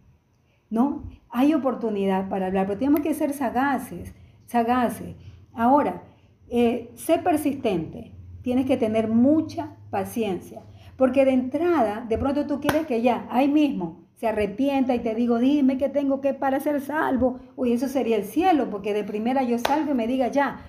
¿No? 0.70 1.04
Hay 1.38 1.52
oportunidad 1.52 2.30
para 2.30 2.46
hablar, 2.46 2.66
pero 2.66 2.78
tenemos 2.78 3.02
que 3.02 3.12
ser 3.12 3.34
sagaces, 3.34 4.14
sagaces. 4.46 5.16
Ahora, 5.52 6.02
eh, 6.48 6.90
sé 6.94 7.18
persistente. 7.18 8.14
Tienes 8.40 8.64
que 8.64 8.78
tener 8.78 9.08
mucha 9.08 9.76
paciencia. 9.90 10.62
Porque 10.96 11.26
de 11.26 11.32
entrada, 11.32 12.06
de 12.08 12.16
pronto 12.16 12.46
tú 12.46 12.58
quieres 12.58 12.86
que 12.86 13.02
ya, 13.02 13.26
ahí 13.30 13.48
mismo, 13.48 14.06
se 14.14 14.28
arrepienta 14.28 14.94
y 14.94 15.00
te 15.00 15.14
digo, 15.14 15.38
dime 15.38 15.76
qué 15.76 15.90
tengo 15.90 16.22
que 16.22 16.32
para 16.32 16.58
ser 16.58 16.80
salvo. 16.80 17.38
Uy, 17.54 17.72
eso 17.72 17.86
sería 17.86 18.16
el 18.16 18.24
cielo, 18.24 18.70
porque 18.70 18.94
de 18.94 19.04
primera 19.04 19.42
yo 19.42 19.58
salgo 19.58 19.90
y 19.90 19.94
me 19.94 20.06
diga 20.06 20.28
ya, 20.28 20.60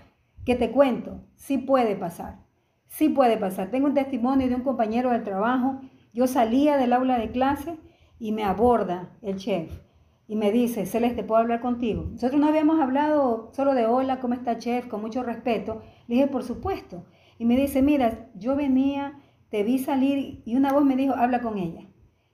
que 0.43 0.55
te 0.55 0.72
cuento, 0.72 1.22
sí 1.36 1.57
puede 1.57 1.95
pasar, 1.95 2.39
sí 2.88 3.07
puede 3.07 3.38
pasar. 3.38 3.72
Tengo 3.72 3.88
un 3.88 3.93
testimonio 3.93 4.49
de 4.49 4.55
un 4.55 4.63
compañero 4.63 5.11
del 5.11 5.24
trabajo, 5.24 5.80
yo 6.13 6.28
salía 6.28 6.76
del 6.76 6.91
aula 6.91 7.18
de 7.20 7.32
clase 7.32 7.78
y 8.20 8.34
me 8.34 8.43
aborda 8.43 9.11
el 9.22 9.38
chef 9.38 9.86
y 10.28 10.36
me 10.36 10.51
dice, 10.51 10.86
Celeste, 10.86 11.23
¿puedo 11.23 11.41
hablar 11.41 11.61
contigo? 11.61 12.07
Nosotros 12.11 12.39
no 12.39 12.47
habíamos 12.47 12.80
hablado 12.80 13.51
solo 13.53 13.73
de 13.73 13.86
hola, 13.86 14.19
¿cómo 14.19 14.34
está 14.34 14.57
chef? 14.57 14.88
Con 14.88 15.01
mucho 15.01 15.23
respeto. 15.23 15.82
Le 16.07 16.15
dije, 16.15 16.28
por 16.28 16.43
supuesto. 16.43 17.05
Y 17.39 17.45
me 17.45 17.55
dice, 17.55 17.82
mira, 17.82 18.30
yo 18.36 18.55
venía, 18.55 19.19
te 19.49 19.63
vi 19.63 19.80
salir 19.80 20.41
y 20.45 20.55
una 20.55 20.73
voz 20.73 20.84
me 20.84 20.95
dijo, 20.97 21.13
habla 21.15 21.41
con 21.41 21.57
ella. 21.57 21.88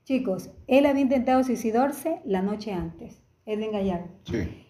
Chicos, 0.06 0.52
él 0.68 0.86
había 0.86 1.04
intentado 1.04 1.44
suicidarse 1.44 2.22
la 2.26 2.42
noche 2.42 2.74
antes, 2.74 3.24
Edwin 3.46 3.72
Gallardo. 3.72 4.10
Sí. 4.26 4.66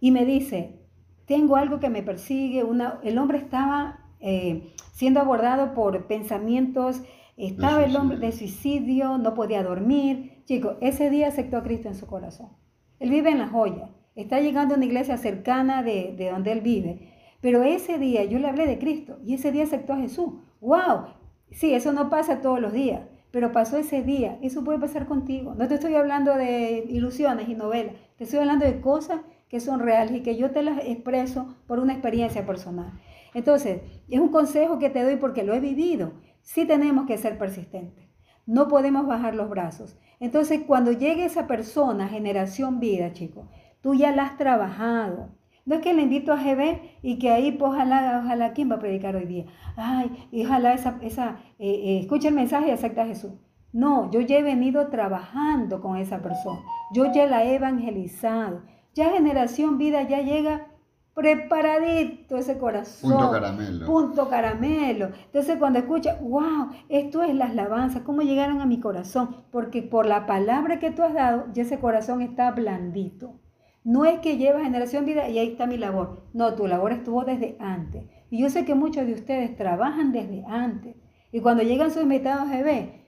Y 0.00 0.10
me 0.10 0.24
dice, 0.24 0.80
tengo 1.26 1.56
algo 1.56 1.80
que 1.80 1.90
me 1.90 2.02
persigue. 2.02 2.64
Una, 2.64 2.98
el 3.04 3.18
hombre 3.18 3.38
estaba 3.38 4.00
eh, 4.20 4.72
siendo 4.92 5.20
abordado 5.20 5.74
por 5.74 6.06
pensamientos, 6.06 7.02
estaba 7.36 7.84
el 7.84 7.96
hombre 7.96 8.18
de 8.18 8.32
suicidio, 8.32 9.18
no 9.18 9.34
podía 9.34 9.62
dormir. 9.62 10.31
Chicos, 10.44 10.76
ese 10.80 11.10
día 11.10 11.28
aceptó 11.28 11.56
a 11.56 11.62
Cristo 11.62 11.88
en 11.88 11.94
su 11.94 12.06
corazón. 12.06 12.50
Él 12.98 13.10
vive 13.10 13.30
en 13.30 13.38
La 13.38 13.48
Joya, 13.48 13.90
está 14.14 14.40
llegando 14.40 14.74
a 14.74 14.76
una 14.76 14.86
iglesia 14.86 15.16
cercana 15.16 15.82
de, 15.82 16.14
de 16.16 16.30
donde 16.30 16.52
él 16.52 16.60
vive. 16.60 17.12
Pero 17.40 17.62
ese 17.62 17.98
día 17.98 18.24
yo 18.24 18.38
le 18.38 18.48
hablé 18.48 18.66
de 18.66 18.78
Cristo 18.78 19.18
y 19.24 19.34
ese 19.34 19.52
día 19.52 19.64
aceptó 19.64 19.94
a 19.94 19.98
Jesús. 19.98 20.34
¡Wow! 20.60 21.06
Sí, 21.50 21.74
eso 21.74 21.92
no 21.92 22.08
pasa 22.08 22.40
todos 22.40 22.60
los 22.60 22.72
días 22.72 23.00
pero 23.32 23.50
pasó 23.50 23.78
ese 23.78 24.02
día. 24.02 24.38
Eso 24.42 24.62
puede 24.62 24.78
pasar 24.78 25.06
contigo. 25.06 25.54
No 25.54 25.66
te 25.66 25.74
estoy 25.74 25.96
hablando 25.96 26.36
de 26.36 26.84
ilusiones 26.88 27.48
y 27.48 27.54
novelas, 27.54 27.96
te 28.16 28.24
estoy 28.24 28.38
hablando 28.38 28.64
de 28.64 28.80
cosas 28.80 29.22
que 29.48 29.58
son 29.58 29.80
reales 29.80 30.14
y 30.14 30.22
que 30.22 30.36
yo 30.36 30.50
te 30.50 30.62
las 30.62 30.78
expreso 30.84 31.56
por 31.66 31.80
una 31.80 31.94
experiencia 31.94 32.46
personal. 32.46 32.92
Entonces, 33.34 33.80
es 34.08 34.20
un 34.20 34.28
consejo 34.28 34.78
que 34.78 34.90
te 34.90 35.02
doy 35.02 35.16
porque 35.16 35.42
lo 35.42 35.54
he 35.54 35.60
vivido. 35.60 36.12
Sí 36.42 36.66
tenemos 36.66 37.06
que 37.06 37.18
ser 37.18 37.38
persistentes. 37.38 38.08
No 38.46 38.68
podemos 38.68 39.06
bajar 39.06 39.34
los 39.34 39.48
brazos. 39.48 39.98
Entonces, 40.22 40.60
cuando 40.68 40.92
llegue 40.92 41.24
esa 41.24 41.48
persona, 41.48 42.06
generación 42.06 42.78
vida, 42.78 43.12
chicos, 43.12 43.44
tú 43.80 43.96
ya 43.96 44.14
la 44.14 44.22
has 44.22 44.36
trabajado. 44.36 45.30
No 45.66 45.74
es 45.74 45.80
que 45.80 45.92
le 45.92 46.02
invito 46.02 46.32
a 46.32 46.36
GB 46.36 46.80
y 47.02 47.18
que 47.18 47.32
ahí, 47.32 47.50
pues, 47.50 47.72
ojalá, 47.72 48.22
ojalá, 48.24 48.52
¿quién 48.52 48.70
va 48.70 48.76
a 48.76 48.78
predicar 48.78 49.16
hoy 49.16 49.26
día? 49.26 49.46
Ay, 49.74 50.28
y 50.30 50.46
ojalá 50.46 50.74
esa, 50.74 51.00
esa 51.02 51.40
eh, 51.58 51.68
eh, 51.68 51.98
escucha 51.98 52.28
el 52.28 52.34
mensaje 52.34 52.68
y 52.68 52.70
acepta 52.70 53.02
a 53.02 53.06
Jesús. 53.06 53.32
No, 53.72 54.12
yo 54.12 54.20
ya 54.20 54.38
he 54.38 54.44
venido 54.44 54.90
trabajando 54.90 55.80
con 55.80 55.96
esa 55.96 56.22
persona. 56.22 56.60
Yo 56.94 57.12
ya 57.12 57.26
la 57.26 57.42
he 57.42 57.56
evangelizado. 57.56 58.62
Ya 58.94 59.10
generación 59.10 59.76
vida 59.76 60.02
ya 60.02 60.20
llega 60.20 60.68
preparadito 61.14 62.36
ese 62.36 62.58
corazón. 62.58 63.12
Punto 63.12 63.30
caramelo. 63.30 63.86
Punto 63.86 64.28
caramelo. 64.28 65.10
Entonces 65.26 65.56
cuando 65.58 65.78
escucha, 65.78 66.18
wow, 66.20 66.70
esto 66.88 67.22
es 67.22 67.34
las 67.34 67.50
alabanzas, 67.50 68.02
cómo 68.02 68.22
llegaron 68.22 68.60
a 68.60 68.66
mi 68.66 68.80
corazón. 68.80 69.36
Porque 69.50 69.82
por 69.82 70.06
la 70.06 70.26
palabra 70.26 70.78
que 70.78 70.90
tú 70.90 71.02
has 71.02 71.14
dado, 71.14 71.46
ya 71.52 71.62
ese 71.62 71.78
corazón 71.78 72.22
está 72.22 72.50
blandito. 72.50 73.40
No 73.84 74.04
es 74.04 74.20
que 74.20 74.36
lleva 74.36 74.62
generación 74.62 75.04
vida 75.04 75.28
y 75.28 75.38
ahí 75.38 75.48
está 75.48 75.66
mi 75.66 75.76
labor. 75.76 76.24
No, 76.32 76.54
tu 76.54 76.66
labor 76.66 76.92
estuvo 76.92 77.24
desde 77.24 77.56
antes. 77.58 78.04
Y 78.30 78.40
yo 78.40 78.48
sé 78.48 78.64
que 78.64 78.74
muchos 78.74 79.06
de 79.06 79.14
ustedes 79.14 79.56
trabajan 79.56 80.12
desde 80.12 80.44
antes. 80.46 80.96
Y 81.32 81.40
cuando 81.40 81.62
llegan 81.62 81.90
sus 81.90 82.02
invitados 82.02 82.50
a 82.50 82.62
ve, 82.62 83.06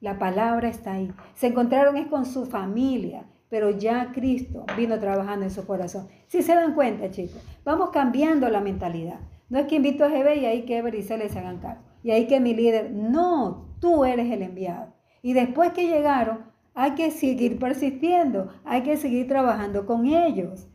la 0.00 0.18
palabra 0.18 0.68
está 0.68 0.92
ahí. 0.92 1.12
Se 1.34 1.48
encontraron 1.48 1.96
es 1.96 2.06
con 2.06 2.24
su 2.24 2.46
familia, 2.46 3.26
pero 3.48 3.70
ya 3.70 4.12
Cristo 4.12 4.64
vino 4.76 4.98
trabajando 4.98 5.44
en 5.44 5.50
su 5.50 5.66
corazón. 5.66 6.08
Si 6.26 6.42
se 6.42 6.54
dan 6.54 6.74
cuenta, 6.74 7.10
chicos, 7.10 7.42
vamos 7.64 7.90
cambiando 7.90 8.48
la 8.48 8.60
mentalidad. 8.60 9.20
No 9.48 9.58
es 9.58 9.66
que 9.66 9.76
invito 9.76 10.04
a 10.04 10.08
GB 10.08 10.36
y 10.36 10.46
ahí 10.46 10.62
que 10.62 10.78
Ever 10.78 10.94
y 10.94 11.02
se 11.02 11.16
les 11.16 11.34
hagan 11.36 11.58
cargo. 11.58 11.82
Y 12.02 12.10
ahí 12.10 12.26
que 12.26 12.40
mi 12.40 12.54
líder, 12.54 12.90
no, 12.92 13.74
tú 13.80 14.04
eres 14.04 14.30
el 14.30 14.42
enviado. 14.42 14.94
Y 15.22 15.32
después 15.32 15.72
que 15.72 15.88
llegaron, 15.88 16.46
hay 16.74 16.92
que 16.92 17.10
seguir 17.10 17.58
persistiendo, 17.58 18.48
hay 18.64 18.82
que 18.82 18.96
seguir 18.96 19.26
trabajando 19.26 19.84
con 19.84 20.06
ellos. 20.06 20.68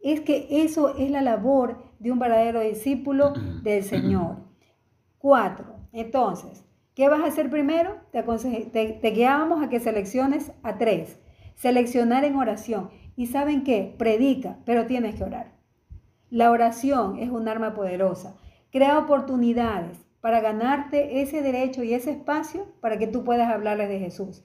Es 0.00 0.20
que 0.20 0.48
eso 0.50 0.96
es 0.96 1.10
la 1.10 1.22
labor 1.22 1.84
de 1.98 2.10
un 2.10 2.18
verdadero 2.18 2.60
discípulo 2.60 3.32
del 3.62 3.84
Señor. 3.84 4.38
Cuatro, 5.18 5.76
entonces, 5.92 6.64
¿qué 6.94 7.08
vas 7.08 7.20
a 7.20 7.26
hacer 7.26 7.50
primero? 7.50 7.96
Te, 8.12 8.22
te, 9.00 9.10
guiábamos 9.10 9.62
a 9.62 9.68
que 9.68 9.80
selecciones 9.80 10.52
a 10.62 10.78
tres. 10.78 11.20
Seleccionar 11.56 12.24
en 12.24 12.36
oración. 12.36 12.90
¿Y 13.16 13.26
saben 13.26 13.64
qué? 13.64 13.94
Predica, 13.98 14.58
pero 14.64 14.86
tienes 14.86 15.16
que 15.16 15.24
orar. 15.24 15.56
La 16.30 16.50
oración 16.50 17.18
es 17.18 17.30
un 17.30 17.48
arma 17.48 17.74
poderosa. 17.74 18.36
Crea 18.70 18.98
oportunidades 18.98 19.98
para 20.20 20.40
ganarte 20.40 21.22
ese 21.22 21.40
derecho 21.40 21.82
y 21.82 21.94
ese 21.94 22.10
espacio 22.10 22.66
para 22.80 22.98
que 22.98 23.06
tú 23.06 23.24
puedas 23.24 23.50
hablarles 23.50 23.88
de 23.88 23.98
Jesús. 23.98 24.44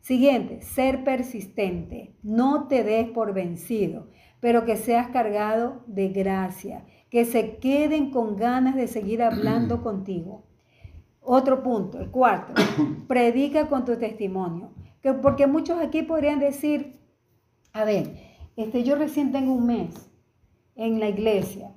Siguiente, 0.00 0.62
ser 0.62 1.04
persistente. 1.04 2.14
No 2.22 2.68
te 2.68 2.84
des 2.84 3.08
por 3.08 3.34
vencido, 3.34 4.08
pero 4.40 4.64
que 4.64 4.76
seas 4.76 5.08
cargado 5.08 5.82
de 5.86 6.08
gracia, 6.08 6.84
que 7.10 7.24
se 7.24 7.56
queden 7.56 8.10
con 8.10 8.36
ganas 8.36 8.76
de 8.76 8.86
seguir 8.86 9.22
hablando 9.22 9.82
contigo. 9.82 10.46
Otro 11.20 11.62
punto, 11.62 12.00
el 12.00 12.10
cuarto, 12.10 12.54
predica 13.08 13.68
con 13.68 13.84
tu 13.84 13.98
testimonio. 13.98 14.70
Que, 15.06 15.12
porque 15.12 15.46
muchos 15.46 15.78
aquí 15.78 16.02
podrían 16.02 16.40
decir, 16.40 16.98
a 17.72 17.84
ver, 17.84 18.10
este, 18.56 18.82
yo 18.82 18.96
recién 18.96 19.30
tengo 19.30 19.52
un 19.52 19.64
mes 19.64 20.10
en 20.74 20.98
la 20.98 21.08
iglesia. 21.08 21.70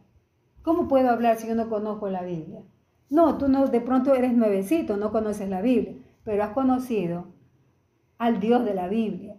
¿Cómo 0.63 0.87
puedo 0.87 1.11
hablar 1.11 1.37
si 1.37 1.47
yo 1.47 1.53
no 1.53 1.69
conozco 1.69 2.09
la 2.09 2.23
Biblia? 2.23 2.63
No, 3.07 3.37
tú 3.37 3.47
no, 3.47 3.67
de 3.67 3.81
pronto 3.81 4.15
eres 4.15 4.33
nuevecito, 4.33 4.97
no 4.97 5.11
conoces 5.11 5.47
la 5.47 5.61
Biblia, 5.61 5.93
pero 6.23 6.43
has 6.43 6.53
conocido 6.53 7.27
al 8.17 8.39
Dios 8.39 8.65
de 8.65 8.73
la 8.73 8.87
Biblia. 8.87 9.35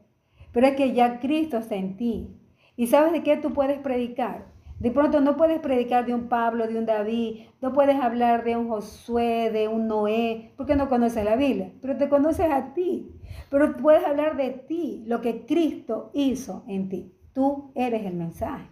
Pero 0.53 0.69
es 0.69 0.77
que 0.77 0.93
ya 0.93 1.19
Cristo 1.19 1.57
está 1.57 1.75
en 1.75 1.97
ti. 1.97 2.37
¿Y 2.77 2.87
sabes 2.87 3.11
de 3.11 3.25
qué 3.25 3.39
tú 3.39 3.53
puedes 3.53 3.81
predicar? 3.81 4.53
De 4.81 4.91
pronto 4.91 5.21
no 5.21 5.37
puedes 5.37 5.61
predicar 5.61 6.07
de 6.07 6.15
un 6.15 6.29
Pablo, 6.29 6.67
de 6.67 6.79
un 6.79 6.87
David, 6.87 7.41
no 7.61 7.75
puedes 7.75 8.01
hablar 8.01 8.45
de 8.45 8.57
un 8.57 8.71
Josué, 8.71 9.51
de 9.53 9.69
un 9.69 9.87
Noé, 9.87 10.53
porque 10.57 10.75
no 10.75 10.89
conoces 10.89 11.23
la 11.23 11.37
Biblia, 11.37 11.71
pero 11.83 11.99
te 11.99 12.09
conoces 12.09 12.51
a 12.51 12.73
ti. 12.73 13.13
Pero 13.51 13.77
puedes 13.77 14.03
hablar 14.07 14.39
de 14.39 14.51
ti, 14.51 15.05
lo 15.07 15.21
que 15.21 15.45
Cristo 15.45 16.11
hizo 16.15 16.65
en 16.67 16.89
ti. 16.89 17.13
Tú 17.35 17.73
eres 17.75 18.07
el 18.07 18.15
mensaje. 18.15 18.65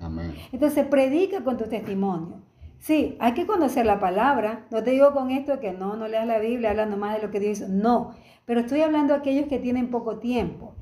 Entonces 0.50 0.86
predica 0.86 1.44
con 1.44 1.58
tu 1.58 1.64
testimonio. 1.64 2.40
Sí, 2.78 3.18
hay 3.20 3.34
que 3.34 3.46
conocer 3.46 3.84
la 3.84 4.00
palabra. 4.00 4.66
No 4.70 4.82
te 4.82 4.92
digo 4.92 5.12
con 5.12 5.30
esto 5.30 5.60
que 5.60 5.72
no, 5.72 5.94
no 5.96 6.08
leas 6.08 6.26
la 6.26 6.38
Biblia, 6.38 6.70
habla 6.70 6.86
nomás 6.86 7.16
de 7.16 7.26
lo 7.26 7.30
que 7.30 7.38
Dios 7.38 7.58
hizo. 7.58 7.68
No, 7.68 8.14
pero 8.46 8.60
estoy 8.60 8.80
hablando 8.80 9.12
de 9.12 9.20
aquellos 9.20 9.46
que 9.46 9.58
tienen 9.58 9.90
poco 9.90 10.20
tiempo. 10.20 10.74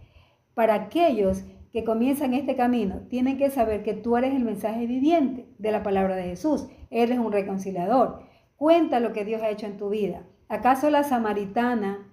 Para 0.55 0.75
aquellos 0.75 1.45
que 1.77 1.85
comienzan 1.85 2.33
este 2.33 2.57
camino, 2.57 3.03
tienen 3.11 3.37
que 3.37 3.51
saber 3.51 3.83
que 3.83 3.93
tú 3.93 4.17
eres 4.17 4.35
el 4.35 4.45
mensaje 4.45 4.87
viviente 4.87 5.47
de 5.59 5.73
la 5.73 5.83
palabra 5.83 6.17
de 6.17 6.23
Jesús. 6.23 6.69
Eres 6.89 7.19
un 7.19 7.31
reconciliador. 7.31 8.21
Cuenta 8.57 8.99
lo 8.99 9.13
que 9.13 9.27
Dios 9.27 9.43
ha 9.43 9.51
hecho 9.51 9.67
en 9.67 9.77
tu 9.77 9.91
vida. 9.91 10.23
¿Acaso 10.49 10.89
la 10.89 11.03
samaritana, 11.03 12.11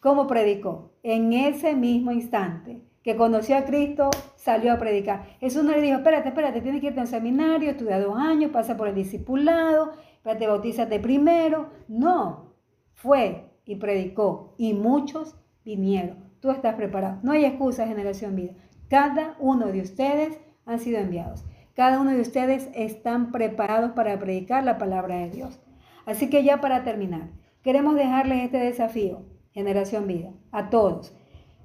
cómo 0.00 0.26
predicó? 0.26 0.92
En 1.02 1.32
ese 1.32 1.74
mismo 1.74 2.12
instante 2.12 2.82
que 3.02 3.16
conoció 3.16 3.56
a 3.56 3.64
Cristo, 3.64 4.10
salió 4.36 4.74
a 4.74 4.78
predicar. 4.78 5.24
Jesús 5.40 5.64
no 5.64 5.72
le 5.72 5.80
dijo, 5.80 5.96
espérate, 5.96 6.28
espérate, 6.28 6.60
tienes 6.60 6.82
que 6.82 6.88
irte 6.88 7.00
a 7.00 7.04
un 7.04 7.08
seminario, 7.08 7.70
estudia 7.70 7.98
dos 7.98 8.18
años, 8.18 8.50
pasa 8.50 8.76
por 8.76 8.88
el 8.88 8.94
discipulado, 8.94 9.92
espérate, 10.16 10.48
bautízate 10.48 11.00
primero. 11.00 11.70
No, 11.88 12.52
fue 12.92 13.52
y 13.64 13.76
predicó 13.76 14.54
y 14.58 14.74
muchos 14.74 15.34
vinieron. 15.64 16.26
Tú 16.40 16.50
estás 16.50 16.74
preparado. 16.74 17.20
No 17.22 17.32
hay 17.32 17.46
excusa, 17.46 17.86
generación 17.86 18.36
vida. 18.36 18.52
Cada 18.88 19.36
uno 19.40 19.66
de 19.66 19.80
ustedes 19.80 20.38
han 20.64 20.78
sido 20.78 20.98
enviados. 20.98 21.44
Cada 21.74 22.00
uno 22.00 22.12
de 22.12 22.20
ustedes 22.20 22.70
están 22.74 23.32
preparados 23.32 23.92
para 23.92 24.18
predicar 24.18 24.64
la 24.64 24.78
palabra 24.78 25.16
de 25.16 25.30
Dios. 25.30 25.60
Así 26.06 26.30
que 26.30 26.44
ya 26.44 26.60
para 26.60 26.84
terminar, 26.84 27.30
queremos 27.62 27.96
dejarles 27.96 28.44
este 28.44 28.58
desafío, 28.58 29.26
generación 29.50 30.06
vida, 30.06 30.30
a 30.52 30.70
todos. 30.70 31.14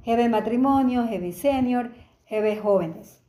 GB 0.06 0.30
matrimonio, 0.30 1.06
GB 1.06 1.32
senior, 1.32 1.92
GB 2.30 2.60
jóvenes. 2.60 3.24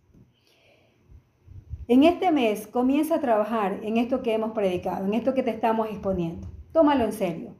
En 1.86 2.04
este 2.04 2.30
mes 2.32 2.66
comienza 2.66 3.16
a 3.16 3.20
trabajar 3.20 3.80
en 3.82 3.98
esto 3.98 4.22
que 4.22 4.32
hemos 4.32 4.52
predicado, 4.52 5.04
en 5.04 5.12
esto 5.12 5.34
que 5.34 5.42
te 5.42 5.50
estamos 5.50 5.88
exponiendo. 5.90 6.48
Tómalo 6.72 7.04
en 7.04 7.12
serio. 7.12 7.54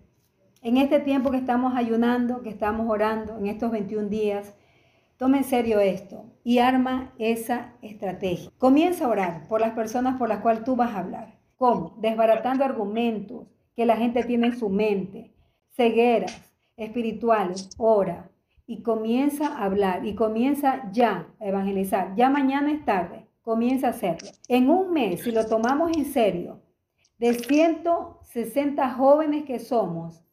En 0.62 0.78
este 0.78 1.00
tiempo 1.00 1.30
que 1.30 1.36
estamos 1.36 1.74
ayunando, 1.76 2.40
que 2.40 2.48
estamos 2.48 2.88
orando, 2.88 3.36
en 3.36 3.48
estos 3.48 3.70
21 3.70 4.08
días, 4.08 4.54
toma 5.22 5.38
en 5.38 5.44
serio 5.44 5.78
esto 5.78 6.24
y 6.42 6.58
arma 6.58 7.12
esa 7.16 7.74
estrategia. 7.80 8.50
Comienza 8.58 9.04
a 9.04 9.08
orar 9.08 9.46
por 9.46 9.60
las 9.60 9.70
personas 9.70 10.18
por 10.18 10.28
las 10.28 10.40
cuales 10.40 10.64
tú 10.64 10.74
vas 10.74 10.96
a 10.96 10.98
hablar. 10.98 11.38
¿Cómo? 11.54 11.94
Desbaratando 12.00 12.64
argumentos 12.64 13.46
que 13.76 13.86
la 13.86 13.96
gente 13.96 14.24
tiene 14.24 14.48
en 14.48 14.58
su 14.58 14.68
mente, 14.68 15.32
cegueras 15.76 16.52
espirituales. 16.76 17.70
Ora 17.78 18.32
y 18.66 18.82
comienza 18.82 19.46
a 19.46 19.66
hablar 19.66 20.04
y 20.04 20.16
comienza 20.16 20.90
ya 20.90 21.28
a 21.38 21.46
evangelizar. 21.46 22.16
Ya 22.16 22.28
mañana 22.28 22.72
es 22.72 22.84
tarde. 22.84 23.28
Comienza 23.42 23.86
a 23.86 23.90
hacerlo. 23.90 24.28
En 24.48 24.70
un 24.70 24.92
mes, 24.92 25.22
si 25.22 25.30
lo 25.30 25.46
tomamos 25.46 25.96
en 25.96 26.04
serio, 26.04 26.62
de 27.18 27.34
160 27.34 28.90
jóvenes 28.94 29.44
que 29.44 29.60
somos, 29.60 30.24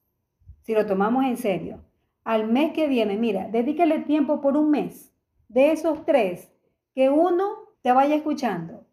si 0.63 0.73
lo 0.73 0.87
tomamos 0.87 1.25
en 1.25 1.37
serio, 1.37 1.83
al 2.29 2.47
mes 2.47 2.73
que 2.73 2.87
viene, 2.87 3.17
mira, 3.17 3.47
dedícale 3.47 4.01
tiempo 4.01 4.39
por 4.39 4.55
un 4.55 4.69
mes. 4.69 5.11
De 5.47 5.71
esos 5.71 6.05
tres, 6.05 6.53
que 6.93 7.09
uno 7.09 7.73
te 7.81 7.91
vaya 7.91 8.13
escuchando. 8.13 8.85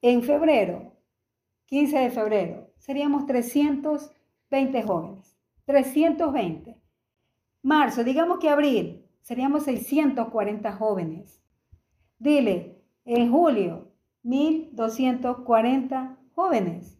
En 0.00 0.22
febrero, 0.22 0.92
15 1.66 1.98
de 1.98 2.10
febrero, 2.10 2.70
seríamos 2.78 3.26
320 3.26 4.82
jóvenes. 4.84 5.36
320. 5.64 6.80
Marzo, 7.62 8.04
digamos 8.04 8.38
que 8.38 8.48
abril, 8.48 9.04
seríamos 9.22 9.64
640 9.64 10.70
jóvenes. 10.70 11.42
Dile, 12.20 12.80
en 13.06 13.32
julio, 13.32 13.90
1240 14.22 16.16
jóvenes. 16.36 16.96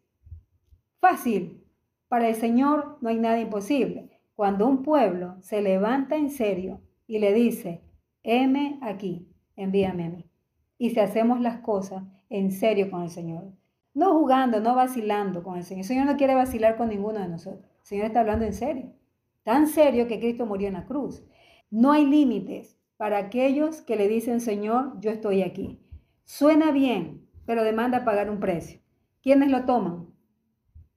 Fácil. 0.99 1.65
Para 2.09 2.29
el 2.29 2.35
Señor 2.35 2.99
no 3.01 3.11
hay 3.11 3.21
nada 3.21 3.39
imposible. 3.39 4.10
Cuando 4.41 4.67
un 4.67 4.83
pueblo 4.83 5.37
se 5.43 5.61
levanta 5.61 6.17
en 6.17 6.31
serio 6.31 6.81
y 7.07 7.19
le 7.19 7.35
dice, 7.35 7.83
heme 8.23 8.79
aquí, 8.81 9.29
envíame 9.55 10.07
a 10.07 10.09
mí. 10.09 10.31
Y 10.79 10.89
si 10.89 11.01
hacemos 11.01 11.43
las 11.43 11.61
cosas 11.61 12.05
en 12.31 12.51
serio 12.51 12.91
con 12.91 13.03
el 13.03 13.11
Señor, 13.11 13.53
no 13.93 14.15
jugando, 14.19 14.59
no 14.61 14.75
vacilando 14.75 15.43
con 15.43 15.59
el 15.59 15.65
Señor. 15.65 15.81
El 15.81 15.89
Señor 15.89 16.07
no 16.07 16.17
quiere 16.17 16.35
vacilar 16.35 16.79
con 16.79 16.89
ninguno 16.89 17.21
de 17.21 17.29
nosotros. 17.29 17.71
El 17.81 17.87
Señor 17.87 18.07
está 18.07 18.21
hablando 18.21 18.47
en 18.47 18.55
serio. 18.55 18.95
Tan 19.43 19.67
serio 19.67 20.09
que 20.09 20.19
Cristo 20.19 20.47
murió 20.47 20.69
en 20.69 20.75
la 20.75 20.87
cruz. 20.87 21.23
No 21.71 21.93
hay 21.93 22.07
límites 22.07 22.81
para 22.97 23.19
aquellos 23.19 23.83
que 23.83 23.97
le 23.97 24.09
dicen, 24.09 24.41
Señor, 24.41 24.99
yo 25.01 25.11
estoy 25.11 25.43
aquí. 25.43 25.83
Suena 26.25 26.71
bien, 26.71 27.29
pero 27.45 27.63
demanda 27.63 28.07
pagar 28.07 28.31
un 28.31 28.41
precio. 28.41 28.81
¿Quiénes 29.23 29.51
lo 29.51 29.67
toman? 29.67 30.07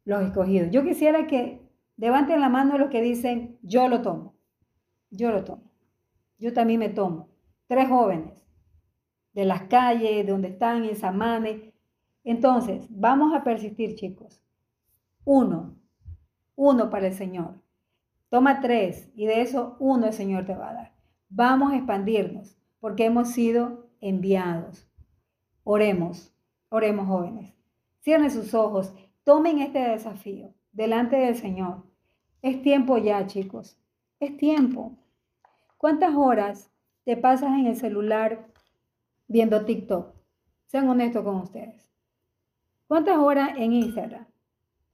Los 0.05 0.23
escogidos. 0.23 0.71
Yo 0.71 0.85
quisiera 0.85 1.27
que 1.27 1.62
levanten 1.97 2.39
la 2.39 2.49
mano 2.49 2.77
los 2.77 2.89
que 2.89 3.01
dicen, 3.01 3.57
yo 3.61 3.87
lo 3.87 4.01
tomo. 4.01 4.35
Yo 5.09 5.31
lo 5.31 5.43
tomo. 5.43 5.71
Yo 6.37 6.53
también 6.53 6.79
me 6.79 6.89
tomo. 6.89 7.29
Tres 7.67 7.87
jóvenes 7.87 8.43
de 9.33 9.45
las 9.45 9.63
calles, 9.63 10.25
de 10.25 10.31
donde 10.31 10.49
están 10.49 10.85
en 10.85 10.95
Samane. 10.95 11.73
Entonces, 12.23 12.87
vamos 12.89 13.33
a 13.33 13.43
persistir, 13.43 13.95
chicos. 13.95 14.41
Uno, 15.25 15.75
uno 16.55 16.89
para 16.89 17.07
el 17.07 17.13
Señor. 17.13 17.61
Toma 18.29 18.61
tres 18.61 19.11
y 19.15 19.25
de 19.25 19.41
eso 19.41 19.77
uno 19.79 20.07
el 20.07 20.13
Señor 20.13 20.45
te 20.45 20.55
va 20.55 20.71
a 20.71 20.73
dar. 20.73 20.95
Vamos 21.29 21.71
a 21.71 21.77
expandirnos 21.77 22.57
porque 22.79 23.05
hemos 23.05 23.29
sido 23.29 23.87
enviados. 24.01 24.87
Oremos, 25.63 26.33
oremos 26.69 27.07
jóvenes. 27.07 27.53
Cierren 28.01 28.31
sus 28.31 28.53
ojos, 28.53 28.93
tomen 29.23 29.59
este 29.59 29.79
desafío 29.79 30.53
delante 30.73 31.15
del 31.15 31.35
Señor. 31.35 31.83
Es 32.41 32.61
tiempo 32.61 32.97
ya, 32.97 33.25
chicos. 33.25 33.77
Es 34.19 34.35
tiempo. 34.35 34.97
¿Cuántas 35.77 36.15
horas 36.15 36.71
te 37.05 37.15
pasas 37.15 37.53
en 37.59 37.67
el 37.67 37.75
celular 37.75 38.47
viendo 39.27 39.63
TikTok? 39.65 40.13
Sean 40.65 40.89
honestos 40.89 41.23
con 41.23 41.37
ustedes. 41.37 41.89
¿Cuántas 42.87 43.17
horas 43.17 43.51
en 43.57 43.73
Instagram? 43.73 44.25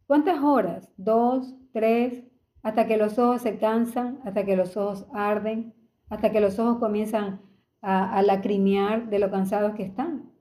¿Cuántas 0.06 0.42
horas? 0.44 0.92
Dos, 0.98 1.56
tres, 1.72 2.24
hasta 2.62 2.88
que 2.88 2.98
los 2.98 3.18
ojos 3.18 3.42
se 3.42 3.58
cansan, 3.58 4.20
hasta 4.26 4.46
que 4.46 4.56
los 4.56 4.76
ojos 4.78 5.08
arden, 5.14 5.74
hasta 6.10 6.32
que 6.32 6.42
los 6.42 6.60
ojos 6.60 6.78
comienzan 6.80 7.42
a, 7.82 8.18
a 8.18 8.22
lacrimear 8.22 9.10
de 9.10 9.20
lo 9.20 9.32
cansados 9.32 9.76
que 9.76 9.84
están. 9.84 10.32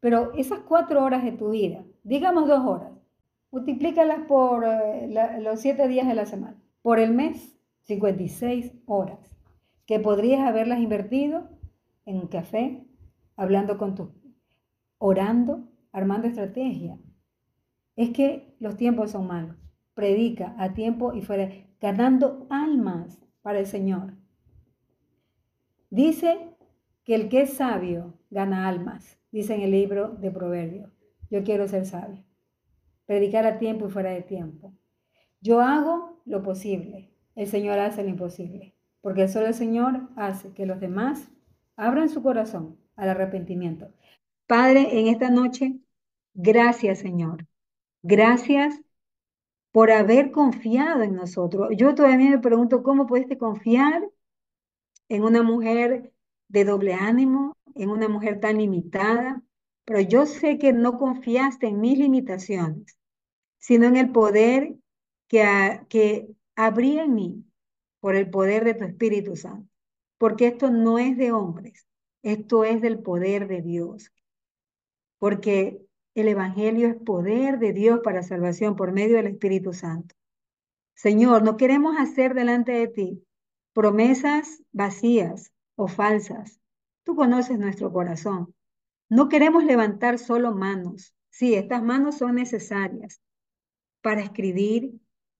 Pero 0.00 0.32
esas 0.34 0.60
cuatro 0.60 1.02
horas 1.04 1.24
de 1.24 1.32
tu 1.32 1.50
vida, 1.50 1.84
digamos 2.02 2.48
dos 2.48 2.64
horas, 2.64 2.89
multiplícalas 3.50 4.20
por 4.26 4.64
eh, 4.64 5.08
los 5.40 5.60
siete 5.60 5.88
días 5.88 6.06
de 6.06 6.14
la 6.14 6.26
semana. 6.26 6.62
Por 6.82 6.98
el 6.98 7.12
mes, 7.12 7.58
56 7.82 8.72
horas, 8.86 9.18
que 9.86 10.00
podrías 10.00 10.46
haberlas 10.46 10.80
invertido 10.80 11.48
en 12.04 12.16
un 12.16 12.28
café, 12.28 12.86
hablando 13.36 13.78
con 13.78 13.94
tu, 13.94 14.12
orando, 14.98 15.68
armando 15.92 16.28
estrategia. 16.28 16.98
Es 17.96 18.10
que 18.10 18.56
los 18.60 18.76
tiempos 18.76 19.10
son 19.10 19.26
malos. 19.26 19.56
Predica 19.94 20.54
a 20.58 20.72
tiempo 20.72 21.12
y 21.12 21.22
fuera, 21.22 21.50
ganando 21.80 22.46
almas 22.48 23.20
para 23.42 23.58
el 23.58 23.66
Señor. 23.66 24.14
Dice 25.90 26.56
que 27.04 27.14
el 27.14 27.28
que 27.28 27.42
es 27.42 27.54
sabio 27.54 28.14
gana 28.30 28.68
almas 28.68 29.20
dice 29.32 29.54
en 29.54 29.62
el 29.62 29.70
libro 29.70 30.08
de 30.08 30.30
Proverbios. 30.30 30.90
Yo 31.30 31.44
quiero 31.44 31.68
ser 31.68 31.86
sabio, 31.86 32.24
predicar 33.10 33.44
a 33.44 33.58
tiempo 33.58 33.88
y 33.88 33.90
fuera 33.90 34.10
de 34.10 34.22
tiempo. 34.22 34.72
Yo 35.40 35.60
hago 35.60 36.22
lo 36.26 36.44
posible, 36.44 37.10
el 37.34 37.48
Señor 37.48 37.80
hace 37.80 38.04
lo 38.04 38.08
imposible, 38.08 38.76
porque 39.00 39.26
solo 39.26 39.48
el 39.48 39.54
Señor 39.54 40.08
hace 40.14 40.52
que 40.52 40.64
los 40.64 40.78
demás 40.78 41.28
abran 41.74 42.08
su 42.08 42.22
corazón 42.22 42.78
al 42.94 43.08
arrepentimiento. 43.08 43.92
Padre, 44.46 45.00
en 45.00 45.08
esta 45.08 45.28
noche, 45.28 45.80
gracias 46.34 47.00
Señor. 47.00 47.48
Gracias 48.04 48.80
por 49.72 49.90
haber 49.90 50.30
confiado 50.30 51.02
en 51.02 51.16
nosotros. 51.16 51.70
Yo 51.76 51.96
todavía 51.96 52.30
me 52.30 52.38
pregunto 52.38 52.84
cómo 52.84 53.08
pudiste 53.08 53.36
confiar 53.36 54.08
en 55.08 55.24
una 55.24 55.42
mujer 55.42 56.12
de 56.46 56.64
doble 56.64 56.94
ánimo, 56.94 57.56
en 57.74 57.90
una 57.90 58.08
mujer 58.08 58.38
tan 58.38 58.58
limitada, 58.58 59.42
pero 59.84 59.98
yo 59.98 60.26
sé 60.26 60.58
que 60.58 60.72
no 60.72 60.96
confiaste 60.96 61.66
en 61.66 61.80
mis 61.80 61.98
limitaciones, 61.98 62.99
sino 63.60 63.86
en 63.86 63.96
el 63.96 64.10
poder 64.10 64.74
que, 65.28 65.80
que 65.88 66.28
habría 66.56 67.04
en 67.04 67.14
mí 67.14 67.44
por 68.00 68.16
el 68.16 68.28
poder 68.28 68.64
de 68.64 68.74
tu 68.74 68.84
Espíritu 68.84 69.36
Santo. 69.36 69.70
Porque 70.18 70.48
esto 70.48 70.70
no 70.70 70.98
es 70.98 71.16
de 71.16 71.30
hombres, 71.30 71.86
esto 72.22 72.64
es 72.64 72.80
del 72.80 72.98
poder 72.98 73.46
de 73.46 73.62
Dios. 73.62 74.12
Porque 75.18 75.80
el 76.14 76.28
Evangelio 76.28 76.88
es 76.88 76.96
poder 76.96 77.58
de 77.58 77.72
Dios 77.72 78.00
para 78.02 78.22
salvación 78.22 78.74
por 78.74 78.92
medio 78.92 79.16
del 79.16 79.28
Espíritu 79.28 79.72
Santo. 79.72 80.16
Señor, 80.94 81.42
no 81.42 81.56
queremos 81.56 81.96
hacer 81.98 82.34
delante 82.34 82.72
de 82.72 82.88
ti 82.88 83.24
promesas 83.72 84.62
vacías 84.72 85.52
o 85.76 85.86
falsas, 85.86 86.60
Tú 87.02 87.16
conoces 87.16 87.58
nuestro 87.58 87.92
corazón. 87.92 88.54
No 89.08 89.28
queremos 89.28 89.64
levantar 89.64 90.18
solo 90.18 90.54
manos. 90.54 91.14
Sí, 91.30 91.54
estas 91.54 91.82
manos 91.82 92.18
son 92.18 92.34
necesarias 92.34 93.20
para 94.02 94.22
escribir, 94.22 94.92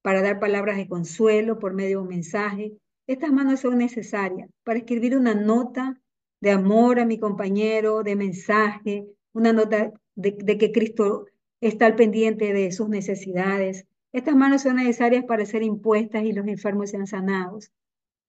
para 0.02 0.22
dar 0.22 0.40
palabras 0.40 0.76
de 0.76 0.88
consuelo 0.88 1.58
por 1.58 1.74
medio 1.74 1.98
de 1.98 2.02
un 2.02 2.08
mensaje. 2.08 2.72
Estas 3.06 3.32
manos 3.32 3.60
son 3.60 3.78
necesarias 3.78 4.48
para 4.64 4.78
escribir 4.78 5.16
una 5.16 5.34
nota 5.34 6.00
de 6.40 6.50
amor 6.50 7.00
a 7.00 7.04
mi 7.04 7.18
compañero, 7.18 8.02
de 8.02 8.16
mensaje, 8.16 9.06
una 9.32 9.52
nota 9.52 9.92
de, 10.14 10.32
de 10.32 10.58
que 10.58 10.72
Cristo 10.72 11.26
está 11.60 11.86
al 11.86 11.96
pendiente 11.96 12.52
de 12.52 12.72
sus 12.72 12.88
necesidades. 12.88 13.86
Estas 14.12 14.34
manos 14.34 14.62
son 14.62 14.76
necesarias 14.76 15.24
para 15.24 15.44
ser 15.44 15.62
impuestas 15.62 16.24
y 16.24 16.32
los 16.32 16.46
enfermos 16.46 16.90
sean 16.90 17.06
sanados. 17.06 17.70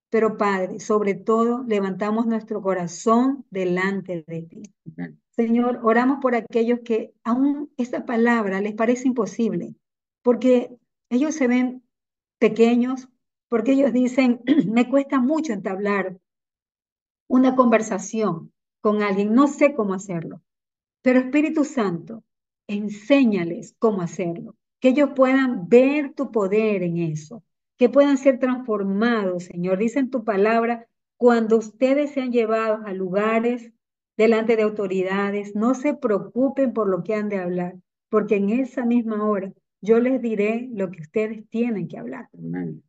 Pero 0.09 0.35
Padre, 0.35 0.81
sobre 0.81 1.15
todo, 1.15 1.63
levantamos 1.65 2.25
nuestro 2.25 2.61
corazón 2.61 3.45
delante 3.49 4.25
de 4.27 4.41
ti. 4.41 4.63
Señor, 5.29 5.79
oramos 5.83 6.19
por 6.21 6.35
aquellos 6.35 6.81
que 6.81 7.13
aún 7.23 7.71
esta 7.77 8.05
palabra 8.05 8.59
les 8.59 8.73
parece 8.73 9.07
imposible, 9.07 9.73
porque 10.21 10.77
ellos 11.09 11.35
se 11.35 11.47
ven 11.47 11.83
pequeños, 12.39 13.09
porque 13.49 13.73
ellos 13.73 13.93
dicen, 13.93 14.41
me 14.67 14.89
cuesta 14.89 15.19
mucho 15.19 15.53
entablar 15.53 16.17
una 17.27 17.55
conversación 17.55 18.51
con 18.81 19.01
alguien, 19.03 19.33
no 19.33 19.47
sé 19.47 19.73
cómo 19.73 19.93
hacerlo. 19.93 20.41
Pero 21.01 21.19
Espíritu 21.19 21.65
Santo, 21.65 22.23
enséñales 22.67 23.75
cómo 23.79 24.01
hacerlo, 24.01 24.55
que 24.79 24.89
ellos 24.89 25.11
puedan 25.15 25.67
ver 25.69 26.13
tu 26.13 26.31
poder 26.31 26.83
en 26.83 26.97
eso, 26.97 27.43
que 27.77 27.89
puedan 27.89 28.17
ser 28.17 28.39
transformados, 28.39 29.45
Señor. 29.45 29.77
Dice 29.77 29.99
en 29.99 30.09
tu 30.09 30.23
palabra, 30.23 30.87
cuando 31.17 31.57
ustedes 31.57 32.11
sean 32.11 32.31
llevados 32.31 32.81
a 32.85 32.93
lugares 32.93 33.71
delante 34.21 34.55
de 34.55 34.63
autoridades. 34.63 35.55
No 35.55 35.73
se 35.73 35.95
preocupen 35.95 36.73
por 36.73 36.87
lo 36.87 37.03
que 37.03 37.15
han 37.15 37.29
de 37.29 37.37
hablar, 37.37 37.75
porque 38.09 38.35
en 38.35 38.49
esa 38.49 38.85
misma 38.85 39.27
hora 39.27 39.51
yo 39.81 39.99
les 39.99 40.21
diré 40.21 40.69
lo 40.71 40.91
que 40.91 41.01
ustedes 41.01 41.47
tienen 41.49 41.87
que 41.87 41.97
hablar. 41.97 42.29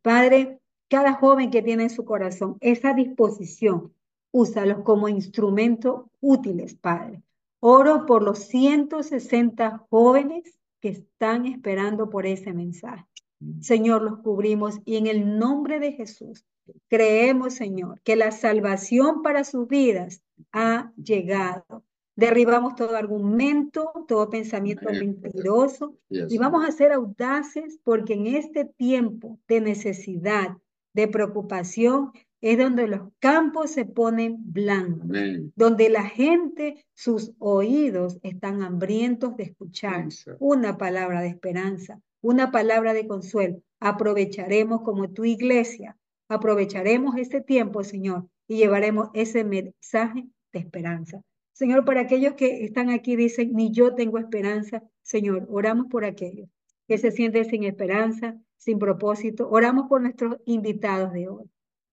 Padre, 0.01 0.59
cada 0.87 1.13
joven 1.13 1.49
que 1.49 1.61
tiene 1.61 1.83
en 1.83 1.89
su 1.89 2.05
corazón 2.05 2.57
esa 2.61 2.93
disposición, 2.93 3.93
úsalos 4.31 4.83
como 4.83 5.09
instrumentos 5.09 6.05
útiles, 6.21 6.75
Padre. 6.75 7.23
Oro 7.59 8.05
por 8.05 8.23
los 8.23 8.39
160 8.39 9.85
jóvenes 9.89 10.59
que 10.79 10.89
están 10.89 11.45
esperando 11.45 12.09
por 12.09 12.25
ese 12.25 12.53
mensaje. 12.53 13.05
Señor, 13.61 14.03
los 14.03 14.19
cubrimos 14.19 14.79
y 14.85 14.97
en 14.97 15.07
el 15.07 15.37
nombre 15.37 15.79
de 15.79 15.93
Jesús 15.93 16.45
creemos, 16.87 17.55
Señor, 17.55 18.01
que 18.01 18.15
la 18.15 18.31
salvación 18.31 19.21
para 19.21 19.43
sus 19.43 19.67
vidas 19.67 20.21
ha 20.51 20.91
llegado. 20.95 21.83
Derribamos 22.15 22.75
todo 22.75 22.95
argumento, 22.95 23.91
todo 24.07 24.29
pensamiento 24.29 24.89
mentiroso 24.89 25.97
y 26.09 26.37
vamos 26.37 26.67
a 26.67 26.71
ser 26.71 26.91
audaces 26.91 27.79
porque 27.83 28.13
en 28.13 28.27
este 28.27 28.65
tiempo 28.65 29.39
de 29.47 29.61
necesidad, 29.61 30.57
de 30.93 31.07
preocupación, 31.07 32.11
es 32.43 32.57
donde 32.57 32.87
los 32.87 33.01
campos 33.19 33.71
se 33.71 33.85
ponen 33.85 34.35
blancos, 34.37 35.07
donde 35.55 35.89
la 35.89 36.03
gente, 36.03 36.85
sus 36.93 37.31
oídos 37.39 38.19
están 38.21 38.61
hambrientos 38.61 39.37
de 39.37 39.45
escuchar 39.45 40.09
una 40.39 40.77
palabra 40.77 41.21
de 41.21 41.29
esperanza, 41.29 42.01
una 42.21 42.51
palabra 42.51 42.93
de 42.93 43.07
consuelo. 43.07 43.61
Aprovecharemos 43.79 44.81
como 44.81 45.09
tu 45.09 45.23
iglesia, 45.23 45.97
aprovecharemos 46.27 47.15
este 47.17 47.39
tiempo, 47.39 47.83
Señor, 47.83 48.27
y 48.47 48.57
llevaremos 48.57 49.09
ese 49.13 49.45
mensaje 49.45 50.27
de 50.51 50.59
esperanza. 50.59 51.21
Señor, 51.53 51.85
para 51.85 52.01
aquellos 52.01 52.33
que 52.33 52.65
están 52.65 52.89
aquí 52.89 53.15
dicen, 53.15 53.53
ni 53.53 53.71
yo 53.71 53.95
tengo 53.95 54.17
esperanza, 54.17 54.83
Señor, 55.01 55.47
oramos 55.49 55.87
por 55.87 56.03
aquellos 56.03 56.49
que 56.87 56.97
se 56.97 57.11
sienten 57.11 57.45
sin 57.45 57.63
esperanza, 57.63 58.37
sin 58.57 58.79
propósito. 58.79 59.49
Oramos 59.49 59.87
por 59.87 60.01
nuestros 60.01 60.37
invitados 60.45 61.13
de 61.13 61.29
hoy. 61.29 61.49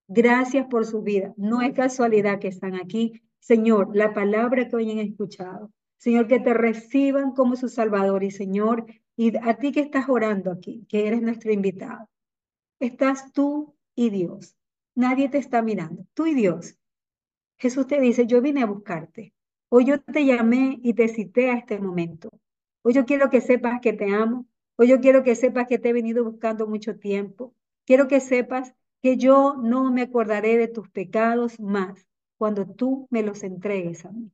Gracias 0.09 0.67
por 0.67 0.85
su 0.87 1.03
vida. 1.03 1.33
No 1.37 1.63
es 1.63 1.73
casualidad 1.73 2.41
que 2.41 2.49
están 2.49 2.75
aquí. 2.75 3.23
Señor, 3.39 3.95
la 3.95 4.13
palabra 4.13 4.69
que 4.69 4.77
hoy 4.77 4.91
han 4.91 4.99
escuchado. 4.99 5.71
Señor, 5.99 6.27
que 6.27 6.41
te 6.41 6.55
reciban 6.55 7.33
como 7.33 7.57
su 7.57 7.69
Salvador 7.69 8.25
y 8.25 8.31
Señor, 8.31 8.87
y 9.17 9.37
a 9.37 9.55
ti 9.59 9.71
que 9.71 9.81
estás 9.81 10.09
orando 10.09 10.51
aquí, 10.51 10.87
que 10.89 11.07
eres 11.07 11.21
nuestro 11.21 11.53
invitado, 11.53 12.09
estás 12.79 13.33
tú 13.33 13.77
y 13.95 14.09
Dios. 14.09 14.57
Nadie 14.95 15.29
te 15.29 15.39
está 15.39 15.63
mirando, 15.63 16.07
tú 16.15 16.27
y 16.27 16.35
Dios. 16.35 16.77
Jesús 17.59 17.87
te 17.87 18.01
dice, 18.01 18.27
yo 18.27 18.41
vine 18.41 18.63
a 18.63 18.67
buscarte. 18.67 19.35
Hoy 19.73 19.85
yo 19.85 20.01
te 20.01 20.25
llamé 20.27 20.81
y 20.83 20.95
te 20.95 21.07
cité 21.07 21.49
a 21.51 21.55
este 21.55 21.79
momento. 21.79 22.29
Hoy 22.83 22.93
yo 22.93 23.05
quiero 23.05 23.31
que 23.31 23.41
sepas 23.41 23.81
que 23.81 23.93
te 23.93 24.13
amo. 24.13 24.47
Hoy 24.75 24.89
yo 24.89 25.01
quiero 25.01 25.23
que 25.23 25.37
sepas 25.37 25.69
que 25.69 25.79
te 25.79 25.91
he 25.91 25.93
venido 25.93 26.25
buscando 26.25 26.67
mucho 26.67 26.99
tiempo. 26.99 27.55
Quiero 27.87 28.09
que 28.09 28.19
sepas 28.19 28.75
que 29.01 29.17
yo 29.17 29.55
no 29.63 29.93
me 29.93 30.03
acordaré 30.03 30.57
de 30.59 30.67
tus 30.67 30.91
pecados 30.91 31.61
más 31.61 32.05
cuando 32.37 32.67
tú 32.67 33.07
me 33.11 33.23
los 33.23 33.45
entregues 33.45 34.05
a 34.05 34.11
mí. 34.11 34.33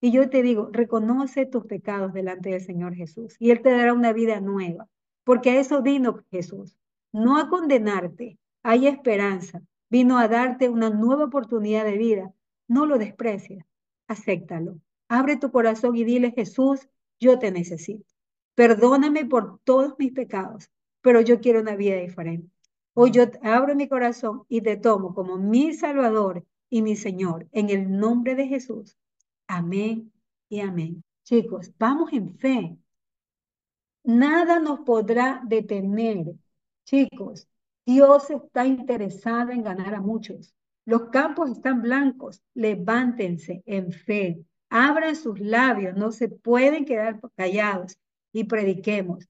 Y 0.00 0.10
yo 0.10 0.30
te 0.30 0.42
digo, 0.42 0.70
reconoce 0.72 1.44
tus 1.44 1.66
pecados 1.66 2.14
delante 2.14 2.48
del 2.48 2.62
Señor 2.62 2.94
Jesús 2.94 3.36
y 3.38 3.50
Él 3.50 3.60
te 3.60 3.70
dará 3.70 3.92
una 3.92 4.14
vida 4.14 4.40
nueva, 4.40 4.88
porque 5.22 5.50
a 5.50 5.60
eso 5.60 5.82
vino 5.82 6.24
Jesús, 6.30 6.78
no 7.12 7.36
a 7.36 7.50
condenarte, 7.50 8.38
hay 8.62 8.86
esperanza, 8.86 9.60
vino 9.90 10.18
a 10.18 10.28
darte 10.28 10.70
una 10.70 10.88
nueva 10.88 11.24
oportunidad 11.24 11.84
de 11.84 11.98
vida, 11.98 12.32
no 12.68 12.86
lo 12.86 12.96
desprecies, 12.96 13.64
acéptalo, 14.08 14.80
abre 15.08 15.36
tu 15.36 15.52
corazón 15.52 15.96
y 15.96 16.04
dile, 16.04 16.32
Jesús, 16.32 16.88
yo 17.20 17.38
te 17.38 17.50
necesito, 17.52 18.04
perdóname 18.54 19.24
por 19.24 19.60
todos 19.64 19.94
mis 19.98 20.12
pecados, 20.12 20.70
pero 21.00 21.20
yo 21.20 21.40
quiero 21.40 21.60
una 21.60 21.76
vida 21.76 21.96
diferente. 21.96 22.50
Hoy 22.94 23.12
yo 23.12 23.24
abro 23.42 23.76
mi 23.76 23.88
corazón 23.88 24.42
y 24.48 24.60
te 24.60 24.76
tomo 24.76 25.14
como 25.14 25.38
mi 25.38 25.72
Salvador 25.72 26.44
y 26.68 26.82
mi 26.82 26.96
Señor, 26.96 27.46
en 27.52 27.70
el 27.70 27.96
nombre 27.98 28.34
de 28.34 28.48
Jesús. 28.48 28.96
Amén 29.46 30.12
y 30.48 30.60
amén. 30.60 31.04
Chicos, 31.22 31.72
vamos 31.78 32.12
en 32.12 32.36
fe. 32.38 32.76
Nada 34.02 34.58
nos 34.58 34.80
podrá 34.80 35.42
detener. 35.46 36.34
Chicos, 36.84 37.46
Dios 37.86 38.30
está 38.30 38.66
interesado 38.66 39.50
en 39.50 39.62
ganar 39.62 39.94
a 39.94 40.00
muchos. 40.00 40.54
Los 40.88 41.10
campos 41.10 41.50
están 41.50 41.82
blancos. 41.82 42.42
Levántense 42.54 43.62
en 43.66 43.92
fe. 43.92 44.42
Abran 44.70 45.16
sus 45.16 45.38
labios. 45.38 45.94
No 45.94 46.12
se 46.12 46.28
pueden 46.28 46.86
quedar 46.86 47.20
callados 47.36 47.98
y 48.32 48.44
prediquemos. 48.44 49.28